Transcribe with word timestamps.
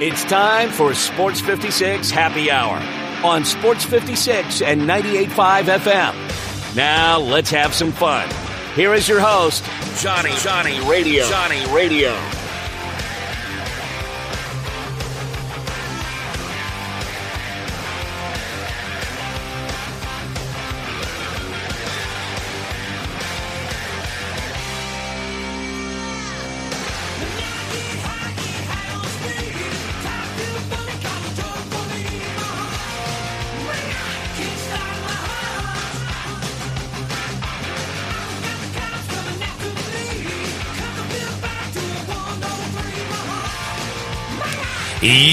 It's 0.00 0.24
time 0.24 0.70
for 0.70 0.94
Sports 0.94 1.42
56 1.42 2.10
Happy 2.10 2.50
Hour 2.50 2.78
on 3.22 3.44
Sports 3.44 3.84
56 3.84 4.62
and 4.62 4.80
98.5 4.80 5.64
FM. 5.78 6.74
Now 6.74 7.18
let's 7.18 7.50
have 7.50 7.74
some 7.74 7.92
fun. 7.92 8.26
Here 8.74 8.94
is 8.94 9.06
your 9.06 9.20
host, 9.20 9.62
Johnny 10.00 10.32
Johnny 10.38 10.80
Radio. 10.88 11.28
Johnny 11.28 11.66
Radio. 11.70 12.18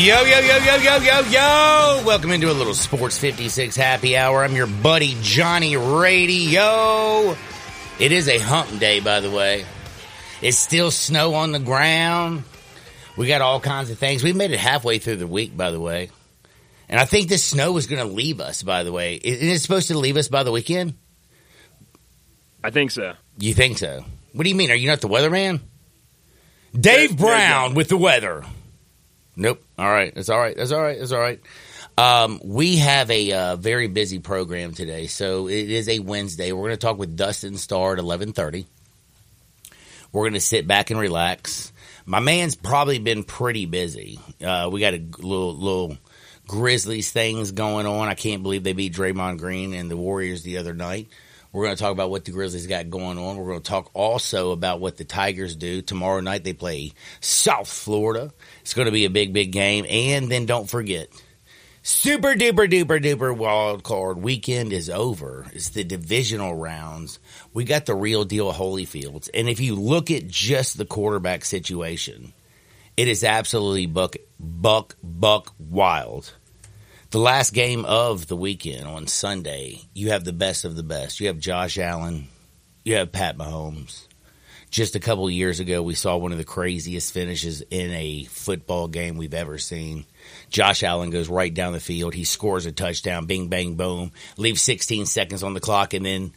Yo, 0.08 0.22
yo, 0.22 0.40
yo, 0.40 0.58
yo, 0.60 0.76
yo, 0.78 0.98
yo, 1.00 1.20
yo! 1.20 2.04
Welcome 2.06 2.32
into 2.32 2.50
a 2.50 2.54
little 2.54 2.74
Sports 2.74 3.18
56 3.18 3.76
happy 3.76 4.16
hour. 4.16 4.42
I'm 4.42 4.56
your 4.56 4.66
buddy 4.66 5.18
Johnny 5.22 5.76
Radio. 5.76 7.36
It 8.00 8.14
is 8.14 8.30
a 8.30 8.38
hump 8.38 8.80
day, 8.80 9.02
by 9.02 9.20
the 9.20 9.30
way. 9.30 9.66
It's 10.42 10.58
still 10.58 10.92
snow 10.92 11.34
on 11.34 11.52
the 11.52 11.60
ground. 11.60 12.46
We 13.18 13.28
got 13.28 13.42
all 13.42 13.60
kinds 13.60 13.90
of 13.90 14.00
things. 14.00 14.24
We 14.24 14.32
made 14.32 14.52
it 14.52 14.62
halfway 14.62 15.00
through 15.00 15.18
the 15.18 15.28
week, 15.28 15.58
by 15.58 15.72
the 15.72 15.80
way. 15.82 16.10
And 16.88 17.02
I 17.02 17.04
think 17.04 17.28
this 17.28 17.44
snow 17.44 17.76
is 17.76 17.88
going 17.88 18.08
to 18.08 18.14
leave 18.14 18.40
us, 18.40 18.64
by 18.64 18.84
the 18.84 18.94
way. 18.94 19.16
Is 19.16 19.58
it 19.58 19.60
supposed 19.60 19.90
to 19.90 19.98
leave 19.98 20.16
us 20.16 20.30
by 20.30 20.44
the 20.44 20.54
weekend? 20.54 20.94
I 22.64 22.70
think 22.70 22.92
so. 22.92 23.12
You 23.40 23.54
think 23.54 23.78
so? 23.78 24.06
What 24.32 24.44
do 24.44 24.50
you 24.50 24.56
mean? 24.56 24.72
Are 24.72 24.76
you 24.76 24.88
not 24.88 25.02
the 25.02 25.10
weatherman? 25.10 25.60
Dave 26.74 27.18
Brown. 27.18 27.74
with 27.74 27.90
the 27.90 27.98
weather. 27.98 28.46
Nope. 29.38 29.64
All 29.78 29.88
right. 29.88 30.14
That's 30.14 30.30
all 30.30 30.40
right. 30.40 30.58
That's 30.58 30.72
all 30.72 30.82
right. 30.82 30.98
That's 31.00 31.12
all 31.12 31.20
right. 31.20 31.40
Um, 31.96 32.42
we 32.44 32.78
have 32.78 33.10
a 33.10 33.32
uh, 33.32 33.56
very 33.56 33.88
busy 33.88 34.20
program 34.20 34.74
today, 34.74 35.08
so 35.08 35.48
it 35.48 35.70
is 35.70 35.88
a 35.88 36.00
Wednesday. 36.00 36.52
We're 36.52 36.64
going 36.64 36.72
to 36.72 36.78
talk 36.78 36.98
with 36.98 37.16
Dustin 37.16 37.58
Starr 37.58 37.94
at 37.94 38.00
eleven 38.00 38.34
thirty. 38.34 38.66
We're 40.12 40.24
going 40.24 40.34
to 40.34 40.40
sit 40.40 40.68
back 40.68 40.90
and 40.90 41.00
relax. 41.00 41.72
My 42.06 42.20
man's 42.20 42.56
probably 42.56 43.00
been 43.00 43.24
pretty 43.24 43.66
busy. 43.66 44.20
Uh, 44.44 44.70
we 44.72 44.80
got 44.80 44.94
a 44.94 45.04
little 45.20 45.56
little 45.56 45.98
Grizzlies 46.48 47.12
things 47.12 47.52
going 47.52 47.86
on. 47.86 48.08
I 48.08 48.16
can't 48.16 48.42
believe 48.42 48.64
they 48.64 48.74
beat 48.74 48.94
Draymond 48.94 49.38
Green 49.38 49.74
and 49.74 49.92
the 49.92 49.98
Warriors 49.98 50.44
the 50.44 50.58
other 50.58 50.74
night. 50.74 51.10
We're 51.58 51.64
going 51.64 51.76
to 51.76 51.82
talk 51.82 51.92
about 51.92 52.12
what 52.12 52.24
the 52.24 52.30
Grizzlies 52.30 52.68
got 52.68 52.92
going 52.92 53.18
on. 53.18 53.36
We're 53.36 53.48
going 53.48 53.64
to 53.64 53.68
talk 53.68 53.90
also 53.96 54.52
about 54.52 54.80
what 54.80 54.96
the 54.96 55.06
Tigers 55.06 55.56
do. 55.56 55.82
Tomorrow 55.82 56.20
night 56.20 56.44
they 56.44 56.54
play 56.54 56.94
South 57.20 57.68
Florida. 57.68 58.32
It's 58.62 58.76
going 58.76 58.86
to 58.86 58.92
be 58.92 59.06
a 59.06 59.10
big, 59.10 59.34
big 59.34 59.52
game. 59.52 59.84
And 59.90 60.30
then 60.30 60.46
don't 60.46 60.70
forget, 60.70 61.10
super 61.82 62.36
duper 62.36 62.70
duper 62.70 63.04
duper 63.04 63.36
wild 63.36 63.82
card 63.82 64.22
weekend 64.22 64.72
is 64.72 64.88
over. 64.88 65.48
It's 65.52 65.70
the 65.70 65.84
divisional 65.84 66.54
rounds. 66.54 67.18
We 67.56 67.64
got 67.64 67.88
the 67.88 67.96
real 67.96 68.24
deal 68.24 68.54
Holyfields. 68.54 69.28
And 69.34 69.50
if 69.50 69.60
you 69.60 69.74
look 69.74 70.12
at 70.12 70.28
just 70.28 70.78
the 70.78 70.86
quarterback 70.86 71.44
situation, 71.44 72.34
it 72.96 73.08
is 73.08 73.24
absolutely 73.24 73.88
buck, 73.88 74.16
buck, 74.40 74.96
buck 75.02 75.56
wild 75.58 76.32
the 77.10 77.20
last 77.20 77.54
game 77.54 77.86
of 77.86 78.28
the 78.28 78.36
weekend 78.36 78.86
on 78.86 79.08
Sunday, 79.08 79.82
you 79.94 80.10
have 80.12 80.26
the 80.26 80.34
best 80.34 80.66
of 80.66 80.76
the 80.76 80.84
best. 80.84 81.20
You 81.20 81.28
have 81.28 81.40
Josh 81.40 81.78
Allen, 81.78 82.28
you 82.84 82.96
have 82.96 83.12
Pat 83.12 83.38
Mahomes. 83.38 84.08
Just 84.70 84.98
a 84.98 85.00
couple 85.00 85.30
years 85.30 85.62
ago, 85.62 85.82
we 85.82 85.94
saw 85.94 86.18
one 86.18 86.34
of 86.34 86.38
the 86.38 86.44
craziest 86.44 87.14
finishes 87.14 87.62
in 87.62 87.92
a 87.92 88.26
football 88.26 88.90
game 88.90 89.16
we've 89.16 89.34
ever 89.34 89.58
seen. 89.58 90.06
Josh 90.50 90.84
Allen 90.84 91.10
goes 91.10 91.30
right 91.30 91.54
down 91.54 91.72
the 91.72 91.80
field. 91.80 92.14
He 92.14 92.26
scores 92.26 92.66
a 92.66 92.74
touchdown, 92.74 93.26
bing, 93.26 93.48
bang, 93.48 93.76
boom, 93.76 94.12
leaves 94.36 94.62
16 94.62 95.06
seconds 95.06 95.42
on 95.42 95.54
the 95.54 95.62
clock, 95.62 95.94
and 95.94 96.06
then, 96.06 96.34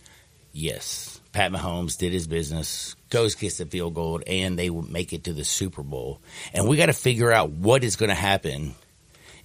yes, 0.52 1.20
Pat 1.32 1.50
Mahomes 1.50 1.98
did 1.98 2.12
his 2.12 2.28
business, 2.28 2.94
goes, 3.08 3.34
gets 3.34 3.58
the 3.58 3.66
field 3.66 3.94
goal, 3.94 4.20
and 4.24 4.56
they 4.56 4.70
make 4.70 5.12
it 5.12 5.24
to 5.24 5.32
the 5.32 5.44
Super 5.44 5.82
Bowl. 5.82 6.20
And 6.54 6.68
we 6.68 6.76
got 6.76 6.86
to 6.86 6.92
figure 6.92 7.32
out 7.32 7.50
what 7.50 7.82
is 7.82 7.96
going 7.96 8.10
to 8.10 8.14
happen 8.14 8.76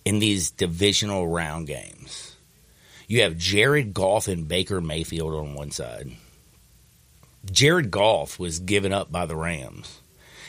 in 0.06 0.20
these 0.20 0.52
divisional 0.52 1.28
round 1.28 1.68
games. 1.68 2.36
You 3.08 3.22
have 3.22 3.38
Jared 3.38 3.94
Goff 3.94 4.28
and 4.28 4.48
Baker 4.48 4.80
Mayfield 4.80 5.34
on 5.34 5.56
one 5.56 5.72
side. 5.72 6.12
Jared 7.52 7.92
Goff 7.92 8.40
was 8.40 8.60
given 8.60 8.94
up 8.94 9.12
by 9.12 9.26
the 9.26 9.36
Rams. 9.36 10.02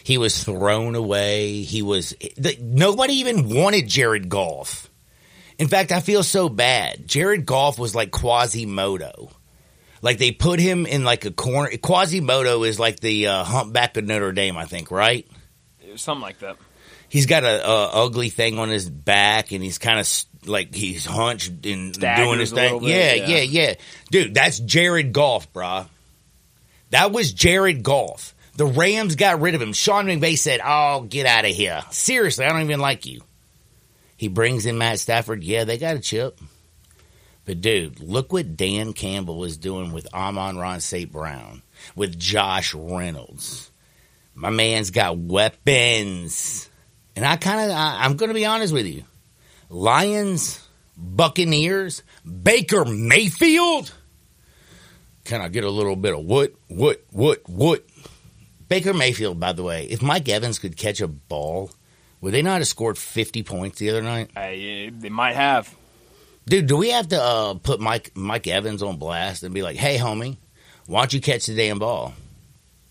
He 0.02 0.18
was 0.18 0.44
thrown 0.44 0.94
away. 0.94 1.62
He 1.62 1.82
was 1.82 2.14
the, 2.36 2.56
nobody 2.60 3.14
even 3.14 3.48
wanted 3.48 3.88
Jared 3.88 4.28
Goff. 4.28 4.88
In 5.58 5.68
fact, 5.68 5.90
I 5.90 6.00
feel 6.00 6.22
so 6.22 6.48
bad. 6.48 7.08
Jared 7.08 7.44
Goff 7.44 7.78
was 7.78 7.94
like 7.94 8.10
Quasimodo. 8.10 9.30
Like 10.02 10.18
they 10.18 10.30
put 10.30 10.60
him 10.60 10.86
in 10.86 11.04
like 11.04 11.24
a 11.24 11.30
corner. 11.30 11.76
Quasimodo 11.76 12.62
is 12.62 12.78
like 12.78 13.00
the 13.00 13.26
uh, 13.26 13.44
humpback 13.44 13.96
of 13.96 14.04
Notre 14.04 14.32
Dame, 14.32 14.56
I 14.56 14.66
think, 14.66 14.90
right? 14.90 15.26
Something 15.96 16.22
like 16.22 16.38
that. 16.40 16.56
He's 17.08 17.26
got 17.26 17.44
a, 17.44 17.66
a 17.68 18.04
ugly 18.04 18.30
thing 18.30 18.58
on 18.58 18.68
his 18.68 18.88
back 18.88 19.52
and 19.52 19.62
he's 19.62 19.78
kind 19.78 20.00
of 20.00 20.24
like 20.48 20.74
he's 20.74 21.04
hunched 21.04 21.66
and 21.66 21.92
doing 21.92 22.38
his 22.38 22.52
thing. 22.52 22.74
little 22.74 22.88
Yeah, 22.88 23.14
yeah, 23.14 23.26
yeah. 23.26 23.42
yeah, 23.42 23.74
Dude, 24.10 24.34
that's 24.34 24.58
Jared 24.58 25.12
Goff, 25.12 25.52
brah. 25.52 25.86
That 26.90 27.12
was 27.12 27.32
Jared 27.32 27.82
Goff. 27.82 28.34
The 28.56 28.66
Rams 28.66 29.16
got 29.16 29.40
rid 29.40 29.54
of 29.54 29.60
him. 29.62 29.72
Sean 29.72 30.06
McVay 30.06 30.38
said, 30.38 30.60
"Oh, 30.64 31.02
get 31.02 31.26
out 31.26 31.44
of 31.44 31.50
here." 31.50 31.82
Seriously, 31.90 32.44
I 32.46 32.48
don't 32.48 32.62
even 32.62 32.80
like 32.80 33.04
you. 33.04 33.20
He 34.16 34.28
brings 34.28 34.64
in 34.64 34.78
Matt 34.78 34.98
Stafford. 34.98 35.44
Yeah, 35.44 35.64
they 35.64 35.76
got 35.76 35.96
a 35.96 36.00
chip. 36.00 36.40
But 37.44 37.60
dude, 37.60 38.00
look 38.00 38.32
what 38.32 38.56
Dan 38.56 38.92
Campbell 38.92 39.44
is 39.44 39.56
doing 39.56 39.92
with 39.92 40.12
Amon-Ra 40.12 40.78
St. 40.78 41.12
Brown, 41.12 41.62
with 41.94 42.18
Josh 42.18 42.74
Reynolds. 42.74 43.70
My 44.34 44.50
man's 44.50 44.90
got 44.90 45.18
weapons. 45.18 46.65
And 47.16 47.24
I 47.24 47.36
kind 47.36 47.70
of, 47.70 47.76
I'm 47.76 48.16
going 48.16 48.28
to 48.28 48.34
be 48.34 48.44
honest 48.44 48.72
with 48.74 48.86
you. 48.86 49.02
Lions, 49.70 50.62
Buccaneers, 50.96 52.02
Baker 52.24 52.84
Mayfield. 52.84 53.92
Can 55.24 55.40
I 55.40 55.48
get 55.48 55.64
a 55.64 55.70
little 55.70 55.96
bit 55.96 56.14
of 56.14 56.24
what, 56.24 56.54
what, 56.68 57.02
what, 57.10 57.48
what? 57.48 57.84
Baker 58.68 58.92
Mayfield, 58.92 59.40
by 59.40 59.52
the 59.52 59.62
way, 59.62 59.86
if 59.86 60.02
Mike 60.02 60.28
Evans 60.28 60.58
could 60.58 60.76
catch 60.76 61.00
a 61.00 61.08
ball, 61.08 61.70
would 62.20 62.32
they 62.34 62.42
not 62.42 62.58
have 62.58 62.68
scored 62.68 62.98
50 62.98 63.42
points 63.42 63.78
the 63.78 63.90
other 63.90 64.02
night? 64.02 64.30
I, 64.36 64.92
they 64.92 65.08
might 65.08 65.34
have. 65.36 65.74
Dude, 66.46 66.66
do 66.66 66.76
we 66.76 66.90
have 66.90 67.08
to 67.08 67.20
uh, 67.20 67.54
put 67.54 67.80
Mike 67.80 68.12
Mike 68.14 68.46
Evans 68.46 68.82
on 68.82 68.98
blast 68.98 69.42
and 69.42 69.52
be 69.52 69.62
like, 69.62 69.76
hey, 69.76 69.98
homie, 69.98 70.36
why 70.86 71.00
don't 71.00 71.12
you 71.12 71.20
catch 71.20 71.46
the 71.46 71.56
damn 71.56 71.78
ball? 71.80 72.14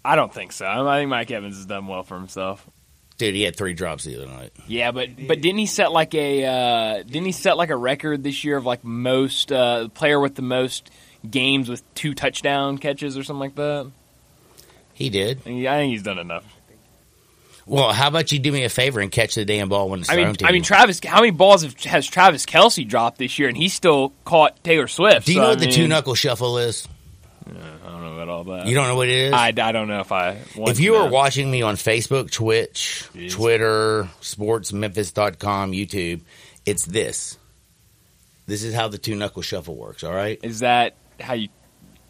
I 0.04 0.16
don't 0.16 0.34
think 0.34 0.52
so. 0.52 0.66
I 0.66 1.00
think 1.00 1.10
Mike 1.10 1.32
Evans 1.32 1.56
has 1.56 1.66
done 1.66 1.88
well 1.88 2.04
for 2.04 2.16
himself. 2.16 2.68
Dude, 3.18 3.34
he 3.34 3.44
had 3.44 3.56
three 3.56 3.74
drops 3.74 4.04
the 4.04 4.18
other 4.18 4.28
night. 4.28 4.52
Yeah, 4.68 4.92
but 4.92 5.10
but 5.28 5.40
didn't 5.40 5.60
he 5.60 5.68
set 5.68 5.92
like 5.92 6.14
a 6.14 6.46
uh, 6.46 7.04
didn't 7.04 7.26
he 7.26 7.32
set 7.32 7.56
like 7.56 7.70
a 7.70 7.78
record 7.78 8.24
this 8.24 8.44
year 8.44 8.58
of 8.58 8.66
like 8.66 8.84
most 8.84 9.52
uh, 9.52 9.88
player 9.90 10.20
with 10.20 10.36
the 10.36 10.42
most 10.42 10.92
games 11.30 11.70
with 11.70 11.82
two 11.96 12.14
touchdown 12.14 12.78
catches 12.78 13.18
or 13.18 13.24
something 13.24 13.40
like 13.40 13.56
that? 13.56 13.90
He 14.94 15.10
did. 15.10 15.38
I 15.40 15.42
think 15.42 15.68
I 15.68 15.78
think 15.78 15.92
he's 15.92 16.04
done 16.04 16.20
enough. 16.20 16.44
Well, 17.68 17.94
how 17.94 18.10
about 18.10 18.32
you 18.32 18.38
do 18.38 18.52
me 18.52 18.64
a 18.64 18.70
favor 18.70 19.00
and 19.00 19.12
catch 19.12 19.36
the 19.36 19.44
damn 19.44 19.70
ball 19.70 19.90
when 19.90 20.02
it's 20.02 20.10
I 20.10 20.16
thrown 20.16 20.26
mean, 20.28 20.36
to 20.36 20.46
I 20.46 20.52
mean. 20.52 20.64
Travis. 20.64 21.00
How 21.04 21.22
many 21.22 21.32
balls 21.32 21.64
have, 21.64 21.80
has 21.86 22.06
Travis 22.06 22.46
Kelce 22.46 22.88
dropped 22.88 23.18
this 23.18 23.40
year, 23.40 23.48
and 23.48 23.58
he 23.58 23.70
still 23.70 24.14
caught 24.24 24.64
Taylor 24.64 24.88
Swift? 24.88 25.26
do 25.26 25.34
you 25.34 25.38
so, 25.38 25.42
know 25.42 25.48
I 25.48 25.50
what 25.52 25.60
the 25.60 25.72
two 25.72 25.88
knuckle 25.88 26.16
shuffle 26.16 26.58
is? 26.60 26.88
I 27.48 27.90
don't 27.90 28.02
know 28.02 28.14
about 28.14 28.30
all 28.30 28.44
that. 28.46 28.68
You 28.68 28.76
don't 28.76 28.88
know 28.88 28.96
what 28.96 29.08
it 29.08 29.16
is? 29.16 29.34
I, 29.34 29.48
I 29.48 29.72
don't 29.72 29.88
know 29.88 30.00
if 30.00 30.12
I. 30.12 30.38
Want 30.56 30.72
if 30.72 30.80
you 30.80 30.96
are 30.96 31.08
watching 31.08 31.50
me 31.50 31.62
on 31.62 31.76
Facebook, 31.76 32.32
Twitch, 32.32 33.08
Jeez. 33.14 33.32
Twitter, 33.32 34.10
sportsmemphis.com, 34.22 35.72
YouTube, 35.72 36.22
it's 36.66 36.86
this. 36.86 37.38
This 38.48 38.64
is 38.64 38.74
how 38.74 38.88
the 38.88 38.98
two 38.98 39.16
knuckle 39.16 39.42
shuffle 39.42 39.76
works, 39.76 40.04
all 40.04 40.14
right? 40.14 40.40
is 40.44 40.60
that 40.60 40.96
how 41.20 41.34
you 41.34 41.50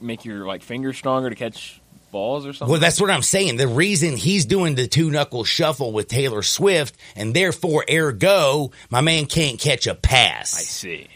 make 0.01 0.25
your 0.25 0.45
like 0.45 0.63
fingers 0.63 0.97
stronger 0.97 1.29
to 1.29 1.35
catch 1.35 1.81
balls 2.11 2.45
or 2.45 2.53
something? 2.53 2.71
Well, 2.71 2.81
that's 2.81 2.99
what 3.01 3.09
I'm 3.09 3.21
saying. 3.21 3.57
The 3.57 3.67
reason 3.67 4.15
he's 4.15 4.45
doing 4.45 4.75
the 4.75 4.87
two 4.87 5.11
knuckle 5.11 5.43
shuffle 5.43 5.91
with 5.91 6.07
Taylor 6.07 6.41
Swift, 6.43 6.95
and 7.15 7.33
therefore, 7.33 7.85
ergo, 7.91 8.71
my 8.89 9.01
man 9.01 9.25
can't 9.25 9.59
catch 9.59 9.87
a 9.87 9.95
pass. 9.95 10.57
I 10.57 10.61
see. 10.61 11.07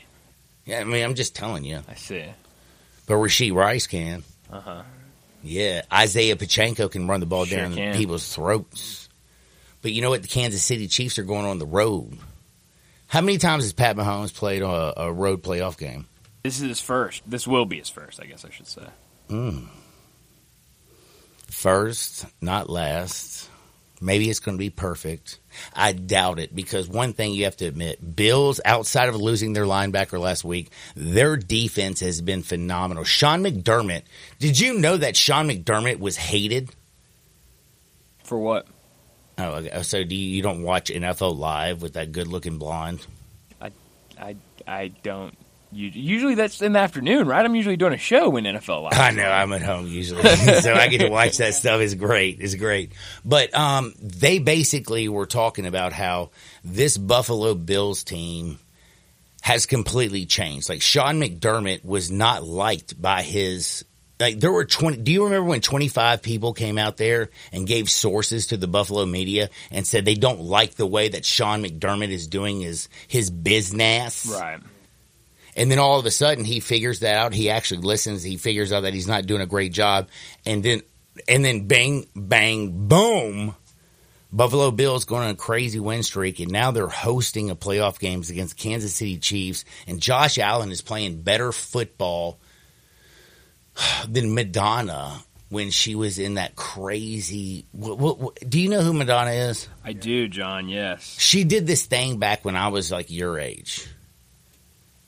Yeah, 0.65 0.81
I 0.81 0.83
mean, 0.83 1.03
I'm 1.03 1.15
just 1.15 1.35
telling 1.35 1.63
you. 1.63 1.79
I 1.87 1.95
see. 1.95 2.25
But 3.09 3.15
Rashee 3.15 3.51
Rice 3.53 3.87
can. 3.87 4.23
Uh 4.51 4.59
huh. 4.61 4.83
Yeah, 5.41 5.81
Isiah 5.91 6.35
Pacheco 6.35 6.87
can 6.89 7.07
run 7.07 7.21
the 7.21 7.25
ball 7.25 7.45
Sure 7.45 7.57
down 7.57 7.73
can. 7.73 7.95
people's 7.97 8.33
throats. 8.33 9.09
But 9.81 9.93
you 9.93 10.01
know 10.03 10.11
what? 10.11 10.21
The 10.21 10.27
Kansas 10.27 10.63
City 10.63 10.87
Chiefs 10.87 11.17
are 11.17 11.23
going 11.23 11.45
on 11.45 11.57
the 11.57 11.65
road. 11.65 12.17
How 13.07 13.21
many 13.21 13.39
times 13.39 13.63
has 13.63 13.73
Pat 13.73 13.95
Mahomes 13.95 14.31
played 14.33 14.61
a, 14.61 14.93
a 15.01 15.11
road 15.11 15.41
playoff 15.41 15.75
game? 15.77 16.05
This 16.43 16.61
is 16.61 16.67
his 16.67 16.81
first. 16.81 17.23
This 17.25 17.47
will 17.47 17.65
be 17.65 17.79
his 17.79 17.89
first, 17.89 18.21
I 18.21 18.25
guess 18.25 18.45
I 18.45 18.51
should 18.51 18.67
say. 18.67 18.85
Mm. 19.29 19.67
First, 21.47 22.27
not 22.41 22.69
last. 22.69 23.49
Maybe 24.01 24.29
it's 24.29 24.39
going 24.39 24.55
to 24.55 24.59
be 24.59 24.69
perfect. 24.69 25.38
I 25.73 25.93
doubt 25.93 26.39
it 26.39 26.55
because 26.55 26.87
one 26.87 27.13
thing 27.13 27.33
you 27.33 27.45
have 27.45 27.57
to 27.57 27.65
admit, 27.65 28.15
Bills, 28.15 28.59
outside 28.65 29.09
of 29.09 29.15
losing 29.15 29.53
their 29.53 29.65
linebacker 29.65 30.19
last 30.19 30.43
week, 30.43 30.71
their 30.95 31.37
defense 31.37 31.99
has 32.01 32.21
been 32.21 32.43
phenomenal. 32.43 33.03
Sean 33.03 33.43
McDermott, 33.43 34.03
did 34.39 34.59
you 34.59 34.75
know 34.75 34.97
that 34.97 35.15
Sean 35.15 35.47
McDermott 35.49 35.99
was 35.99 36.17
hated? 36.17 36.69
For 38.23 38.37
what? 38.37 38.67
Oh, 39.37 39.51
okay. 39.55 39.71
Oh, 39.73 39.81
so 39.81 40.03
do 40.03 40.15
you, 40.15 40.35
you 40.35 40.41
don't 40.41 40.63
watch 40.63 40.89
NFL 40.89 41.37
Live 41.37 41.81
with 41.81 41.93
that 41.93 42.11
good 42.11 42.27
looking 42.27 42.57
blonde? 42.57 43.05
I, 43.61 43.71
I, 44.19 44.35
I 44.67 44.87
don't. 45.01 45.35
Usually 45.71 46.33
that's 46.33 46.63
in 46.63 46.73
the 46.73 46.79
afternoon, 46.79 47.27
right? 47.27 47.45
I'm 47.45 47.53
usually 47.53 47.77
doing 47.77 47.93
a 47.93 47.97
show 47.97 48.29
when 48.29 48.43
NFL 48.43 48.83
Live. 48.83 48.93
I 48.93 49.11
know 49.11 49.29
I'm 49.29 49.53
at 49.53 49.61
home 49.61 49.85
usually, 49.85 50.23
so 50.61 50.73
I 50.73 50.87
get 50.87 51.01
to 51.01 51.09
watch 51.09 51.37
that 51.37 51.53
stuff. 51.53 51.79
It's 51.79 51.93
great. 51.93 52.39
It's 52.39 52.55
great. 52.55 52.93
But 53.23 53.53
um, 53.53 53.93
they 54.01 54.39
basically 54.39 55.07
were 55.09 55.27
talking 55.27 55.67
about 55.67 55.93
how 55.93 56.31
this 56.63 56.97
Buffalo 56.97 57.53
Bills 57.53 58.03
team 58.03 58.57
has 59.41 59.67
completely 59.67 60.25
changed. 60.25 60.69
Like 60.69 60.81
Sean 60.81 61.21
McDermott 61.21 61.85
was 61.85 62.09
not 62.09 62.43
liked 62.43 62.99
by 62.99 63.21
his 63.21 63.85
like 64.19 64.39
there 64.39 64.51
were 64.51 64.65
20 64.65 64.97
do 64.97 65.11
you 65.11 65.23
remember 65.23 65.47
when 65.47 65.61
25 65.61 66.21
people 66.21 66.53
came 66.53 66.77
out 66.77 66.97
there 66.97 67.29
and 67.53 67.65
gave 67.65 67.89
sources 67.89 68.47
to 68.47 68.57
the 68.57 68.67
buffalo 68.67 69.05
media 69.05 69.49
and 69.71 69.87
said 69.87 70.03
they 70.03 70.15
don't 70.15 70.41
like 70.41 70.75
the 70.75 70.85
way 70.85 71.07
that 71.07 71.23
sean 71.23 71.63
mcdermott 71.63 72.09
is 72.09 72.27
doing 72.27 72.59
his 72.59 72.89
his 73.07 73.29
business 73.29 74.25
right 74.37 74.59
and 75.59 75.69
then 75.69 75.77
all 75.77 75.99
of 75.99 76.05
a 76.07 76.11
sudden 76.11 76.43
he 76.43 76.59
figures 76.59 77.01
that 77.01 77.15
out 77.15 77.33
he 77.33 77.49
actually 77.51 77.81
listens 77.81 78.23
he 78.23 78.37
figures 78.37 78.71
out 78.71 78.81
that 78.81 78.93
he's 78.93 79.07
not 79.07 79.27
doing 79.27 79.41
a 79.41 79.45
great 79.45 79.71
job 79.71 80.07
and 80.45 80.63
then 80.63 80.81
and 81.27 81.45
then 81.45 81.67
bang 81.67 82.07
bang 82.15 82.87
boom 82.87 83.55
Buffalo 84.31 84.69
Bills 84.69 85.05
going 85.05 85.23
on 85.23 85.31
a 85.31 85.35
crazy 85.35 85.79
win 85.79 86.03
streak, 86.03 86.39
and 86.39 86.51
now 86.51 86.69
they're 86.69 86.87
hosting 86.87 87.49
a 87.49 87.55
playoff 87.55 87.97
games 87.97 88.29
against 88.29 88.57
Kansas 88.57 88.93
City 88.93 89.17
Chiefs. 89.17 89.65
And 89.87 89.99
Josh 89.99 90.37
Allen 90.37 90.71
is 90.71 90.83
playing 90.83 91.23
better 91.23 91.51
football 91.51 92.39
than 94.07 94.35
Madonna 94.35 95.23
when 95.49 95.71
she 95.71 95.95
was 95.95 96.19
in 96.19 96.35
that 96.35 96.55
crazy. 96.55 97.65
What, 97.71 97.97
what, 97.97 98.19
what, 98.19 98.49
do 98.49 98.59
you 98.59 98.69
know 98.69 98.81
who 98.81 98.93
Madonna 98.93 99.31
is? 99.31 99.67
I 99.83 99.93
do, 99.93 100.27
John. 100.27 100.69
Yes, 100.69 101.17
she 101.19 101.43
did 101.43 101.65
this 101.65 101.85
thing 101.85 102.17
back 102.17 102.45
when 102.45 102.55
I 102.55 102.67
was 102.67 102.91
like 102.91 103.09
your 103.09 103.39
age, 103.39 103.87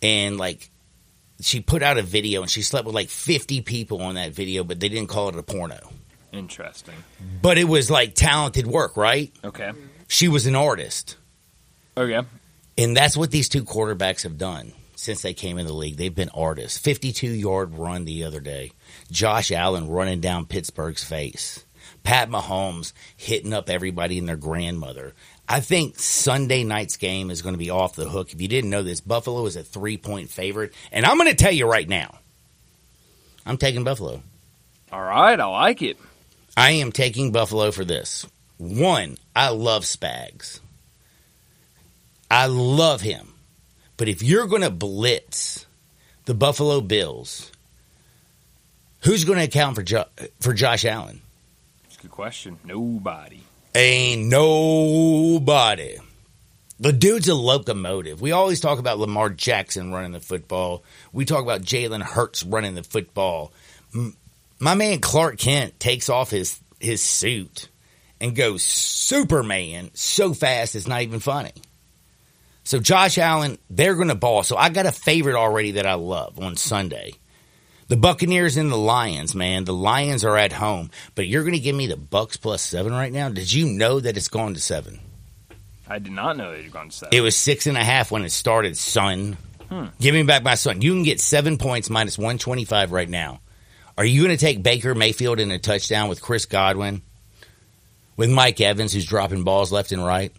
and 0.02 0.38
like 0.38 0.70
she 1.42 1.62
put 1.62 1.84
out 1.84 1.98
a 1.98 2.02
video 2.02 2.42
and 2.42 2.50
she 2.50 2.62
slept 2.62 2.86
with 2.86 2.96
like 2.96 3.10
fifty 3.10 3.62
people 3.62 4.02
on 4.02 4.16
that 4.16 4.34
video, 4.34 4.64
but 4.64 4.80
they 4.80 4.90
didn't 4.90 5.10
call 5.10 5.30
it 5.30 5.36
a 5.36 5.44
porno. 5.44 5.80
Interesting, 6.32 6.96
but 7.42 7.58
it 7.58 7.66
was 7.66 7.92
like 7.92 8.16
talented 8.16 8.66
work, 8.68 8.96
right? 8.96 9.32
Okay, 9.44 9.72
she 10.08 10.28
was 10.28 10.46
an 10.46 10.56
artist. 10.56 11.18
Oh, 11.98 12.04
okay, 12.04 12.22
and 12.78 12.96
that's 12.96 13.18
what 13.18 13.32
these 13.32 13.50
two 13.50 13.64
quarterbacks 13.64 14.24
have 14.24 14.38
done 14.38 14.74
since 15.02 15.24
they 15.24 15.34
came 15.34 15.58
in 15.58 15.66
the 15.66 15.74
league. 15.74 15.98
They've 15.98 16.14
been 16.14 16.30
artists. 16.30 16.78
52 16.78 17.28
yard 17.28 17.76
run 17.76 18.06
the 18.06 18.24
other 18.24 18.40
day. 18.40 18.72
Josh 19.12 19.52
Allen 19.52 19.90
running 19.90 20.22
down 20.22 20.46
Pittsburgh's 20.46 21.04
face. 21.04 21.66
Pat 22.04 22.30
Mahomes 22.30 22.94
hitting 23.18 23.54
up 23.54 23.70
everybody 23.70 24.18
and 24.18 24.28
their 24.30 24.38
grandmother. 24.38 25.14
I 25.52 25.60
think 25.60 26.00
Sunday 26.00 26.64
night's 26.64 26.96
game 26.96 27.30
is 27.30 27.42
going 27.42 27.56
to 27.56 27.60
be 27.60 27.72
off 27.72 27.94
the 27.94 28.08
hook. 28.08 28.32
If 28.32 28.40
you 28.40 28.48
didn't 28.48 28.70
know 28.70 28.84
this, 28.84 29.02
Buffalo 29.02 29.46
is 29.48 29.58
a 29.58 29.64
three 29.64 29.98
point 29.98 30.30
favorite. 30.30 30.74
And 30.94 31.06
I'm 31.06 31.18
going 31.18 31.30
to 31.30 31.36
tell 31.36 31.52
you 31.52 31.70
right 31.70 31.90
now, 31.90 32.20
I'm 33.46 33.58
taking 33.58 33.84
Buffalo. 33.84 34.24
All 34.94 35.02
right, 35.02 35.38
I 35.38 35.46
like 35.46 35.82
it. 35.82 35.98
I 36.56 36.72
am 36.72 36.94
taking 36.94 37.34
Buffalo 37.34 37.72
for 37.72 37.84
this. 37.84 38.26
One, 38.60 39.18
I 39.36 39.50
love 39.50 39.84
Spags. 39.84 40.62
I 42.30 42.46
love 42.46 43.02
him. 43.02 43.34
But 43.98 44.08
if 44.08 44.24
you're 44.24 44.48
going 44.48 44.62
to 44.62 44.70
blitz 44.70 45.66
the 46.28 46.34
Buffalo 46.34 46.80
Bills, 46.80 47.52
who's 49.02 49.26
going 49.26 49.40
to 49.40 49.44
account 49.44 49.76
for 49.76 49.84
jo- 49.84 50.06
for 50.40 50.54
Josh 50.54 50.86
Allen? 50.86 51.22
That's 51.84 51.98
a 51.98 52.02
good 52.04 52.12
question. 52.12 52.58
Nobody. 52.64 53.42
Ain't 53.74 54.28
nobody. 54.28 55.98
The 56.80 56.92
dude's 56.92 57.30
a 57.30 57.36
locomotive. 57.36 58.20
We 58.20 58.32
always 58.32 58.60
talk 58.60 58.80
about 58.80 59.00
Lamar 59.00 59.30
Jackson 59.30 59.94
running 59.94 60.12
the 60.12 60.20
football. 60.20 60.84
We 61.14 61.26
talk 61.26 61.44
about 61.44 61.62
Jalen 61.62 62.02
Hurts 62.02 62.44
running 62.44 62.76
the 62.76 62.84
football. 62.84 63.54
My 64.60 64.76
man 64.76 65.00
Clark 65.00 65.38
Kent 65.38 65.80
takes 65.80 66.10
off 66.10 66.32
his 66.32 66.60
his 66.80 67.02
suit 67.02 67.70
and 68.20 68.36
goes 68.36 68.64
Superman 68.64 69.92
so 69.94 70.34
fast 70.34 70.76
it's 70.76 70.88
not 70.88 71.04
even 71.04 71.20
funny. 71.20 71.54
So 72.64 72.80
Josh 72.80 73.18
Allen, 73.18 73.58
they're 73.70 73.96
going 73.96 74.10
to 74.10 74.16
ball. 74.16 74.44
So 74.44 74.58
I 74.58 74.70
got 74.70 74.86
a 74.86 74.92
favorite 74.92 75.36
already 75.36 75.72
that 75.72 75.86
I 75.86 75.94
love 75.94 76.40
on 76.40 76.58
Sunday. 76.58 77.14
The 77.92 77.98
Buccaneers 77.98 78.56
and 78.56 78.72
the 78.72 78.78
Lions, 78.78 79.36
man. 79.36 79.66
The 79.66 79.74
Lions 79.74 80.24
are 80.24 80.38
at 80.38 80.54
home, 80.54 80.92
but 81.14 81.28
you're 81.28 81.44
going 81.44 81.56
to 81.56 81.60
give 81.60 81.76
me 81.76 81.88
the 81.88 81.98
Bucks 81.98 82.38
plus 82.38 82.62
seven 82.62 82.94
right 82.94 83.12
now. 83.12 83.28
Did 83.28 83.52
you 83.52 83.66
know 83.66 84.00
that 84.00 84.16
it's 84.16 84.30
gone 84.30 84.54
to 84.54 84.62
seven? 84.62 85.02
I 85.90 86.00
did 86.00 86.14
not 86.14 86.38
know 86.38 86.52
it 86.52 86.64
had 86.64 86.72
gone 86.72 86.88
to 86.88 86.96
seven. 86.96 87.14
It 87.14 87.20
was 87.20 87.36
six 87.36 87.68
and 87.68 87.76
a 87.76 87.84
half 87.84 88.10
when 88.10 88.24
it 88.24 88.32
started, 88.32 88.78
son. 88.78 89.36
Hmm. 89.68 89.88
Give 90.00 90.16
me 90.16 90.24
back 90.24 90.42
my 90.42 90.56
son. 90.56 90.82
You 90.82 90.94
can 90.94 91.04
get 91.04 91.20
seven 91.20 91.58
points 91.58 91.90
minus 91.90 92.18
125 92.18 92.94
right 92.94 93.10
now. 93.10 93.42
Are 93.98 94.06
you 94.06 94.24
going 94.24 94.38
to 94.38 94.40
take 94.40 94.64
Baker 94.64 94.96
Mayfield 94.96 95.42
in 95.42 95.52
a 95.52 95.60
touchdown 95.60 96.08
with 96.08 96.22
Chris 96.22 96.46
Godwin? 96.46 97.02
With 98.16 98.30
Mike 98.30 98.62
Evans, 98.62 98.94
who's 98.94 99.06
dropping 99.06 99.44
balls 99.44 99.74
left 99.74 99.92
and 99.92 100.02
right? 100.02 100.32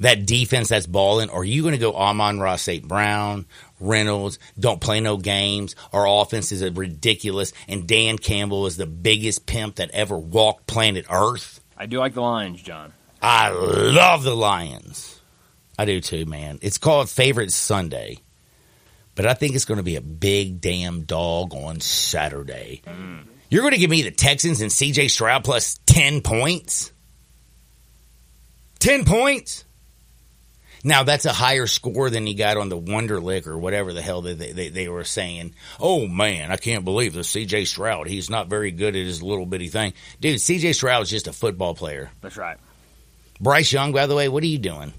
That 0.00 0.26
defense 0.26 0.68
that's 0.68 0.86
balling, 0.86 1.28
or 1.30 1.42
are 1.42 1.44
you 1.44 1.62
going 1.62 1.72
to 1.72 1.78
go 1.78 1.94
Amon-Ra 1.94 2.56
St. 2.56 2.86
Brown, 2.88 3.46
Reynolds, 3.78 4.38
don't 4.58 4.80
play 4.80 5.00
no 5.00 5.18
games? 5.18 5.76
Our 5.92 6.08
offense 6.08 6.52
is 6.52 6.62
ridiculous, 6.62 7.52
and 7.68 7.86
Dan 7.86 8.16
Campbell 8.16 8.66
is 8.66 8.78
the 8.78 8.86
biggest 8.86 9.44
pimp 9.44 9.76
that 9.76 9.90
ever 9.90 10.18
walked 10.18 10.66
planet 10.66 11.04
Earth. 11.10 11.60
I 11.76 11.86
do 11.86 11.98
like 11.98 12.14
the 12.14 12.22
Lions, 12.22 12.62
John. 12.62 12.94
I 13.22 13.50
love 13.50 14.22
the 14.22 14.34
Lions. 14.34 15.20
I 15.78 15.84
do 15.84 16.00
too, 16.00 16.26
man. 16.26 16.58
It's 16.62 16.78
called 16.78 17.08
Favorite 17.08 17.52
Sunday, 17.52 18.18
but 19.14 19.26
I 19.26 19.34
think 19.34 19.54
it's 19.54 19.64
going 19.66 19.78
to 19.78 19.84
be 19.84 19.96
a 19.96 20.02
big 20.02 20.60
damn 20.60 21.02
dog 21.02 21.54
on 21.54 21.80
Saturday. 21.80 22.82
Mm. 22.86 23.24
You're 23.50 23.62
going 23.62 23.74
to 23.74 23.80
give 23.80 23.90
me 23.90 24.02
the 24.02 24.10
Texans 24.10 24.60
and 24.60 24.70
CJ 24.70 25.10
Stroud 25.10 25.44
plus 25.44 25.78
10 25.86 26.20
points? 26.22 26.92
10 28.78 29.04
points? 29.04 29.64
Now 30.82 31.02
that's 31.02 31.26
a 31.26 31.32
higher 31.32 31.66
score 31.66 32.10
than 32.10 32.26
he 32.26 32.34
got 32.34 32.56
on 32.56 32.68
the 32.68 32.80
Wonderlic 32.80 33.46
or 33.46 33.58
whatever 33.58 33.92
the 33.92 34.02
hell 34.02 34.22
they, 34.22 34.34
they, 34.34 34.68
they 34.68 34.88
were 34.88 35.04
saying. 35.04 35.54
Oh 35.78 36.06
man, 36.06 36.50
I 36.50 36.56
can't 36.56 36.84
believe 36.84 37.12
this 37.12 37.32
CJ 37.32 37.66
Stroud. 37.66 38.06
He's 38.06 38.30
not 38.30 38.48
very 38.48 38.70
good 38.70 38.96
at 38.96 39.04
his 39.06 39.22
little 39.22 39.46
bitty 39.46 39.68
thing. 39.68 39.92
Dude, 40.20 40.38
CJ 40.38 40.74
Stroud 40.74 41.02
is 41.02 41.10
just 41.10 41.28
a 41.28 41.32
football 41.32 41.74
player. 41.74 42.10
That's 42.20 42.36
right. 42.36 42.56
Bryce 43.40 43.72
Young, 43.72 43.92
by 43.92 44.06
the 44.06 44.14
way, 44.14 44.28
what 44.28 44.42
are 44.42 44.46
you 44.46 44.58
doing? 44.58 44.92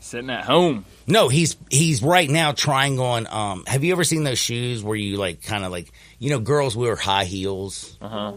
Sitting 0.00 0.30
at 0.30 0.44
home. 0.44 0.84
No, 1.06 1.28
he's 1.28 1.56
he's 1.70 2.02
right 2.02 2.28
now 2.28 2.52
trying 2.52 3.00
on. 3.00 3.26
Um, 3.26 3.64
have 3.66 3.82
you 3.82 3.92
ever 3.92 4.04
seen 4.04 4.22
those 4.22 4.38
shoes 4.38 4.82
where 4.82 4.96
you 4.96 5.16
like 5.16 5.42
kind 5.42 5.64
of 5.64 5.72
like 5.72 5.90
you 6.18 6.30
know 6.30 6.38
girls 6.38 6.76
wear 6.76 6.94
high 6.94 7.24
heels? 7.24 7.96
Uh 8.00 8.08
huh 8.08 8.32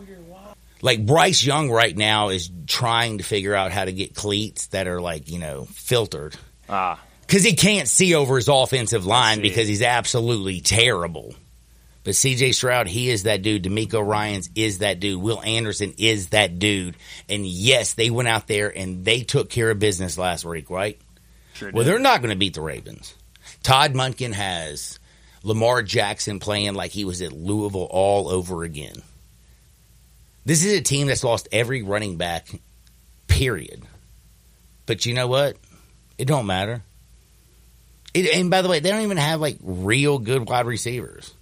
like 0.81 1.05
Bryce 1.05 1.43
Young 1.43 1.69
right 1.69 1.95
now 1.95 2.29
is 2.29 2.49
trying 2.67 3.17
to 3.17 3.23
figure 3.23 3.53
out 3.53 3.71
how 3.71 3.85
to 3.85 3.91
get 3.91 4.15
cleats 4.15 4.67
that 4.67 4.87
are 4.87 5.01
like, 5.01 5.29
you 5.29 5.39
know, 5.39 5.65
filtered. 5.65 6.35
Ah. 6.69 7.01
Because 7.21 7.43
he 7.43 7.53
can't 7.53 7.87
see 7.87 8.15
over 8.15 8.37
his 8.37 8.47
offensive 8.47 9.05
line 9.05 9.41
because 9.41 9.67
he's 9.67 9.81
absolutely 9.81 10.61
terrible. 10.61 11.35
But 12.03 12.13
CJ 12.13 12.55
Stroud, 12.55 12.87
he 12.87 13.09
is 13.09 13.23
that 13.23 13.41
dude. 13.41 13.63
DeMeco 13.63 14.05
Ryans 14.05 14.49
is 14.55 14.79
that 14.79 14.99
dude. 14.99 15.21
Will 15.21 15.41
Anderson 15.41 15.93
is 15.97 16.29
that 16.29 16.57
dude. 16.57 16.95
And 17.27 17.45
yes, 17.45 17.93
they 17.93 18.09
went 18.09 18.29
out 18.29 18.47
there 18.47 18.75
and 18.75 19.05
they 19.05 19.21
took 19.21 19.49
care 19.49 19.69
of 19.69 19.79
business 19.79 20.17
last 20.17 20.45
week, 20.45 20.69
right? 20.69 20.99
Sure 21.53 21.71
well, 21.71 21.83
they're 21.83 21.99
not 21.99 22.21
going 22.21 22.31
to 22.31 22.37
beat 22.37 22.53
the 22.53 22.61
Ravens. 22.61 23.13
Todd 23.63 23.93
Monken 23.93 24.33
has 24.33 24.97
Lamar 25.43 25.83
Jackson 25.83 26.39
playing 26.39 26.73
like 26.73 26.91
he 26.91 27.05
was 27.05 27.21
at 27.21 27.33
Louisville 27.33 27.87
all 27.89 28.29
over 28.29 28.63
again. 28.63 29.03
This 30.45 30.65
is 30.65 30.73
a 30.73 30.81
team 30.81 31.07
that's 31.07 31.23
lost 31.23 31.47
every 31.51 31.83
running 31.83 32.17
back, 32.17 32.47
period. 33.27 33.83
But 34.85 35.05
you 35.05 35.13
know 35.13 35.27
what? 35.27 35.57
It 36.19 36.27
don't 36.27 36.45
matter. 36.45 36.83
It, 38.13 38.35
and 38.35 38.51
by 38.51 38.61
the 38.61 38.67
way, 38.69 38.79
they 38.81 38.91
don't 38.91 39.01
even 39.03 39.17
have 39.17 39.39
like 39.39 39.57
real 39.61 40.19
good 40.19 40.47
wide 40.47 40.65
receivers. 40.65 41.33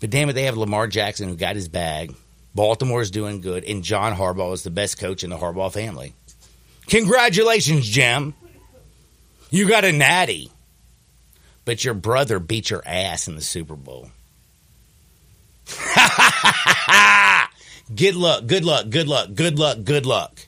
But 0.00 0.08
damn 0.10 0.30
it, 0.30 0.32
they 0.32 0.44
have 0.44 0.56
Lamar 0.56 0.86
Jackson 0.86 1.28
who 1.28 1.36
got 1.36 1.54
his 1.54 1.68
bag. 1.68 2.14
Baltimore's 2.54 3.10
doing 3.10 3.42
good, 3.42 3.64
and 3.64 3.84
John 3.84 4.14
Harbaugh 4.14 4.54
is 4.54 4.62
the 4.62 4.70
best 4.70 4.98
coach 4.98 5.22
in 5.22 5.30
the 5.30 5.36
Harbaugh 5.36 5.72
family. 5.72 6.14
Congratulations, 6.88 7.86
Jim. 7.86 8.34
You 9.50 9.68
got 9.68 9.84
a 9.84 9.92
natty. 9.92 10.50
But 11.64 11.84
your 11.84 11.94
brother 11.94 12.38
beat 12.40 12.70
your 12.70 12.82
ass 12.84 13.28
in 13.28 13.36
the 13.36 13.42
Super 13.42 13.76
Bowl. 13.76 14.10
good 17.94 18.16
luck, 18.16 18.46
good 18.46 18.64
luck, 18.64 18.88
good 18.88 19.06
luck, 19.06 19.34
good 19.34 19.58
luck, 19.58 19.84
good 19.84 20.06
luck. 20.06 20.46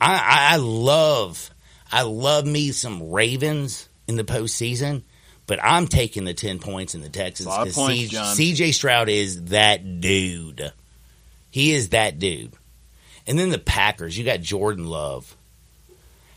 I, 0.00 0.14
I, 0.14 0.54
I 0.54 0.56
love, 0.56 1.50
I 1.90 2.02
love 2.02 2.46
me 2.46 2.72
some 2.72 3.10
Ravens 3.10 3.88
in 4.06 4.16
the 4.16 4.24
postseason, 4.24 5.02
but 5.46 5.58
I'm 5.62 5.86
taking 5.86 6.24
the 6.24 6.34
10 6.34 6.58
points 6.58 6.94
in 6.94 7.00
the 7.00 7.08
Texans 7.08 7.46
A 7.46 7.50
lot 7.50 7.60
of 7.68 7.74
because 7.74 8.10
CJ 8.38 8.74
Stroud 8.74 9.08
is 9.08 9.44
that 9.46 10.00
dude. 10.00 10.72
He 11.50 11.74
is 11.74 11.90
that 11.90 12.18
dude. 12.18 12.52
And 13.26 13.38
then 13.38 13.50
the 13.50 13.58
Packers, 13.58 14.16
you 14.16 14.24
got 14.24 14.40
Jordan 14.40 14.86
Love. 14.86 15.36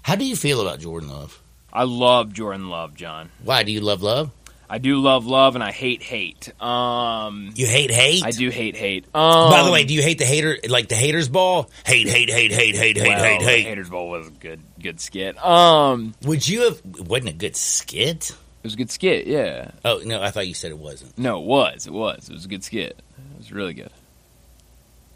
How 0.01 0.15
do 0.15 0.25
you 0.25 0.35
feel 0.35 0.61
about 0.61 0.79
Jordan 0.79 1.09
Love? 1.09 1.41
I 1.71 1.83
love 1.83 2.33
Jordan 2.33 2.69
Love, 2.69 2.95
John. 2.95 3.29
Why 3.43 3.63
do 3.63 3.71
you 3.71 3.81
love 3.81 4.01
Love? 4.01 4.31
I 4.73 4.77
do 4.77 4.99
love 4.99 5.25
love, 5.27 5.55
and 5.55 5.63
I 5.63 5.71
hate 5.71 6.01
hate. 6.01 6.49
Um, 6.61 7.51
You 7.55 7.67
hate 7.67 7.91
hate. 7.91 8.23
I 8.23 8.31
do 8.31 8.49
hate 8.49 8.77
hate. 8.77 9.03
Um, 9.13 9.51
By 9.51 9.63
the 9.63 9.71
way, 9.71 9.83
do 9.83 9.93
you 9.93 10.01
hate 10.01 10.17
the 10.17 10.25
hater 10.25 10.57
like 10.69 10.87
the 10.87 10.95
haters 10.95 11.27
ball? 11.27 11.69
Hate, 11.85 12.07
hate, 12.07 12.29
hate, 12.29 12.53
hate, 12.53 12.75
hate, 12.77 12.97
hate, 12.97 13.05
well, 13.09 13.21
hate, 13.21 13.41
hate. 13.41 13.65
Haters 13.65 13.89
ball 13.89 14.09
was 14.09 14.29
a 14.29 14.31
good 14.31 14.61
good 14.79 15.01
skit. 15.01 15.37
Um, 15.43 16.13
Would 16.23 16.47
you 16.47 16.61
have? 16.61 16.81
Wasn't 17.05 17.27
a 17.27 17.33
good 17.33 17.57
skit. 17.57 18.29
it 18.29 18.37
was 18.63 18.75
a 18.75 18.77
good 18.77 18.91
skit. 18.91 19.27
Yeah. 19.27 19.71
Oh 19.83 20.01
no, 20.05 20.21
I 20.21 20.31
thought 20.31 20.47
you 20.47 20.53
said 20.53 20.71
it 20.71 20.77
wasn't. 20.77 21.17
No, 21.17 21.41
it 21.41 21.45
was. 21.45 21.85
It 21.85 21.91
was. 21.91 22.29
It 22.29 22.33
was 22.33 22.45
a 22.45 22.47
good 22.47 22.63
skit. 22.63 22.97
It 22.97 23.37
was 23.39 23.51
really 23.51 23.73
good. 23.73 23.91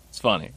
It's 0.09 0.19
funny. 0.19 0.51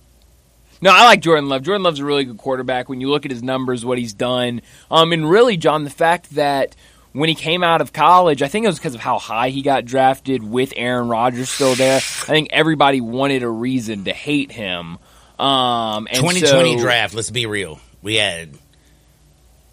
No, 0.81 0.91
I 0.91 1.05
like 1.05 1.21
Jordan 1.21 1.49
Love. 1.49 1.63
Jordan 1.63 1.83
Love's 1.85 1.99
a 2.01 2.05
really 2.05 2.25
good 2.25 2.39
quarterback. 2.39 2.89
When 2.89 3.01
you 3.01 3.11
look 3.11 3.25
at 3.25 3.31
his 3.31 3.43
numbers, 3.45 3.85
what 3.85 3.99
he's 3.99 4.13
done, 4.15 4.61
um, 4.91 5.13
and 5.13 5.29
really, 5.29 5.57
John, 5.57 5.85
the 5.85 5.91
fact 5.91 6.31
that 6.37 6.75
when 7.19 7.29
he 7.29 7.35
came 7.35 7.63
out 7.63 7.81
of 7.81 7.93
college, 7.93 8.43
I 8.43 8.49
think 8.49 8.65
it 8.65 8.69
was 8.69 8.79
because 8.79 8.95
of 8.95 9.01
how 9.01 9.19
high 9.19 9.51
he 9.51 9.63
got 9.63 9.85
drafted 9.85 10.43
with 10.43 10.73
Aaron 10.77 11.09
Rodgers 11.09 11.51
still 11.51 11.75
there. 11.75 11.97
I 11.97 12.01
think 12.01 12.49
everybody 12.53 13.01
wanted 13.01 13.43
a 13.43 13.49
reason 13.49 14.05
to 14.05 14.13
hate 14.13 14.53
him. 14.53 14.99
Um, 15.39 16.07
and 16.09 16.17
2020 16.17 16.77
so- 16.79 16.83
draft. 16.83 17.15
Let's 17.15 17.31
be 17.31 17.47
real. 17.47 17.81
We 18.03 18.17
had 18.17 18.51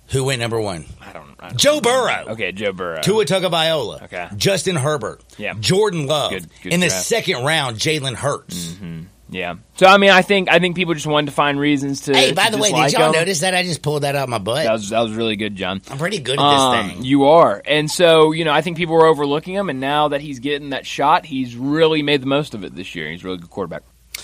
who 0.10 0.24
went 0.26 0.40
number 0.40 0.60
one? 0.60 0.86
I 1.02 1.14
don't. 1.14 1.36
I 1.40 1.48
don't 1.50 1.58
Joe 1.58 1.82
Burrow. 1.82 2.26
Okay, 2.30 2.52
Joe 2.52 2.72
Burrow. 2.74 3.02
Tua 3.02 3.26
Tagovailoa. 3.26 4.04
Okay. 4.04 4.28
Justin 4.36 4.76
Herbert. 4.76 5.24
Yeah. 5.38 5.54
Jordan 5.60 6.06
Love. 6.06 6.32
Good- 6.32 6.48
good 6.64 6.74
In 6.74 6.80
the 6.80 6.88
draft. 6.88 7.06
second 7.06 7.44
round, 7.44 7.78
Jalen 7.78 8.14
Hurts. 8.16 8.76
Yeah. 9.36 9.56
So 9.76 9.86
I 9.86 9.98
mean, 9.98 10.12
I 10.12 10.22
think 10.22 10.50
I 10.50 10.60
think 10.60 10.78
people 10.78 10.94
just 10.94 11.06
wanted 11.08 11.26
to 11.28 11.34
find 11.34 11.60
reasons 11.60 12.02
to. 12.02 12.14
Hey, 12.16 12.32
by 12.32 12.46
to 12.46 12.52
the 12.54 12.58
way, 12.58 12.72
did 12.72 12.94
y'all 12.94 13.08
him. 13.08 13.12
notice 13.12 13.42
that 13.42 13.54
I 13.54 13.64
just 13.64 13.82
pulled 13.82 14.04
that 14.04 14.16
out 14.16 14.24
of 14.24 14.30
my 14.30 14.38
butt? 14.38 14.64
That 14.64 14.72
was 14.72 14.90
that 14.92 15.02
was 15.02 15.12
really 15.12 15.36
good, 15.36 15.56
John. 15.58 15.82
I'm 15.90 15.98
pretty 15.98 16.20
good 16.20 16.40
at 16.40 16.52
this 16.52 16.62
Um, 16.62 16.90
thing. 16.90 17.04
You 17.04 17.26
are, 17.26 17.62
and 17.66 17.92
so 17.92 18.32
you 18.32 18.46
know, 18.46 18.52
I 18.54 18.62
think 18.62 18.78
people 18.78 18.96
were 18.96 19.06
overlooking 19.06 19.54
him, 19.54 19.70
and 19.70 19.82
now 19.82 20.08
that 20.08 20.22
he's 20.22 20.40
getting 20.40 20.70
that 20.70 20.86
shot, 20.86 21.26
he's 21.26 21.56
really 21.58 22.02
made 22.02 22.22
the 22.22 22.28
most 22.28 22.54
of 22.54 22.64
it 22.64 22.74
this 22.76 22.96
year. 22.96 23.12
He's 23.12 23.24
a 23.24 23.26
really 23.26 23.40
good 23.40 23.50
quarterback. 23.50 23.84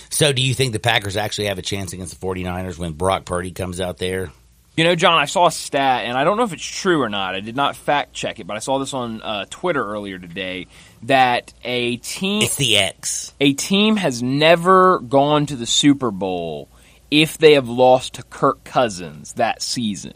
so, 0.09 0.31
do 0.31 0.41
you 0.41 0.53
think 0.53 0.71
the 0.71 0.79
Packers 0.79 1.17
actually 1.17 1.47
have 1.47 1.57
a 1.59 1.61
chance 1.61 1.91
against 1.91 2.17
the 2.17 2.25
49ers 2.25 2.77
when 2.77 2.93
Brock 2.93 3.25
Purdy 3.25 3.51
comes 3.51 3.81
out 3.81 3.97
there? 3.97 4.31
You 4.77 4.85
know, 4.85 4.95
John, 4.95 5.17
I 5.19 5.25
saw 5.25 5.47
a 5.47 5.51
stat, 5.51 6.05
and 6.05 6.17
I 6.17 6.23
don't 6.23 6.37
know 6.37 6.43
if 6.43 6.53
it's 6.53 6.63
true 6.65 7.01
or 7.01 7.09
not. 7.09 7.35
I 7.35 7.41
did 7.41 7.57
not 7.57 7.75
fact 7.75 8.13
check 8.13 8.39
it, 8.39 8.47
but 8.47 8.55
I 8.55 8.59
saw 8.59 8.79
this 8.79 8.93
on 8.93 9.21
uh, 9.21 9.45
Twitter 9.49 9.85
earlier 9.85 10.17
today 10.17 10.67
that 11.03 11.53
a 11.63 11.97
team 11.97 12.43
It's 12.43 12.55
the 12.55 12.77
X. 12.77 13.33
a 13.39 13.53
team 13.53 13.95
has 13.97 14.21
never 14.21 14.99
gone 14.99 15.45
to 15.47 15.55
the 15.55 15.65
Super 15.65 16.11
Bowl 16.11 16.67
if 17.09 17.37
they 17.37 17.53
have 17.53 17.67
lost 17.67 18.13
to 18.15 18.23
Kirk 18.23 18.63
Cousins 18.63 19.33
that 19.33 19.61
season. 19.61 20.13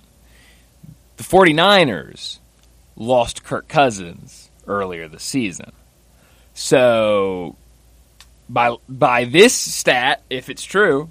The 1.17 1.23
49ers 1.23 2.39
lost 2.95 3.43
Kirk 3.43 3.67
Cousins 3.67 4.49
earlier 4.67 5.07
this 5.07 5.23
season. 5.23 5.71
So 6.53 7.55
by 8.47 8.75
by 8.87 9.25
this 9.25 9.53
stat, 9.53 10.21
if 10.29 10.49
it's 10.49 10.63
true, 10.63 11.09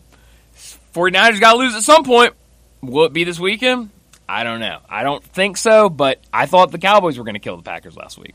49ers 0.95 1.41
got 1.41 1.53
to 1.53 1.59
lose 1.59 1.75
at 1.75 1.83
some 1.83 2.05
point. 2.05 2.35
Will 2.81 3.05
it 3.05 3.13
be 3.13 3.25
this 3.25 3.41
weekend? 3.41 3.91
I 4.29 4.45
don't 4.45 4.61
know. 4.61 4.79
I 4.89 5.03
don't 5.03 5.23
think 5.23 5.57
so, 5.57 5.89
but 5.91 6.21
I 6.33 6.47
thought 6.47 6.71
the 6.71 6.79
Cowboys 6.79 7.19
were 7.19 7.25
going 7.25 7.35
to 7.35 7.41
kill 7.41 7.57
the 7.57 7.63
Packers 7.63 7.97
last 7.97 8.17
week. 8.19 8.35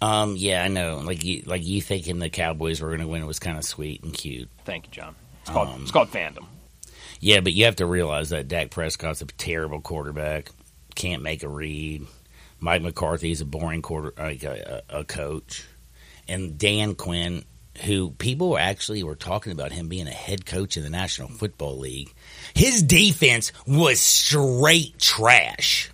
Um, 0.00 0.36
yeah, 0.36 0.62
I 0.62 0.68
know. 0.68 0.98
Like 0.98 1.24
you, 1.24 1.42
like 1.46 1.66
you 1.66 1.82
thinking 1.82 2.18
the 2.18 2.30
Cowboys 2.30 2.80
were 2.80 2.88
going 2.88 3.00
to 3.00 3.08
win 3.08 3.26
was 3.26 3.38
kind 3.38 3.58
of 3.58 3.64
sweet 3.64 4.02
and 4.04 4.14
cute. 4.14 4.48
Thank 4.64 4.86
you, 4.86 4.92
John. 4.92 5.14
It's 5.42 5.50
called 5.50 5.68
Um, 5.68 5.82
it's 5.82 5.90
called 5.90 6.10
fandom. 6.10 6.46
Yeah, 7.20 7.40
but 7.40 7.52
you 7.52 7.64
have 7.64 7.76
to 7.76 7.86
realize 7.86 8.30
that 8.30 8.46
Dak 8.46 8.70
Prescott's 8.70 9.22
a 9.22 9.26
terrible 9.26 9.80
quarterback. 9.80 10.50
Can't 10.94 11.22
make 11.22 11.42
a 11.42 11.48
read. 11.48 12.06
Mike 12.60 12.82
McCarthy's 12.82 13.40
a 13.40 13.44
boring 13.44 13.82
quarter, 13.82 14.12
like 14.16 14.42
a, 14.44 14.82
a, 14.88 15.00
a 15.00 15.04
coach, 15.04 15.64
and 16.28 16.58
Dan 16.58 16.94
Quinn, 16.94 17.44
who 17.84 18.10
people 18.10 18.58
actually 18.58 19.02
were 19.04 19.14
talking 19.14 19.52
about 19.52 19.70
him 19.72 19.88
being 19.88 20.08
a 20.08 20.12
head 20.12 20.44
coach 20.44 20.76
in 20.76 20.82
the 20.82 20.90
National 20.90 21.28
Football 21.28 21.78
League. 21.78 22.12
His 22.54 22.82
defense 22.82 23.52
was 23.66 24.00
straight 24.00 24.98
trash. 24.98 25.90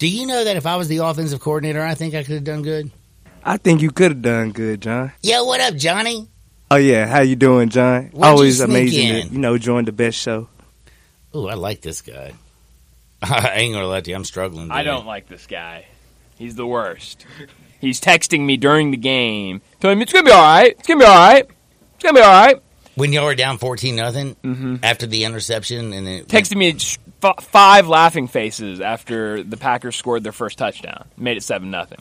Do 0.00 0.08
you 0.08 0.26
know 0.26 0.44
that 0.44 0.56
if 0.56 0.64
I 0.64 0.76
was 0.76 0.88
the 0.88 0.98
offensive 1.04 1.40
coordinator, 1.40 1.82
I 1.82 1.92
think 1.94 2.14
I 2.14 2.22
could 2.24 2.36
have 2.36 2.44
done 2.44 2.62
good? 2.62 2.90
I 3.44 3.58
think 3.58 3.82
you 3.82 3.90
could 3.90 4.12
have 4.12 4.22
done 4.22 4.50
good, 4.50 4.80
John. 4.80 5.12
Yo, 5.22 5.44
what 5.44 5.60
up, 5.60 5.74
Johnny? 5.74 6.26
Oh 6.70 6.76
yeah, 6.76 7.06
how 7.06 7.20
you 7.20 7.36
doing, 7.36 7.68
John? 7.68 8.04
Where'd 8.04 8.24
Always 8.24 8.56
sneak 8.56 8.68
amazing 8.70 9.08
in? 9.08 9.26
to 9.28 9.32
you 9.34 9.38
know 9.38 9.58
join 9.58 9.84
the 9.84 9.92
best 9.92 10.16
show. 10.18 10.48
Ooh, 11.36 11.48
I 11.48 11.54
like 11.54 11.82
this 11.82 12.00
guy. 12.00 12.32
I 13.22 13.56
ain't 13.56 13.74
gonna 13.74 13.88
let 13.88 14.08
you. 14.08 14.14
I'm 14.14 14.24
struggling. 14.24 14.70
I 14.70 14.84
don't 14.84 15.04
like 15.04 15.28
this 15.28 15.46
guy. 15.46 15.84
He's 16.38 16.54
the 16.54 16.66
worst. 16.66 17.26
He's 17.78 18.00
texting 18.00 18.40
me 18.40 18.56
during 18.56 18.92
the 18.92 18.96
game, 18.96 19.60
telling 19.80 19.98
me 19.98 20.04
it's 20.04 20.14
gonna 20.14 20.24
be 20.24 20.32
all 20.32 20.40
right. 20.40 20.70
It's 20.78 20.88
gonna 20.88 21.00
be 21.00 21.04
all 21.04 21.28
right. 21.28 21.46
It's 21.96 22.02
gonna 22.02 22.14
be 22.14 22.22
all 22.22 22.46
right. 22.46 22.56
When 22.94 23.12
y'all 23.12 23.26
were 23.26 23.34
down 23.34 23.58
fourteen 23.58 23.96
nothing 23.96 24.34
mm-hmm. 24.36 24.76
after 24.82 25.06
the 25.06 25.24
interception, 25.24 25.92
and 25.92 26.06
then 26.06 26.24
Texted 26.24 26.56
me 26.56 26.72
f- 27.22 27.44
five 27.44 27.88
laughing 27.88 28.26
faces 28.28 28.80
after 28.80 29.42
the 29.42 29.56
Packers 29.56 29.96
scored 29.96 30.22
their 30.24 30.32
first 30.32 30.58
touchdown, 30.58 31.06
made 31.16 31.36
it 31.36 31.42
seven 31.42 31.70
nothing. 31.70 32.00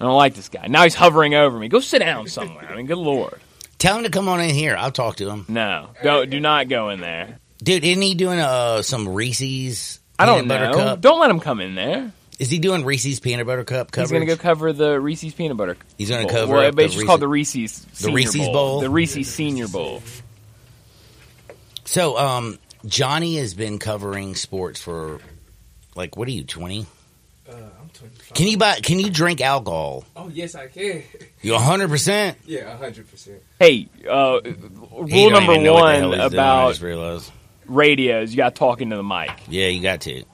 I 0.00 0.04
don't 0.04 0.16
like 0.16 0.34
this 0.34 0.48
guy. 0.48 0.66
Now 0.68 0.84
he's 0.84 0.94
hovering 0.94 1.34
over 1.34 1.58
me. 1.58 1.68
Go 1.68 1.80
sit 1.80 1.98
down 2.00 2.28
somewhere. 2.28 2.68
I 2.70 2.76
mean, 2.76 2.86
good 2.86 2.98
lord. 2.98 3.40
tell 3.78 3.96
him 3.96 4.04
to 4.04 4.10
come 4.10 4.28
on 4.28 4.40
in 4.40 4.50
here. 4.50 4.76
I'll 4.76 4.92
talk 4.92 5.16
to 5.16 5.28
him, 5.28 5.44
No, 5.48 5.88
don't 6.02 6.30
do 6.30 6.38
not 6.40 6.68
go 6.68 6.90
in 6.90 7.00
there. 7.00 7.38
dude. 7.62 7.84
Isn't 7.84 8.02
he 8.02 8.14
doing 8.14 8.38
uh 8.38 8.82
some 8.82 9.08
Reese's? 9.08 9.98
I 10.18 10.26
don't 10.26 10.42
peanut 10.42 10.48
butter 10.48 10.70
know. 10.70 10.74
Cup? 10.84 11.00
Don't 11.00 11.20
let 11.20 11.30
him 11.30 11.40
come 11.40 11.60
in 11.60 11.74
there. 11.74 12.12
Is 12.38 12.50
he 12.50 12.60
doing 12.60 12.84
Reese's 12.84 13.18
peanut 13.18 13.46
butter 13.46 13.64
cup 13.64 13.90
coverage? 13.90 14.10
He's 14.10 14.12
going 14.12 14.26
to 14.28 14.36
go 14.36 14.40
cover 14.40 14.72
the 14.72 15.00
Reese's 15.00 15.34
peanut 15.34 15.56
butter. 15.56 15.76
He's 15.96 16.08
gonna 16.10 16.22
Bowl. 16.22 16.30
cover 16.30 16.52
Well, 16.54 16.70
the 16.72 16.82
it's 16.84 16.94
just 16.94 17.06
called 17.06 17.20
the 17.20 17.26
Reese's- 17.26 17.84
Reese's 17.84 17.98
Senior 17.98 18.14
Reese's 18.16 18.46
Bowl? 18.48 18.80
The 18.80 18.90
Reese's 18.90 19.34
Senior 19.34 19.66
Bowl. 19.66 20.00
So, 21.84 22.16
um, 22.18 22.58
Johnny 22.88 23.36
has 23.36 23.54
been 23.54 23.78
covering 23.78 24.34
sports 24.34 24.80
for 24.80 25.20
like 25.94 26.16
what 26.16 26.26
are 26.28 26.32
you 26.32 26.44
twenty? 26.44 26.86
Uh, 27.48 27.54
I'm 27.80 27.88
25. 27.94 28.34
Can 28.34 28.46
you 28.46 28.58
buy? 28.58 28.80
Can 28.80 28.98
you 28.98 29.10
drink 29.10 29.40
alcohol? 29.40 30.04
Oh 30.16 30.28
yes, 30.28 30.54
I 30.54 30.68
can. 30.68 31.02
You 31.42 31.56
hundred 31.56 31.88
percent. 31.88 32.36
yeah, 32.44 32.76
hundred 32.76 33.10
percent. 33.10 33.42
Hey, 33.58 33.88
uh, 34.08 34.40
rule 34.92 35.30
number 35.30 35.58
one 35.58 36.20
about 36.20 36.78
radios, 37.68 38.30
you 38.32 38.36
got 38.36 38.54
to 38.54 38.58
talk 38.58 38.80
into 38.80 38.96
the 38.96 39.04
mic. 39.04 39.30
Yeah, 39.48 39.66
you 39.66 39.82
got 39.82 40.02
to. 40.02 40.24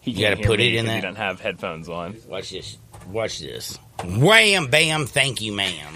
He 0.00 0.10
You 0.10 0.28
gotta 0.28 0.42
put 0.42 0.60
it 0.60 0.74
in 0.74 0.86
that? 0.86 0.96
He 0.96 1.00
doesn't 1.00 1.16
have 1.16 1.40
headphones 1.40 1.88
on. 1.88 2.16
Watch 2.28 2.50
this. 2.50 2.76
Watch 3.06 3.38
this. 3.38 3.78
Wham, 4.04 4.66
bam, 4.66 5.06
thank 5.06 5.40
you, 5.40 5.52
ma'am. 5.52 5.94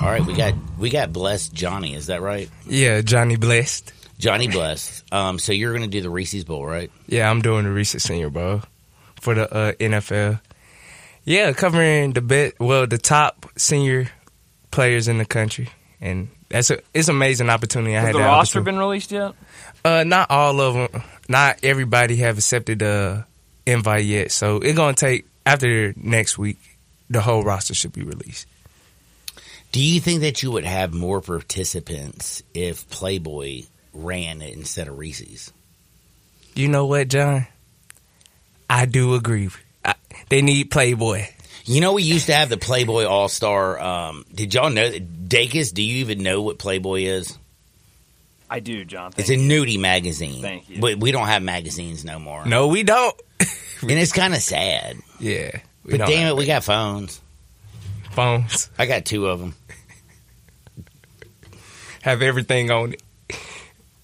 All 0.00 0.06
right, 0.06 0.24
we 0.24 0.32
got 0.32 0.54
we 0.78 0.90
got 0.90 1.12
blessed 1.12 1.52
Johnny. 1.52 1.94
Is 1.94 2.06
that 2.06 2.22
right? 2.22 2.48
Yeah, 2.66 3.00
Johnny 3.00 3.36
Blessed. 3.36 3.92
Johnny 4.18 4.48
blessed. 4.48 5.04
Um, 5.12 5.38
so 5.38 5.52
you're 5.52 5.72
going 5.72 5.88
to 5.88 5.88
do 5.88 6.00
the 6.00 6.10
Reese's 6.10 6.44
Bowl, 6.44 6.66
right? 6.66 6.90
Yeah, 7.06 7.30
I'm 7.30 7.40
doing 7.40 7.64
the 7.64 7.70
Reese's 7.70 8.02
Senior 8.02 8.30
Bowl 8.30 8.62
for 9.20 9.34
the 9.34 9.52
uh, 9.52 9.72
NFL. 9.74 10.40
Yeah, 11.24 11.52
covering 11.52 12.14
the 12.14 12.20
best, 12.20 12.58
well, 12.58 12.86
the 12.86 12.98
top 12.98 13.46
senior 13.56 14.08
players 14.72 15.06
in 15.06 15.18
the 15.18 15.24
country, 15.24 15.68
and 16.00 16.28
that's 16.48 16.70
a 16.70 16.78
it's 16.94 17.08
an 17.08 17.14
amazing 17.16 17.48
opportunity. 17.50 17.96
I 17.96 18.00
Has 18.00 18.06
had 18.06 18.14
the 18.14 18.18
that 18.20 18.26
roster 18.26 18.60
been 18.60 18.78
released 18.78 19.12
yet? 19.12 19.34
Uh, 19.84 20.04
not 20.04 20.30
all 20.30 20.60
of 20.60 20.74
them. 20.92 21.02
Not 21.28 21.58
everybody 21.62 22.16
have 22.16 22.38
accepted 22.38 22.80
the 22.80 23.24
invite 23.66 24.04
yet. 24.04 24.32
So 24.32 24.56
it's 24.56 24.76
gonna 24.76 24.94
take 24.94 25.26
after 25.44 25.92
next 25.96 26.38
week. 26.38 26.58
The 27.10 27.20
whole 27.20 27.42
roster 27.42 27.74
should 27.74 27.92
be 27.92 28.02
released. 28.02 28.46
Do 29.72 29.80
you 29.80 30.00
think 30.00 30.22
that 30.22 30.42
you 30.42 30.50
would 30.52 30.64
have 30.64 30.94
more 30.94 31.20
participants 31.20 32.42
if 32.54 32.88
Playboy 32.88 33.62
ran 33.92 34.40
it 34.42 34.54
instead 34.54 34.88
of 34.88 34.98
Reese's? 34.98 35.52
You 36.54 36.68
know 36.68 36.86
what, 36.86 37.08
John? 37.08 37.46
I 38.68 38.86
do 38.86 39.14
agree. 39.14 39.50
I, 39.84 39.94
they 40.28 40.42
need 40.42 40.70
Playboy. 40.70 41.26
You 41.64 41.80
know, 41.80 41.92
we 41.92 42.02
used 42.02 42.26
to 42.26 42.34
have 42.34 42.48
the 42.48 42.56
Playboy 42.56 43.04
All 43.04 43.28
Star. 43.28 43.78
Um, 43.78 44.24
did 44.34 44.54
y'all 44.54 44.70
know 44.70 44.88
that? 44.88 45.28
Dacus, 45.28 45.72
do 45.72 45.82
you 45.82 45.96
even 45.98 46.22
know 46.22 46.40
what 46.40 46.58
Playboy 46.58 47.02
is? 47.02 47.36
I 48.50 48.60
do, 48.60 48.84
John. 48.86 49.12
It's 49.18 49.28
Thank 49.28 49.40
a 49.40 49.42
you. 49.42 49.62
nudie 49.64 49.78
magazine. 49.78 50.40
Thank 50.40 50.70
you. 50.70 50.80
But 50.80 50.98
we 50.98 51.12
don't 51.12 51.26
have 51.26 51.42
magazines 51.42 52.04
no 52.04 52.18
more. 52.18 52.46
No, 52.46 52.68
we 52.68 52.82
don't. 52.82 53.14
And 53.80 53.92
it's 53.92 54.10
kind 54.10 54.34
of 54.34 54.40
sad. 54.40 54.96
Yeah. 55.20 55.52
But 55.84 55.98
damn 55.98 56.26
it, 56.26 56.36
we 56.36 56.46
got 56.46 56.64
phones. 56.64 57.20
Phones. 58.18 58.68
I 58.76 58.86
got 58.86 59.04
two 59.04 59.28
of 59.28 59.38
them. 59.38 59.54
Have 62.02 62.20
everything 62.20 62.68
on 62.72 62.94
it. 62.94 63.02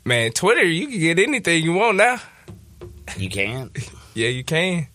Man, 0.04 0.30
Twitter, 0.30 0.62
you 0.62 0.87
can 0.87 1.00
get 1.00 1.18
anything 1.18 1.64
you 1.64 1.73
want 1.73 1.97
now. 1.97 2.21
You 3.16 3.28
can. 3.28 3.71
Yeah, 4.16 4.28
you 4.28 4.44
can. 4.44 4.87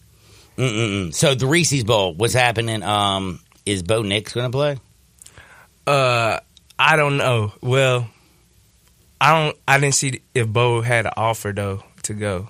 Mm-mm-mm. 0.55 1.13
So 1.13 1.35
the 1.35 1.45
Reese's 1.45 1.83
Bowl, 1.83 2.13
what's 2.13 2.33
happening? 2.33 2.83
Um, 2.83 3.41
is 3.65 3.83
Bo 3.83 4.01
Nix 4.01 4.31
going 4.31 4.49
to 4.49 4.57
play? 4.57 4.77
Uh, 5.85 6.39
I 6.79 6.95
don't 6.95 7.17
know. 7.17 7.51
Well, 7.59 8.09
I 9.19 9.43
don't. 9.43 9.57
I 9.67 9.77
didn't 9.77 9.95
see 9.95 10.21
if 10.33 10.47
Bo 10.47 10.79
had 10.79 11.05
an 11.05 11.11
offer 11.17 11.51
though 11.51 11.83
to 12.03 12.13
go. 12.13 12.49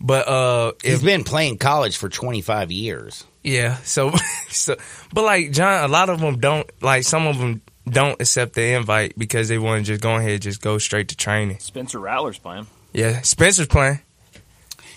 But 0.00 0.26
uh, 0.26 0.72
He's 0.82 0.94
if 0.94 1.04
been 1.04 1.22
playing 1.22 1.58
college 1.58 1.96
for 1.98 2.08
25 2.08 2.72
years. 2.72 3.24
Yeah, 3.46 3.76
so 3.78 4.12
so, 4.48 4.76
but 5.14 5.24
like 5.24 5.52
John, 5.52 5.84
a 5.84 5.88
lot 5.88 6.10
of 6.10 6.20
them 6.20 6.38
don't. 6.38 6.68
Like 6.82 7.04
some 7.04 7.26
of 7.26 7.38
them 7.38 7.62
don't 7.88 8.20
accept 8.20 8.54
the 8.54 8.74
invite 8.74 9.16
because 9.16 9.48
they 9.48 9.58
want 9.58 9.86
to 9.86 9.92
just 9.92 10.02
go 10.02 10.16
ahead 10.16 10.30
and 10.32 10.42
just 10.42 10.60
go 10.60 10.78
straight 10.78 11.08
to 11.08 11.16
training. 11.16 11.60
Spencer 11.60 12.00
Rattler's 12.00 12.38
playing. 12.38 12.66
Yeah, 12.92 13.22
Spencer's 13.22 13.68
playing. 13.68 14.00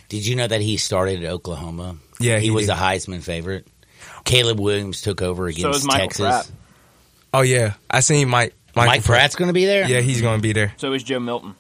Did 0.10 0.26
you 0.26 0.36
know 0.36 0.48
that 0.48 0.62
he 0.62 0.78
started 0.78 1.24
at 1.24 1.30
Oklahoma? 1.30 1.98
Yeah, 2.20 2.40
he, 2.40 2.46
he 2.46 2.52
was 2.52 2.66
did. 2.66 2.76
the 2.76 2.80
Heisman 2.80 3.22
favorite. 3.22 3.68
Caleb 4.26 4.60
Williams 4.60 5.02
took 5.02 5.22
over 5.22 5.52
So 5.52 5.60
against 5.60 5.80
is 5.80 5.86
Michael 5.86 6.08
Texas. 6.08 6.26
Pratt. 6.26 6.52
Oh 7.34 7.42
yeah, 7.42 7.74
I 7.90 8.00
seen 8.00 8.30
Mike. 8.30 8.56
Michael 8.76 8.92
Mike 8.92 9.04
Pratt's 9.04 9.36
going 9.36 9.50
to 9.50 9.54
be 9.54 9.66
there. 9.66 9.88
Yeah, 9.88 10.02
he's 10.02 10.22
gonna 10.22 10.42
be 10.42 10.54
there. 10.54 10.74
So 10.78 10.94
is 10.94 11.04
Joe 11.04 11.20
Milton. 11.20 11.56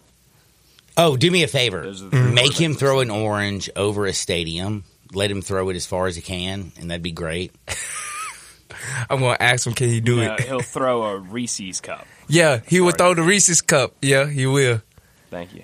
Oh, 0.98 1.15
do 1.15 1.29
me 1.31 1.43
a 1.43 1.48
favor. 1.48 1.84
Those 1.84 2.01
are 2.01 2.10
the 2.10 2.17
three 2.17 2.31
Make 2.31 2.60
him 2.60 2.74
throw 2.74 3.00
an 3.00 3.10
orange 3.10 3.69
over 3.75 4.05
a 4.05 4.13
stadium. 4.13 4.84
Let 5.13 5.31
him 5.31 5.41
throw 5.41 5.69
it 5.69 5.75
as 5.75 5.85
far 5.85 6.07
as 6.07 6.15
he 6.15 6.21
can, 6.21 6.71
and 6.79 6.91
that'd 6.91 7.01
be 7.01 7.11
great. 7.11 7.51
I'm 9.09 9.19
gonna 9.19 9.37
ask 9.39 9.65
him, 9.65 9.73
can 9.73 9.89
he 9.89 9.99
do 10.01 10.21
it? 10.21 10.39
he'll 10.41 10.61
throw 10.61 11.03
a 11.03 11.17
Reese's 11.17 11.81
cup. 11.81 12.05
Yeah, 12.31 12.59
he 12.67 12.79
will 12.79 12.91
throw 12.91 13.15
the 13.15 13.23
Reese's 13.23 13.59
cup. 13.61 13.95
Yeah, 14.03 14.27
he 14.27 14.45
will. 14.45 14.83
Thank 15.31 15.55
you. 15.55 15.63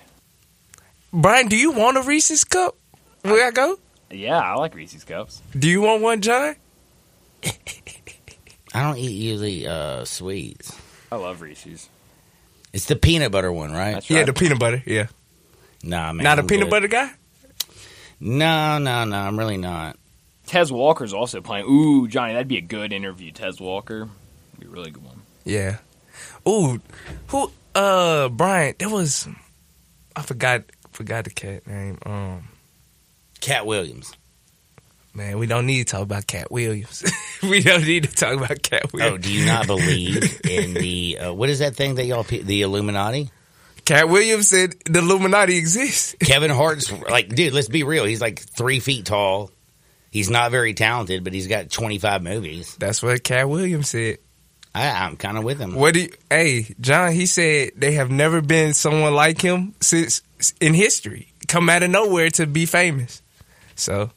Brian, 1.12 1.46
do 1.46 1.56
you 1.56 1.70
want 1.70 1.96
a 1.96 2.02
Reese's 2.02 2.42
cup? 2.42 2.74
Where 3.22 3.46
I 3.46 3.52
go? 3.52 3.78
Yeah, 4.10 4.38
I 4.40 4.54
like 4.56 4.74
Reese's 4.74 5.04
cups. 5.04 5.40
Do 5.56 5.68
you 5.68 5.80
want 5.80 6.02
one, 6.02 6.20
John? 6.22 6.56
I 8.74 8.82
don't 8.82 8.98
eat 8.98 9.12
usually 9.12 9.66
uh, 9.66 10.04
sweets. 10.04 10.76
I 11.10 11.16
love 11.16 11.40
Reese's. 11.40 11.88
It's 12.72 12.86
the 12.86 12.96
peanut 12.96 13.30
butter 13.32 13.52
one, 13.52 13.72
right? 13.72 13.92
That's 13.94 14.10
Yeah, 14.10 14.18
right. 14.18 14.26
the 14.26 14.32
peanut 14.32 14.58
butter. 14.58 14.82
Yeah, 14.84 15.06
Nah, 15.84 16.12
man. 16.12 16.24
not 16.24 16.38
a 16.38 16.42
I'm 16.42 16.46
peanut 16.48 16.64
good. 16.66 16.70
butter 16.70 16.88
guy. 16.88 17.10
No, 18.20 18.78
no, 18.78 19.04
no. 19.04 19.16
I'm 19.16 19.38
really 19.38 19.56
not. 19.56 19.96
Tez 20.46 20.70
Walker's 20.72 21.12
also 21.12 21.40
playing. 21.40 21.66
Ooh, 21.66 22.06
Johnny, 22.08 22.32
that'd 22.32 22.48
be 22.48 22.58
a 22.58 22.62
good 22.62 22.92
interview. 22.92 23.32
Tez 23.32 23.60
Walker, 23.60 24.08
be 24.58 24.66
a 24.66 24.68
really 24.68 24.90
good 24.90 25.04
one. 25.04 25.22
Yeah. 25.44 25.78
Ooh, 26.48 26.80
who? 27.28 27.50
Uh, 27.74 28.28
Brian. 28.28 28.74
There 28.78 28.88
was. 28.88 29.28
I 30.14 30.22
forgot. 30.22 30.62
Forgot 30.92 31.24
the 31.24 31.30
cat 31.30 31.66
name. 31.66 31.98
Um, 32.06 32.48
Katt 33.40 33.66
Williams. 33.66 34.12
man, 35.12 35.38
we 35.38 35.46
don't 35.46 35.66
need 35.66 35.86
to 35.86 35.92
talk 35.92 36.02
about 36.02 36.26
Katt 36.26 36.50
Williams. 36.50 37.04
we 37.42 37.60
don't 37.60 37.84
need 37.84 38.04
to 38.04 38.14
talk 38.14 38.34
about 38.36 38.62
Katt 38.62 38.92
Williams. 38.94 39.14
Oh, 39.14 39.18
do 39.18 39.30
you 39.32 39.44
not 39.44 39.66
believe 39.66 40.40
in 40.48 40.72
the 40.74 41.18
uh, 41.20 41.32
what 41.34 41.50
is 41.50 41.58
that 41.58 41.74
thing 41.76 41.96
that 41.96 42.06
y'all 42.06 42.22
the 42.22 42.62
Illuminati? 42.62 43.30
Katt 43.86 44.08
Williams 44.08 44.48
said 44.48 44.74
the 44.84 44.98
Illuminati 44.98 45.56
exists. 45.56 46.16
Kevin 46.20 46.50
Hart's 46.50 46.92
like, 46.92 47.28
dude. 47.28 47.54
Let's 47.54 47.68
be 47.68 47.84
real. 47.84 48.04
He's 48.04 48.20
like 48.20 48.40
three 48.40 48.80
feet 48.80 49.06
tall. 49.06 49.50
He's 50.10 50.28
not 50.28 50.50
very 50.50 50.74
talented, 50.74 51.24
but 51.24 51.32
he's 51.32 51.46
got 51.46 51.70
25 51.70 52.22
movies. 52.22 52.76
That's 52.76 53.02
what 53.02 53.22
Katt 53.22 53.48
Williams 53.48 53.90
said. 53.90 54.18
I, 54.74 54.88
I'm 54.88 55.16
kind 55.16 55.38
of 55.38 55.44
with 55.44 55.58
him. 55.58 55.74
What 55.74 55.94
do 55.94 56.02
you, 56.02 56.10
hey, 56.28 56.74
John, 56.80 57.12
he 57.12 57.26
said 57.26 57.70
they 57.76 57.92
have 57.92 58.10
never 58.10 58.42
been 58.42 58.74
someone 58.74 59.14
like 59.14 59.40
him 59.40 59.74
since 59.80 60.20
in 60.60 60.74
history. 60.74 61.32
Come 61.48 61.70
out 61.70 61.82
of 61.82 61.90
nowhere 61.90 62.28
to 62.30 62.46
be 62.46 62.66
famous. 62.66 63.22
So, 63.74 64.10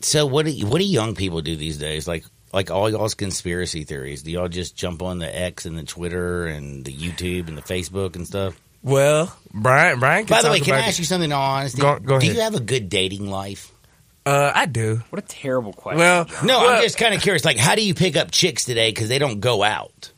So 0.00 0.26
what 0.26 0.46
do 0.46 0.66
what 0.66 0.78
do 0.78 0.84
young 0.84 1.14
people 1.14 1.40
do 1.42 1.54
these 1.54 1.76
days? 1.76 2.08
Like 2.08 2.24
like 2.52 2.70
all 2.70 2.90
y'all's 2.90 3.14
conspiracy 3.14 3.84
theories. 3.84 4.22
Do 4.22 4.30
y'all 4.30 4.48
just 4.48 4.74
jump 4.74 5.02
on 5.02 5.18
the 5.18 5.38
X 5.38 5.66
and 5.66 5.76
the 5.76 5.84
Twitter 5.84 6.46
and 6.46 6.84
the 6.84 6.92
YouTube 6.92 7.48
and 7.48 7.56
the 7.56 7.62
Facebook 7.62 8.16
and 8.16 8.26
stuff? 8.26 8.58
Well, 8.82 9.36
Brian, 9.52 9.98
Brian 10.00 10.24
can 10.26 10.34
By 10.34 10.42
the 10.42 10.48
talk 10.48 10.52
way, 10.52 10.60
can 10.60 10.74
I 10.74 10.78
about 10.78 10.88
ask 10.88 10.98
you 10.98 11.04
something 11.04 11.30
in 11.30 11.32
all 11.32 11.42
honesty? 11.42 11.80
Go- 11.80 11.98
go 11.98 12.18
do 12.20 12.26
you 12.26 12.40
have 12.40 12.54
a 12.54 12.60
good 12.60 12.88
dating 12.88 13.28
life? 13.28 13.70
Uh, 14.24 14.52
I 14.54 14.66
do. 14.66 15.02
What 15.10 15.22
a 15.22 15.26
terrible 15.26 15.72
question. 15.72 15.98
Well, 15.98 16.24
John. 16.26 16.46
No, 16.46 16.60
well, 16.60 16.76
I'm 16.76 16.82
just 16.82 16.96
kind 16.96 17.14
of 17.14 17.20
curious. 17.20 17.44
Like, 17.44 17.56
how 17.56 17.74
do 17.74 17.84
you 17.84 17.94
pick 17.94 18.16
up 18.16 18.30
chicks 18.30 18.64
today 18.64 18.90
because 18.90 19.08
they 19.08 19.18
don't 19.18 19.40
go 19.40 19.62
out? 19.62 20.12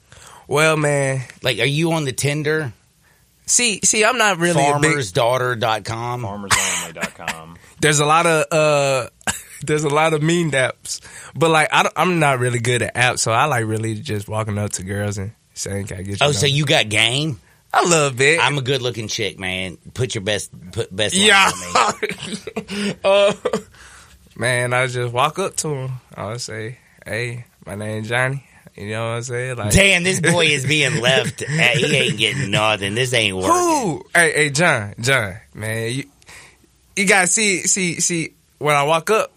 well, 0.47 0.77
man. 0.77 1.23
Like, 1.43 1.59
are 1.59 1.65
you 1.65 1.93
on 1.93 2.05
the 2.05 2.13
Tinder? 2.13 2.73
See, 3.47 3.81
see, 3.83 4.05
I'm 4.05 4.19
not 4.19 4.39
really 4.39 4.63
a 4.63 4.79
big. 4.79 4.93
Farmersdaughter.com? 4.93 6.23
farmersonly.com. 6.23 7.57
There's 7.81 8.01
a 8.01 8.07
lot 8.07 8.27
of 8.27 8.47
uh, 8.51 9.09
there's 9.63 9.85
a 9.85 9.91
lot 9.91 10.15
of 10.15 10.23
mean 10.23 10.51
apps, 10.53 11.01
but 11.35 11.51
like 11.51 11.69
I 11.71 11.91
I'm 11.97 12.19
not 12.19 12.39
really 12.39 12.59
good 12.59 12.81
at 12.81 12.95
apps, 12.95 13.19
so 13.19 13.33
I 13.33 13.45
like 13.45 13.67
really 13.67 13.95
just 13.95 14.27
walking 14.27 14.57
up 14.57 14.73
to 14.73 14.85
girls 14.85 15.19
and 15.19 15.33
saying, 15.53 15.89
"Can 15.89 15.99
I 15.99 16.03
get 16.03 16.21
you?" 16.21 16.27
Oh, 16.27 16.33
so 16.33 16.47
you 16.47 16.65
got 16.65 16.89
game? 16.89 17.41
I 17.75 17.89
love 17.89 18.21
it. 18.21 18.39
I'm 18.41 18.57
a 18.57 18.63
good 18.63 18.83
looking 18.83 19.09
chick, 19.09 19.39
man. 19.39 19.79
Put 19.95 20.15
your 20.15 20.23
best 20.23 20.51
put 20.71 20.95
best 20.95 21.15
Yeah. 21.15 21.51
uh, 23.05 23.35
man, 24.37 24.73
I 24.73 24.87
just 24.87 25.13
walk 25.13 25.39
up 25.41 25.57
to 25.57 25.69
him. 25.75 25.91
I 26.15 26.27
would 26.27 26.41
say, 26.41 26.79
"Hey, 27.05 27.47
my 27.67 27.75
name's 27.75 28.09
Johnny." 28.09 28.45
You 28.77 28.91
know 28.91 29.09
what 29.09 29.17
I'm 29.17 29.23
saying? 29.23 29.57
Like, 29.57 29.73
Damn, 29.73 30.03
this 30.03 30.21
boy 30.21 30.47
is 30.47 30.67
being 30.69 31.01
left. 31.01 31.43
Uh, 31.43 31.47
he 31.47 31.97
ain't 31.97 32.19
getting 32.19 32.51
nothing. 32.51 32.95
This 32.95 33.13
ain't 33.13 33.37
working. 33.37 33.51
who? 33.51 34.05
Hey, 34.15 34.33
hey, 34.33 34.51
John, 34.51 34.95
John, 35.01 35.37
man, 35.53 35.93
you 35.93 36.05
you 36.97 37.07
gotta 37.07 37.27
see, 37.27 37.63
see, 37.63 38.01
see. 38.01 38.35
When 38.59 38.75
I 38.75 38.85
walk 38.85 39.11
up, 39.11 39.33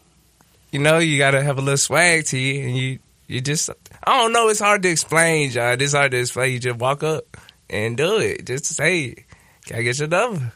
you 0.72 0.80
know, 0.80 1.00
you 1.00 1.18
gotta 1.18 1.42
have 1.42 1.58
a 1.58 1.62
little 1.62 1.78
swag 1.78 2.26
to 2.26 2.38
you, 2.38 2.68
and 2.68 2.78
you, 2.78 3.00
you 3.28 3.42
just, 3.42 3.70
I 4.04 4.20
don't 4.22 4.32
know. 4.32 4.50
It's 4.50 4.60
hard 4.60 4.84
to 4.84 4.90
explain, 4.90 5.50
John. 5.50 5.82
It's 5.82 5.94
hard 5.94 6.12
to 6.12 6.20
explain. 6.20 6.54
You 6.54 6.60
just 6.60 6.78
walk 6.80 7.04
up 7.04 7.36
and 7.70 7.98
do 7.98 8.18
it. 8.20 8.46
Just 8.46 8.66
say, 8.66 9.26
"Can 9.66 9.80
I 9.80 9.82
get 9.82 10.00
your 10.00 10.08
number?" 10.08 10.54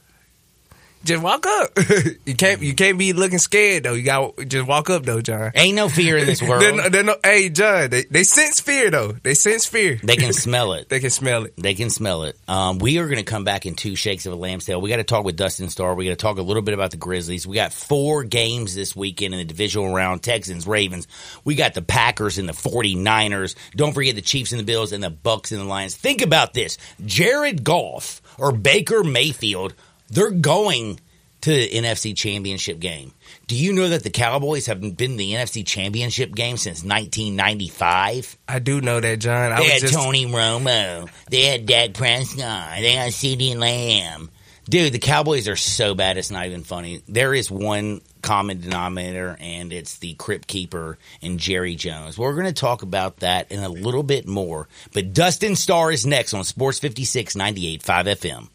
Just 1.03 1.23
walk 1.23 1.45
up. 1.47 1.71
you 2.25 2.35
can't, 2.35 2.61
you 2.61 2.75
can't 2.75 2.97
be 2.97 3.13
looking 3.13 3.39
scared 3.39 3.83
though. 3.83 3.93
You 3.93 4.03
got 4.03 4.37
to 4.37 4.45
just 4.45 4.67
walk 4.67 4.89
up 4.89 5.03
though, 5.03 5.21
John. 5.21 5.51
Ain't 5.55 5.75
no 5.75 5.89
fear 5.89 6.17
in 6.17 6.25
this 6.25 6.41
world. 6.47 6.61
They're 6.61 6.75
no, 6.75 6.89
they're 6.89 7.03
no, 7.03 7.15
hey, 7.23 7.49
John, 7.49 7.89
they, 7.89 8.03
they 8.03 8.23
sense 8.23 8.59
fear 8.59 8.91
though. 8.91 9.13
They 9.13 9.33
sense 9.33 9.65
fear. 9.65 9.99
They 10.03 10.15
can 10.15 10.33
smell 10.33 10.73
it. 10.73 10.89
They 10.91 10.99
can 10.99 11.09
smell 11.09 11.45
it. 11.45 11.53
They 11.55 11.73
can 11.73 11.89
smell 11.89 12.23
it. 12.23 12.37
Um, 12.47 12.77
we 12.77 12.97
are 12.97 13.05
going 13.05 13.17
to 13.17 13.23
come 13.23 13.45
back 13.45 13.65
in 13.65 13.75
two 13.75 13.95
shakes 13.95 14.25
of 14.25 14.33
a 14.33 14.35
lamb's 14.35 14.65
tail. 14.65 14.81
We 14.81 14.89
got 14.89 14.97
to 14.97 15.03
talk 15.05 15.23
with 15.23 15.37
Dustin 15.37 15.69
Starr. 15.69 15.95
We 15.95 16.05
got 16.05 16.11
to 16.11 16.15
talk 16.17 16.37
a 16.37 16.41
little 16.41 16.61
bit 16.61 16.73
about 16.73 16.91
the 16.91 16.97
Grizzlies. 16.97 17.47
We 17.47 17.55
got 17.55 17.71
four 17.71 18.23
games 18.23 18.75
this 18.75 18.93
weekend 18.95 19.33
in 19.33 19.39
the 19.39 19.45
divisional 19.45 19.93
round 19.93 20.21
Texans, 20.21 20.67
Ravens. 20.67 21.07
We 21.45 21.55
got 21.55 21.73
the 21.73 21.81
Packers 21.81 22.37
and 22.37 22.49
the 22.49 22.53
49ers. 22.53 23.55
Don't 23.75 23.93
forget 23.93 24.15
the 24.15 24.21
Chiefs 24.21 24.51
and 24.51 24.59
the 24.59 24.65
Bills 24.65 24.91
and 24.91 25.03
the 25.03 25.09
Bucks 25.09 25.51
and 25.51 25.61
the 25.61 25.65
Lions. 25.65 25.95
Think 25.95 26.21
about 26.21 26.53
this 26.53 26.77
Jared 27.05 27.63
Goff 27.63 28.21
or 28.37 28.51
Baker 28.51 29.03
Mayfield, 29.03 29.73
they're 30.11 30.31
going 30.31 30.99
to 31.41 31.49
the 31.49 31.69
NFC 31.69 32.15
Championship 32.15 32.79
game. 32.79 33.13
Do 33.47 33.55
you 33.55 33.73
know 33.73 33.89
that 33.89 34.03
the 34.03 34.11
Cowboys 34.11 34.67
have 34.67 34.79
been 34.79 34.95
in 34.99 35.17
the 35.17 35.33
NFC 35.33 35.65
Championship 35.65 36.35
game 36.35 36.57
since 36.57 36.83
1995? 36.83 38.37
I 38.47 38.59
do 38.59 38.79
know 38.81 38.99
that, 38.99 39.19
John. 39.19 39.51
I 39.51 39.57
They 39.57 39.63
was 39.63 39.71
had 39.71 39.81
just, 39.81 39.93
Tony 39.93 40.25
Romo. 40.27 41.09
They 41.29 41.43
had 41.45 41.65
Dak 41.65 41.93
Prescott. 41.93 42.77
They 42.79 42.93
got 42.95 43.09
CeeDee 43.09 43.55
Lamb. 43.57 44.29
Dude, 44.69 44.93
the 44.93 44.99
Cowboys 44.99 45.47
are 45.47 45.55
so 45.55 45.95
bad 45.95 46.17
it's 46.17 46.29
not 46.29 46.45
even 46.45 46.63
funny. 46.63 47.01
There 47.07 47.33
is 47.33 47.49
one 47.49 48.01
common 48.21 48.61
denominator, 48.61 49.35
and 49.39 49.73
it's 49.73 49.97
the 49.97 50.13
Crypt 50.13 50.47
Keeper 50.47 50.99
and 51.23 51.39
Jerry 51.39 51.75
Jones. 51.75 52.17
We're 52.17 52.35
going 52.35 52.45
to 52.45 52.53
talk 52.53 52.83
about 52.83 53.17
that 53.17 53.51
in 53.51 53.61
a 53.63 53.69
little 53.69 54.03
bit 54.03 54.27
more. 54.27 54.69
But 54.93 55.13
Dustin 55.13 55.55
Starr 55.55 55.91
is 55.91 56.05
next 56.05 56.35
on 56.35 56.43
Sports 56.43 56.77
56 56.77 57.33
98.5 57.33 57.81
FM. 57.81 58.49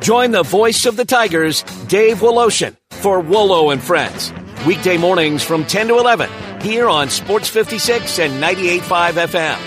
Join 0.00 0.30
the 0.32 0.42
voice 0.44 0.86
of 0.86 0.96
the 0.96 1.04
Tigers, 1.04 1.62
Dave 1.88 2.18
Woloshin, 2.18 2.76
for 2.90 3.20
Wolo 3.20 3.70
and 3.70 3.80
Friends. 3.82 4.32
Weekday 4.66 4.96
mornings 4.96 5.42
from 5.44 5.64
10 5.64 5.88
to 5.88 5.98
11 5.98 6.28
here 6.60 6.88
on 6.88 7.08
Sports 7.10 7.48
56 7.48 8.18
and 8.18 8.42
98.5 8.42 9.28
FM. 9.28 9.58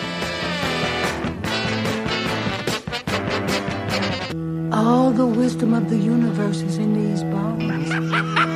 All 4.74 5.12
the 5.12 5.26
wisdom 5.28 5.74
of 5.74 5.90
the 5.90 5.98
universe 5.98 6.62
is 6.62 6.78
in 6.78 6.94
these 6.94 7.24
bones. 7.24 8.40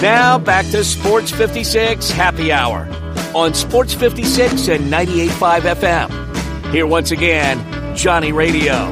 Now 0.00 0.38
back 0.38 0.64
to 0.66 0.84
Sports 0.84 1.32
56 1.32 2.08
Happy 2.10 2.52
Hour 2.52 2.86
on 3.34 3.52
Sports 3.52 3.94
56 3.94 4.68
and 4.68 4.92
98.5 4.92 5.60
FM. 5.74 6.27
Here 6.70 6.86
once 6.86 7.10
again, 7.10 7.96
Johnny 7.96 8.30
Radio. 8.30 8.74
I 8.74 8.88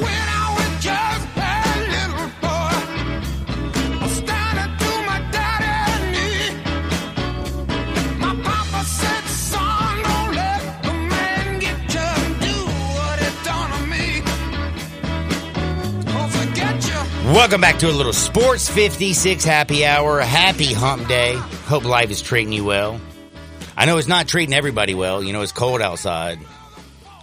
went 0.00 0.30
out 0.38 0.54
with 0.56 0.80
just 0.80 1.26
a 1.36 1.50
little 1.90 2.30
boy. 2.40 2.78
I 3.98 4.06
started 4.06 4.70
to 4.78 4.90
my 5.04 5.18
daddy 5.32 6.12
knee. 6.12 6.50
My 8.20 8.32
papa 8.44 8.84
said, 8.84 9.24
son, 9.24 10.02
don't 10.04 10.32
let 10.36 10.62
a 10.86 10.92
man 10.92 11.58
get 11.58 11.92
you 11.92 12.00
and 12.00 12.40
do 12.40 12.54
what 12.94 13.18
he 13.18 13.30
done 13.44 13.70
to 13.72 13.80
me. 13.88 14.22
Don't 16.12 16.30
forget 16.30 16.76
you. 16.86 17.00
Welcome 17.34 17.60
back 17.60 17.78
to 17.80 17.90
a 17.90 17.92
little 17.92 18.12
Sports 18.12 18.68
56 18.68 19.42
happy 19.42 19.84
hour. 19.84 20.20
Happy 20.20 20.72
hump 20.72 21.08
day. 21.08 21.34
Hope 21.66 21.84
life 21.84 22.12
is 22.12 22.22
treating 22.22 22.52
you 22.52 22.64
well. 22.64 23.00
I 23.80 23.86
know 23.86 23.96
it's 23.96 24.06
not 24.06 24.28
treating 24.28 24.54
everybody 24.54 24.94
well. 24.94 25.22
You 25.22 25.32
know, 25.32 25.40
it's 25.40 25.52
cold 25.52 25.80
outside. 25.80 26.38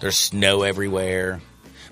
There's 0.01 0.17
snow 0.17 0.63
everywhere. 0.63 1.39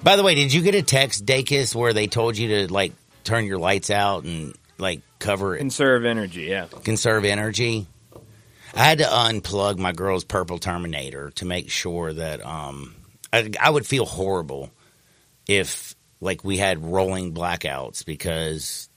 By 0.01 0.15
the 0.15 0.23
way, 0.23 0.33
did 0.33 0.51
you 0.51 0.63
get 0.63 0.73
a 0.73 0.81
text, 0.81 1.23
Dacus, 1.23 1.75
where 1.75 1.93
they 1.93 2.07
told 2.07 2.35
you 2.35 2.47
to 2.47 2.73
like 2.73 2.93
turn 3.23 3.45
your 3.45 3.59
lights 3.59 3.91
out 3.91 4.23
and 4.23 4.55
like 4.79 5.01
cover 5.19 5.55
it, 5.55 5.59
Conserve 5.59 6.03
energy, 6.03 6.45
yeah. 6.45 6.65
conserve 6.83 7.25
energy? 7.25 7.85
I 8.73 8.83
had 8.85 8.97
to 8.97 9.03
unplug 9.03 9.77
my 9.77 9.91
girl's 9.91 10.23
purple 10.23 10.57
Terminator 10.57 11.29
to 11.35 11.45
make 11.45 11.69
sure 11.69 12.11
that 12.11 12.43
um 12.43 12.95
I, 13.31 13.51
I 13.61 13.69
would 13.69 13.85
feel 13.85 14.05
horrible 14.05 14.71
if 15.47 15.95
like 16.21 16.43
we 16.43 16.57
had 16.57 16.83
rolling 16.83 17.35
blackouts 17.35 18.03
because 18.03 18.89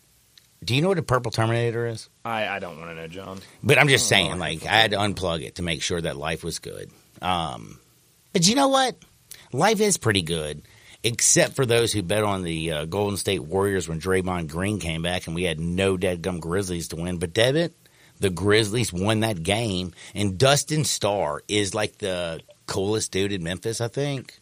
do 0.64 0.74
you 0.74 0.82
know 0.82 0.88
what 0.88 0.98
a 0.98 1.02
purple 1.02 1.30
Terminator 1.30 1.86
is? 1.86 2.08
I, 2.24 2.46
I 2.48 2.58
don't 2.58 2.78
want 2.78 2.90
to 2.90 2.94
know, 2.94 3.08
John. 3.08 3.40
But 3.62 3.78
I'm 3.78 3.88
just 3.88 4.08
saying, 4.08 4.38
like, 4.38 4.66
I 4.66 4.76
had 4.76 4.90
to 4.90 4.98
unplug 4.98 5.42
it 5.42 5.56
to 5.56 5.62
make 5.62 5.82
sure 5.82 6.00
that 6.00 6.16
life 6.16 6.42
was 6.42 6.58
good. 6.58 6.90
Um, 7.22 7.78
but 8.32 8.46
you 8.48 8.54
know 8.54 8.68
what? 8.68 8.96
Life 9.52 9.80
is 9.80 9.96
pretty 9.96 10.22
good, 10.22 10.62
except 11.02 11.54
for 11.54 11.64
those 11.64 11.92
who 11.92 12.02
bet 12.02 12.24
on 12.24 12.42
the 12.42 12.72
uh, 12.72 12.84
Golden 12.84 13.16
State 13.16 13.42
Warriors 13.42 13.88
when 13.88 14.00
Draymond 14.00 14.48
Green 14.48 14.78
came 14.78 15.02
back 15.02 15.26
and 15.26 15.34
we 15.34 15.44
had 15.44 15.60
no 15.60 15.96
dead 15.96 16.22
gum 16.22 16.40
Grizzlies 16.40 16.88
to 16.88 16.96
win. 16.96 17.18
But 17.18 17.32
Devitt, 17.32 17.74
the 18.20 18.30
Grizzlies 18.30 18.92
won 18.92 19.20
that 19.20 19.42
game, 19.42 19.92
and 20.14 20.38
Dustin 20.38 20.84
Starr 20.84 21.42
is 21.48 21.74
like 21.74 21.98
the 21.98 22.40
coolest 22.66 23.12
dude 23.12 23.32
in 23.32 23.42
Memphis, 23.42 23.80
I 23.80 23.88
think. 23.88 24.38